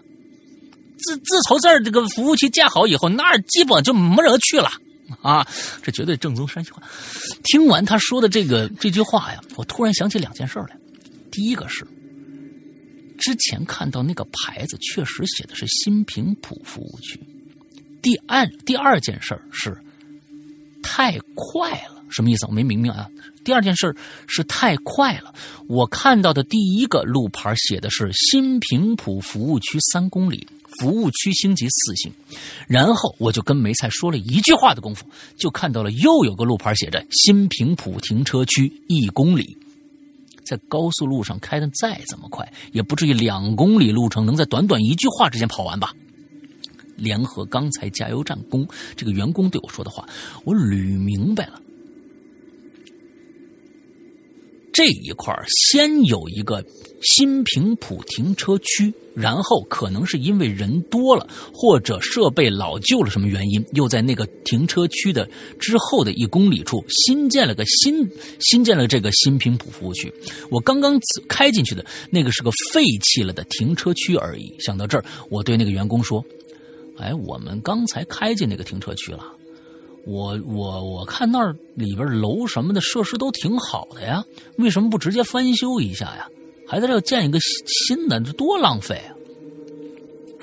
[0.98, 4.72] 自自从这儿这个服务区建好以后，那儿基本就没人去了
[5.22, 5.46] 啊！
[5.84, 6.82] 这绝对正宗山西话。
[7.44, 10.78] 听完他说的这个这句话呀，我突然想起两件事来。
[11.36, 11.86] 第一个是，
[13.18, 17.20] 之前看到那个牌子确实写的是新平浦服务区。
[18.02, 19.78] 第二第二件事是
[20.82, 22.46] 太快了，什么意思？
[22.46, 23.10] 我没明白啊。
[23.44, 23.94] 第二件事
[24.28, 25.34] 是太快了，
[25.68, 30.48] 我看到的第一个路牌写的是新平浦服务区三公里，
[30.80, 32.14] 服务区星级四星。
[32.66, 35.06] 然后我就跟梅菜说了一句话的功夫，
[35.36, 39.58] 就看到了又有个路牌写着新平浦停车区一公里。
[40.46, 45.92] 在高速路上开的再怎么快，也不至于两公里路程能在短短一句话之间跑完吧？
[46.96, 48.66] 联合刚才加油站工
[48.96, 50.08] 这个员工对我说的话，
[50.46, 51.60] 我捋明白了。
[54.76, 56.62] 这一块先有一个
[57.02, 65.26] 新平埔停车区，然后可能是因为人多了或者设备老旧了什么原因，又在那个停车区的
[65.58, 68.06] 之后的一公里处新建了个新
[68.42, 70.14] 新建了这个新平埔服务区。
[70.50, 71.00] 我刚刚
[71.30, 74.54] 开进去的那个是个废弃了的停车区而已。
[74.60, 76.22] 想到这儿，我对那个员工说
[77.00, 79.32] ：“哎，我们刚才开进那个停车区了。”
[80.06, 84.24] 我我我看那里边楼什么的设施都挺好的呀，
[84.58, 86.28] 为什么不直接翻修一下呀？
[86.68, 87.40] 还在这建一个
[87.88, 89.14] 新的，这多浪费啊！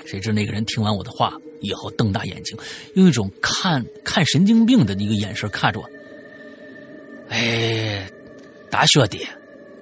[0.05, 2.57] 谁知那个人听完我的话以后，瞪大眼睛，
[2.95, 5.89] 用一种看看神经病的一个眼神看着我。
[7.29, 8.09] 哎，
[8.69, 9.25] 大学弟，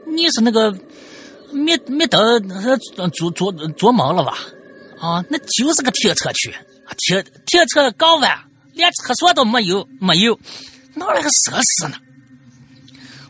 [0.06, 0.72] 你是那个
[1.52, 4.38] 没没得琢琢琢磨了吧？
[5.00, 6.54] 啊，那就是个停车区，
[6.98, 8.51] 停停车港湾。
[8.74, 10.40] 连厕所都没有，没有，
[10.96, 11.98] 哪来个设施呢？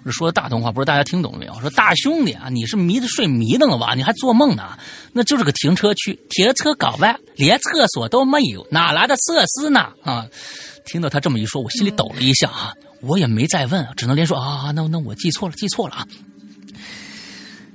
[0.03, 1.53] 我说的大同话，不知道大家听懂没有？
[1.61, 3.93] 说大兄弟啊，你是迷的睡迷瞪了吧？
[3.93, 4.77] 你还做梦呢？
[5.13, 9.89] 那就是个停车区，停车港湾，连厕所都没有，哪来的设施呢？
[10.03, 10.25] 啊！
[10.85, 12.73] 听到他这么一说，我心里抖了一下啊！
[13.01, 16.07] 我也没再问，只能连说啊，那那我记错了，记错了啊！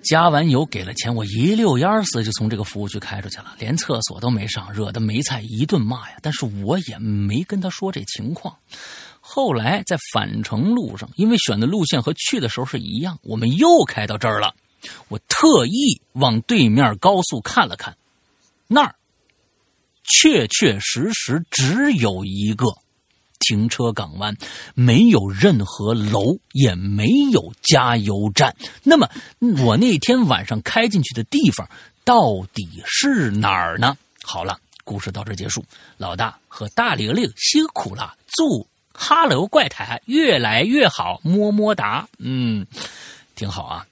[0.08, 6.16] 加完油给了钱，我一溜烟似的就从这个服务区开出去了，连厕所都没上，惹得梅菜一顿骂呀。
[6.22, 8.56] 但是我也没跟他说这情况。
[9.20, 14.54] 后来在返程路上，因为选的路线和去的时候是一样，我们又开到这儿了。
[15.08, 17.96] 我特意往对面高速看了看，
[18.68, 18.94] 那儿
[20.04, 22.66] 确确实实只有一个。
[23.46, 24.36] 停车港湾
[24.74, 28.56] 没有任何楼，也没有加油站。
[28.82, 29.08] 那么，
[29.64, 31.68] 我那天晚上开进去的地方
[32.04, 33.96] 到底是哪儿呢？
[34.24, 35.64] 好了，故事到这结束。
[35.96, 42.08] 老大和大玲玲辛苦了，祝哈喽怪谈越来越好，么么哒。
[42.18, 42.66] 嗯，
[43.36, 43.86] 挺好啊。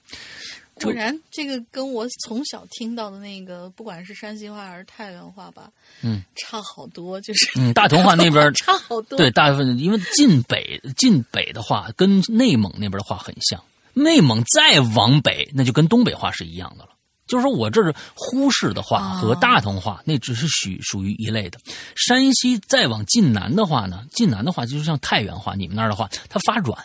[0.83, 5.71] 果然，这个跟我从小听到的那个，不管是山西话还是太原话吧，
[6.01, 7.19] 嗯，差好多。
[7.21, 9.17] 就是嗯，大同话那边 差好多。
[9.17, 16.89] 对，大部分因为晋北晋北的话跟内蒙那边的话很像，内蒙再往北那就跟东北话是一样的了。
[17.25, 21.57] 就是说我这是呼市的话和大同话，那只是属属于一类的。
[21.95, 26.77] 山西再往晋南的话呢，晋南的话就是像太原话，你们那儿的话，它发软，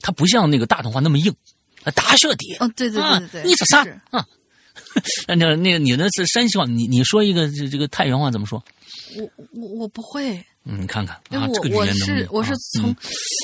[0.00, 1.32] 它不像那个大同话那么硬。
[1.92, 4.26] 大学弟，哦，对对对对对， 你说啥是啊？
[5.28, 8.62] 那那那个你那是山西话，你你说一个这这个太原话怎么说？
[9.16, 12.96] 我我我不会，嗯，你看看因为啊，这个我我是我是啊从嗯，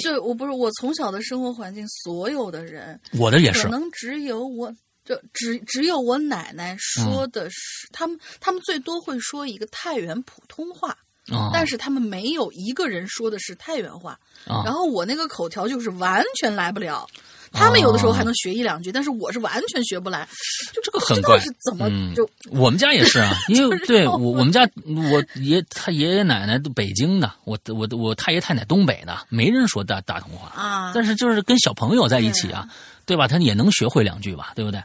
[0.04, 4.74] 就我不是我从小的生活环境，所有的人我的也是可，能只有我。
[5.02, 10.90] 就只只有我奶奶说嗯的是，他们他们最多会说一个太原普通话，
[11.32, 14.12] 啊但是他们没有一个人说的是太原话。
[14.46, 17.08] 啊然后我那个口条就是完全来不了，
[17.52, 20.27] 他们有的时候还能学一两句，但是我是完全学不来，
[20.72, 21.39] 就这个很怪。
[21.40, 32.68] 是怎么嗯就我们家也是啊， 因为对我我我们家我爷他爷爷奶奶都北京的，我我我太爷太奶东北的，没人说大大同话，啊，但是就是跟小朋友在一起啊，
[33.05, 33.27] 对吧？
[33.27, 34.81] 他也能学会两句吧，对不对？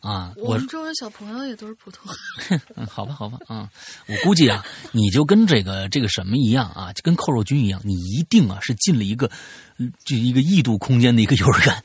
[0.00, 2.10] 啊，我我们周围小朋友也都是普通。
[2.76, 3.68] 嗯，好吧，好吧，啊，
[4.06, 9.30] 我估计啊，你就跟这个这个什么一样啊，就跟寇若军一样，你一定啊是进了一个，
[9.78, 11.82] 嗯就一个异度空间的一个幼儿园，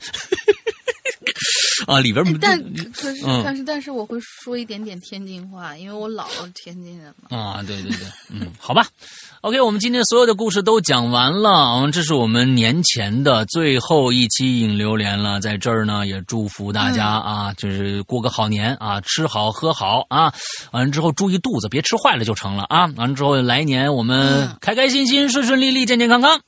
[1.86, 2.58] 啊，里边儿但
[2.92, 3.42] 可是嗯。
[3.44, 7.36] 但是但是我会说一点点天津话，因为我姥姥天津人嘛。
[7.36, 8.86] 啊，对对对，嗯，好吧
[9.42, 20.32] ，OK，我们今天所有的故事都讲完了，嗯，这是我们年前的最后一期影榴莲了，在这儿呢也祝福大家啊，就是过个好年啊，吃好喝好啊，
[20.72, 24.56] 完了之后注意肚子，别吃坏了就成了啊，完了之后来年我们嗯。
[24.60, 26.40] 开开心心、顺顺利利、健健康康，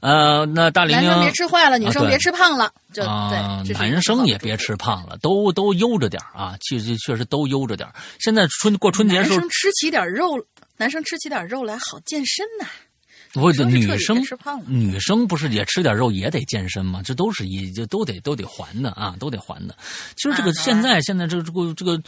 [0.00, 7.94] 呃，那大玲玲男生别吃坏了，女生别吃胖了，就啊，对，男生也别吃胖了，都都悠着点儿啊，其实确实都悠着点儿。
[8.18, 10.46] 现在春过春节的时候男生，吃起点肉，
[10.76, 12.66] 男生吃起点肉来好健身呐、
[13.34, 14.24] 不生是女生
[14.66, 17.02] 女生不是也吃点肉也得健身吗？
[17.04, 19.76] 这都是一就都得都得还的啊，都得还的。
[20.16, 22.02] 其实这个啊现在现在这个这个这个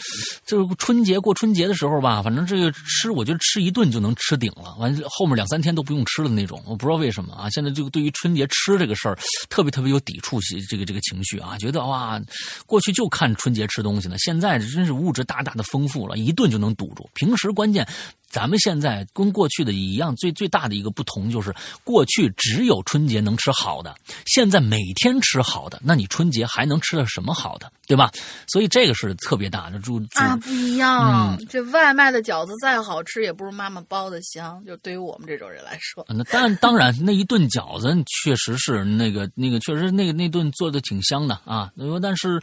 [0.44, 6.62] 这个春节过春节的时候吧，反正这个吃我觉得吃一顿就能吃顶了，完后面两三天都不用吃的那种。
[6.66, 9.18] 我不知道为什么啊，现在这个对于春节吃这个事儿
[9.48, 12.20] 特别特别有抵触性这个这个情绪啊，觉得哇，
[12.66, 17.09] 过去就看春节吃东西呢，现在真是物质大大的丰富了，一顿就能堵住。
[17.14, 17.86] 平时关键。
[18.31, 21.55] 咱们现在跟过去的一样，最最大的一个不同就是，
[21.85, 23.94] 过去只有春节能吃好的，
[24.27, 28.11] 现在每天吃好的，那你春节还能吃到什么好的，对吧？
[28.47, 31.36] 所以这个是特别大的注注啊，不一样。
[31.36, 34.62] 嗯这外卖的饺子再好吃，也不如妈妈包的香。
[34.65, 41.73] 就对于我们这种人来说，那当当然，那一顿饺子确实是那个那个，确实那个那顿做的挺香的啊。
[42.01, 42.40] 但是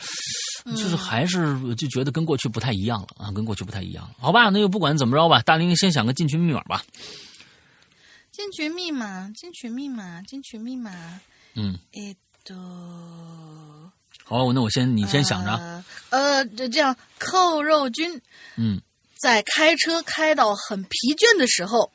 [0.75, 4.11] 就是还是就觉得跟过去不太一样了啊，跟过去不太一样了。
[4.19, 6.84] 好吧，那就不管怎么着吧，大林先想个进群密码吧。
[8.30, 11.20] 进群密码，进群密码，进群密码。
[11.54, 13.90] 嗯，えっと，
[14.24, 15.52] 好，那我先你先想着。
[15.52, 18.20] 呃，呃，这这样，扣肉君
[18.56, 18.80] 嗯，
[19.18, 21.92] 在开车开到很疲倦的时候，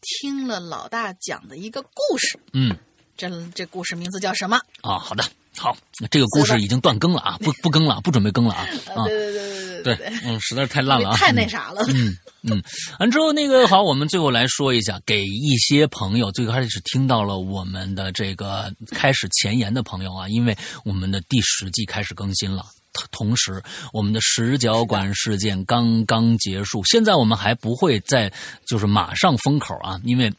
[0.00, 2.38] 听了老大讲的一个故事。
[2.52, 2.76] 嗯。
[3.16, 4.56] 这这故事名字叫什么？
[4.80, 5.24] 啊，好的，
[5.57, 11.83] 好，那这个故事已经断更了啊，不不更了，不准备更了啊 啊，对对对对对，嗯，实在是太烂了啊，太那啥了。
[11.89, 12.61] 嗯嗯，
[12.99, 22.65] 完之后那个好，我们最后来说一下，给一些朋友最开始听到了我们的这个开始前言的朋友啊，因为我们的第十季开始更新了。
[23.11, 23.61] 同时，
[23.91, 28.31] 我们的十角馆事件刚刚结束，现在我们还不会再
[28.65, 30.33] 就是马上封口啊，因为。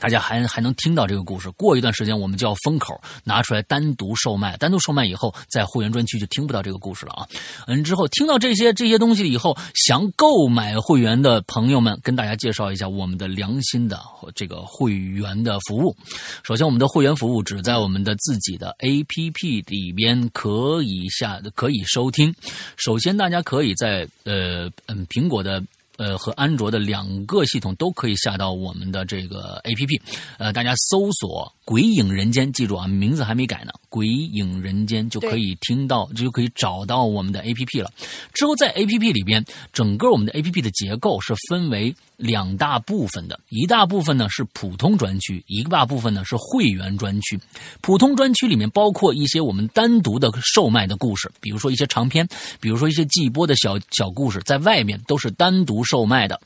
[0.00, 4.56] 大家还还能听到这个故事，过一段时间我们就要封口，拿出来单独售卖。
[4.56, 7.28] 单独售卖以后，在会员专区就听不到这个故事了啊。
[7.66, 14.00] 嗯，之后听到这些这些东西以后，想购买会员的朋友们，跟大家介绍一下我们的良心的
[14.34, 15.96] 这个会员的服务。
[16.42, 22.34] 首先，我们的会员服务只在我们的自己的 APP 里边可以下可以收听。
[22.76, 25.62] 首先，大家可以在呃嗯苹果的。
[25.96, 30.02] 呃，和安卓的两个系统都可以下到我们的这个 A P P，
[30.38, 37.90] 呃，大家搜索“鬼影人间”，记住啊，名字还没改呢，“鬼影人间”就可以听到，就可以找到我们的 A P P 了。
[38.32, 47.38] 之后在 A P P 里边，整个我们的 A P P 的结构是分为两大部分的，一大部分呢是普通专区，一个大部分呢是会员专区。
[47.80, 52.28] 普通专区里面包括一些我们单独的售卖的故事，比如说一些长篇，
[52.60, 56.38] 比如说一些季播的小小故事，在外面都是单独售卖的。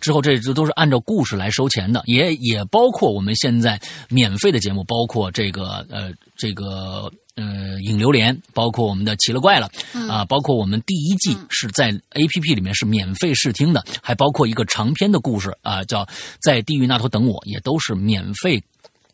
[0.00, 7.12] 之后这这都是按照故事来收钱的，也也包括我们现在免费的节目，包括这个呃这个。
[7.36, 9.68] 呃，影榴莲，包括我们的奇了怪了
[10.08, 16.06] 啊、包括我们第一季是在 A P P 里面是免费试听的，还包括一个长篇的故事啊、叫
[16.40, 18.62] 在地狱那头等我，也都是免费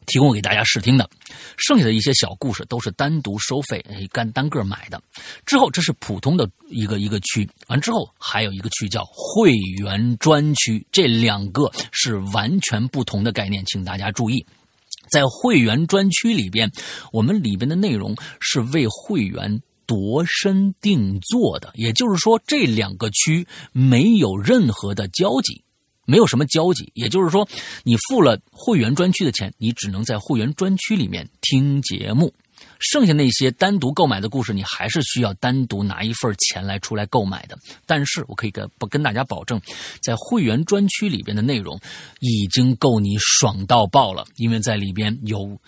[0.04, 1.08] 提供给大家试听的。
[1.56, 5.00] 剩下的一些小故事都是单独收费，哎，单单个买的。
[5.46, 14.44] 之后这是普通的一个一个区，完之后还有一个区叫会员专区，这两个是完全不同的概念，请大家注意。
[15.10, 16.70] 在会员专区里边，
[17.12, 25.64] 我们里边的内容是为会员度身定做的，也就是说这两个区没有任何的交集。
[26.06, 27.48] 没有什么交集，也就是说，
[27.84, 32.34] 你付了会员专区的钱，你只能在会员专区里面听节目。
[32.80, 37.56] 剩下那些单独购买的故事，你还是需要单独拿一份钱来出来购买的。
[37.86, 39.60] 但是我可以跟不跟大家保证，
[40.02, 41.78] 在会员专区里边的内容
[42.20, 45.60] 已经够你爽到爆了，因为在里边有，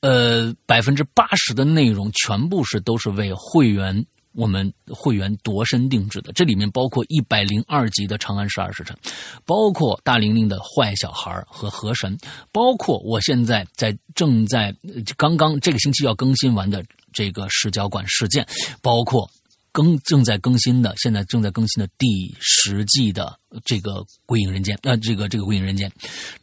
[0.00, 4.04] 呃，百分之八十的内容全部是都是为会员。
[4.34, 8.96] 我们会员度身定制的，这里面包括一百零二集的《长安十二时辰》，
[9.44, 12.16] 包括大玲玲的坏小孩和河神，
[12.50, 14.74] 包括我现在在正在
[15.16, 16.82] 刚刚这个星期要更新完的
[17.12, 18.46] 这个视角馆事件，
[18.80, 19.30] 包括
[19.70, 23.92] 更正在更新的现在正在更新的第十季的这个
[24.24, 25.90] 《鬼影人间》呃，这个这个《鬼影人间》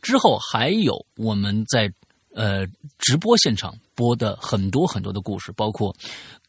[0.01, 1.91] 之后还有我们在
[2.35, 2.67] 呃
[2.99, 5.95] 直播现场播的很多很多的故事，包括。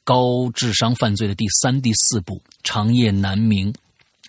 [0.04, 3.72] 高智商犯罪的第三、第四部《长夜难明》，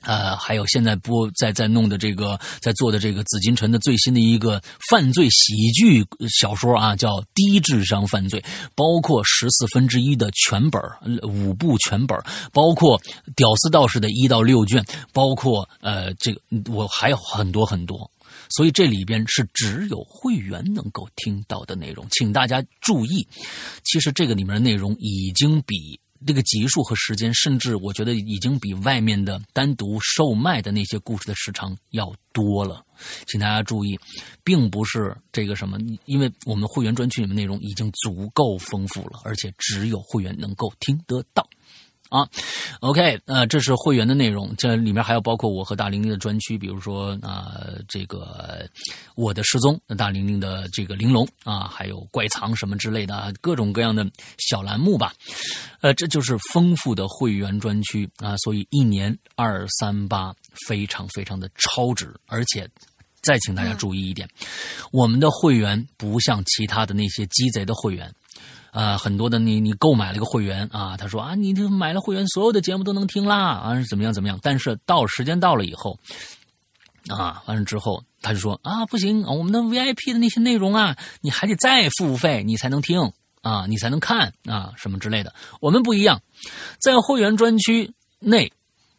[0.01, 6.05] 呃，还有现在播在在弄的这个在做的这个紫禁城的最新的一个犯罪喜剧
[6.39, 8.39] 小说啊，叫《低智商犯罪》，
[8.75, 10.81] 包括十四分之一的全本
[11.23, 12.17] 五部全本
[12.51, 12.99] 包括
[13.35, 14.83] 《屌丝道士》的一到六卷，
[15.13, 16.41] 包括呃，这个
[16.71, 18.09] 我还有很多很多。
[18.51, 23.27] 所以这里边是只有会员能够听到的内容，请大家注意。
[23.83, 32.85] 其实这个里面的内容已经比这个集数和时间，甚至我觉得已经比外面的单独售卖的那些故事的时长要多了。
[33.25, 33.97] 请大家注意，
[34.43, 41.49] 并不是这个什么，因为我们会员专区里面内容已经足够丰富了，而且只有会员能够听得到。
[42.11, 42.27] 啊
[42.81, 47.55] ，OK，呃，这是会员的内容，这里面还有包括我和大玲玲的专区，比如说啊，
[47.87, 48.69] 这个
[49.15, 54.05] 我的失踪，大玲玲的这个玲珑啊，还有怪藏什么之类的各种各样的
[54.37, 55.13] 小栏目吧，
[55.79, 60.35] 呃，这就是丰富的会员专区啊，所以一年二三八
[60.67, 62.69] 非常非常的超值，而且
[63.21, 64.27] 再请大家注意一点，
[64.91, 68.13] 我们的会员不像其他的那些鸡贼的会员。
[68.71, 74.39] 啊，很多的你你购买了一个会员啊，他说啊，你这买了会员，所有的节目都能听啦啊，怎么样怎么样？
[74.41, 75.99] 但是到时间到了以后，
[77.09, 83.11] 啊，完了之后他就说啊，不行，我们的 VIP 的那些内容啊，你还得再付费，你才能听
[83.41, 85.33] 啊，你才能看啊，什么之类的。
[85.59, 86.21] 我们不一样，
[86.79, 88.53] 在会员专区内，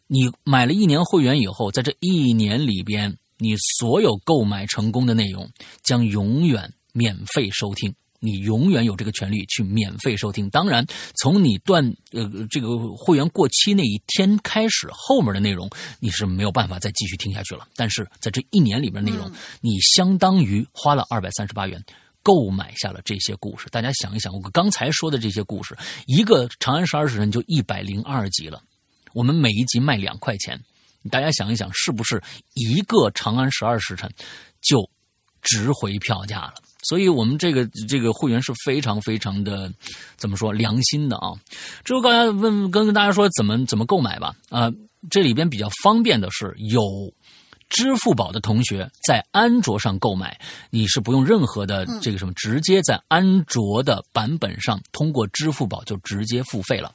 [0.05, 5.49] 你买了一年会员以后，在这一年里边，你所有购买成功的内容
[5.81, 7.95] 将永远免费收听。
[8.23, 10.49] 你永远有这个权利去免费收听。
[10.49, 10.85] 当然，
[11.15, 11.83] 从你断
[12.13, 15.69] 呃这个会员过期那一天开始，后面的内容
[15.99, 17.67] 你是没有办法再继续听下去了。
[17.75, 19.29] 但是在这一年里边内容，
[19.59, 21.83] 你相当于花了二百三十八元
[22.23, 23.67] 购买下了这些故事。
[23.69, 28.63] 大家想一想，我刚才说的这些故事，一个《长安十二时辰》就一百零二集了。
[29.13, 30.57] 我们每一集卖两块钱，
[31.11, 32.23] 大家想一想，是不是
[32.53, 34.09] 一个《长安十二时辰》
[34.61, 34.89] 就
[35.41, 36.53] 值回票价了？
[36.83, 39.71] 所以我们这个这个会员是非常非常的，
[40.17, 41.31] 怎么说良心的啊？
[41.83, 44.71] 之后刚才问跟跟大家说怎么怎么购买吧啊，
[45.09, 46.81] 这里边比较方便的是有
[47.69, 50.39] 支付宝的同学在安卓上购买，
[50.69, 56.93] 你是不用任何的这个什么，直接在安卓的版本上通过支付宝就直接付费了，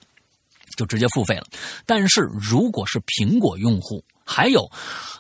[0.77, 1.44] 就直接付费了。
[1.85, 4.70] 但是如果是苹果用户，还有。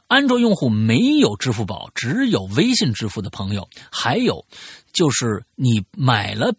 [0.06, 4.42] 安卓用户没有支付宝，只有微信支付的朋友，还有
[4.90, 6.54] 就是你买了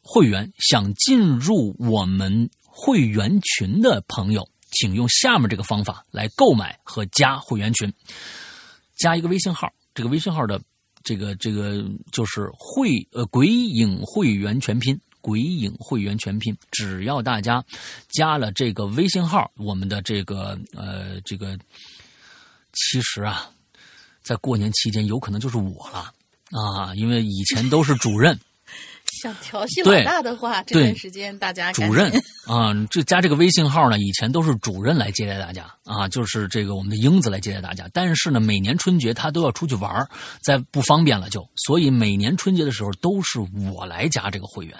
[0.00, 7.92] 会员想进入我们会员群的朋友，请用下面这个方法来购买和加会员群。
[8.96, 10.58] 加一个微信号，这个微信号的
[11.02, 16.54] 这个这个就是会呃鬼影会员全拼，鬼影会员全拼。
[16.70, 17.64] 只要大家
[18.10, 21.58] 加了这个微信号，我们的这个呃这个。
[22.76, 23.48] 其实啊，
[24.20, 26.12] 在过年期间，有可能就是我了
[26.50, 28.36] 啊，因为以前都是主任。
[29.24, 32.12] 想调戏老大的话，这段时间大家主任
[32.46, 37.88] 啊，这加这个微信号呢，以前都是主任来接待大家啊，就是这个我们的英子来接待大家。
[37.94, 40.06] 但是呢，每年春节他都要出去玩
[40.42, 43.40] 在不方便了就，所以每年春节的时候都是
[43.72, 44.76] 我来加这个会员。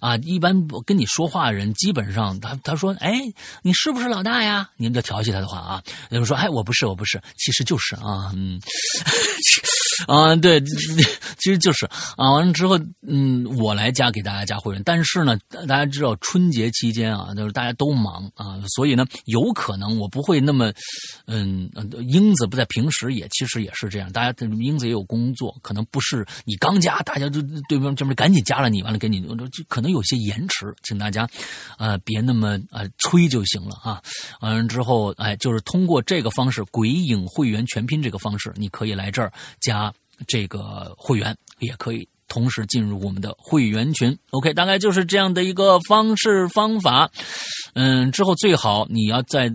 [0.00, 3.18] 啊，一般跟你说话的人，基本上他他说，哎，
[3.62, 4.68] 你是不是老大呀？
[4.76, 8.60] 您就调戏他的话啊，有人说，哎，我不是，我不是，其实就是啊，嗯，
[10.06, 10.60] 啊，对，
[11.38, 11.86] 其实就是
[12.16, 20.72] 啊，完了之后，嗯，我来加给大家加会员，但是呢，大家知道春节期间啊，就是大家都忙啊，所以呢，有可能我不会那么，
[21.26, 21.70] 嗯，
[22.08, 31.28] 英子不在平时也其实也是这样，大家英子也有工作，可能不是你刚加，大家就对面这边赶紧加了你，完了给你，就可能有些延迟，请大家，
[31.78, 34.02] 呃，别那么呃催就行了啊。
[34.40, 39.85] 完了之后，哎，就是通过这个方式，鬼影会员全拼这个方式，你可以来这儿加
[40.26, 44.16] 这个会员，也可以同时进入我们的会员群。
[44.30, 47.10] OK，大概就是这样的一个方式方法。
[47.74, 49.52] 嗯，之后最好你要在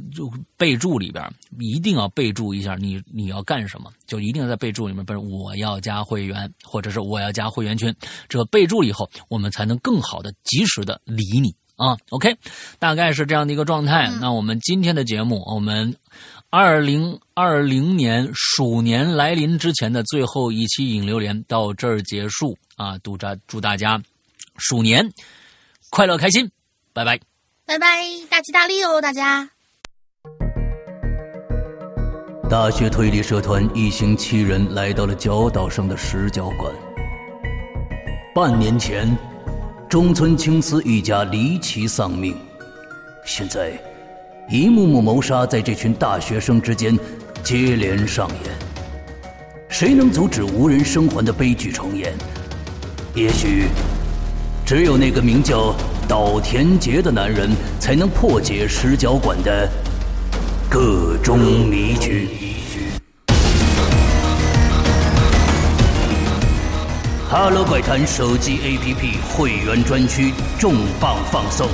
[0.55, 1.23] 备注里边
[1.59, 7.93] 一定要备注一下你你要干什么，就一定要在备注里面，不是我要加会员，或者是我要加会员群。
[8.29, 11.97] 这个备注以后，我们才能更好的、及时的理你啊。
[12.11, 12.38] OK，
[12.77, 14.11] 大概是这样的一个状态。
[14.21, 15.95] 那我们今天的节目，我们
[16.53, 22.97] 二零二零年鼠年来临之前的最后一期引流连到这儿结束啊！
[23.01, 24.03] 祝大祝大家
[24.57, 25.09] 鼠年
[25.89, 26.51] 快乐开心，
[26.91, 27.17] 拜拜。
[27.65, 29.49] 拜拜，大吉大利哦，大家！
[32.49, 36.75] 大学推理社团一行七人来到了角岛上的石角馆。
[38.35, 39.17] 半年前，
[39.89, 42.37] 中村青司一家离奇丧命，
[43.25, 43.71] 现在，
[44.51, 46.99] 一幕幕谋杀在这群大学生之间
[47.41, 48.53] 接连上演。
[49.69, 52.13] 谁能阻止无人生还的悲剧重演？
[53.15, 53.67] 也许，
[54.65, 55.73] 只有那个名叫……
[56.05, 57.49] 岛田杰的男人
[57.79, 59.69] 才能破解石角馆的
[60.69, 62.27] 各种迷局。
[67.29, 71.69] 哈喽怪谈手机 APP 会员专区重磅放送，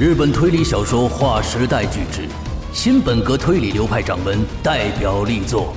[0.00, 2.28] 日本推理小说划时代巨制，
[2.72, 5.74] 新本格推理流派掌门代表力作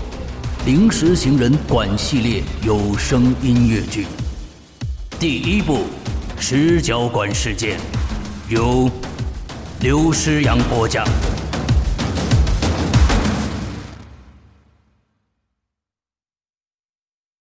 [0.66, 4.06] 《临时行人馆》系列有声音乐剧，
[5.20, 5.86] 第一部。
[6.38, 7.80] 十角馆事件
[8.48, 8.88] 由
[9.80, 11.04] 刘诗阳播讲。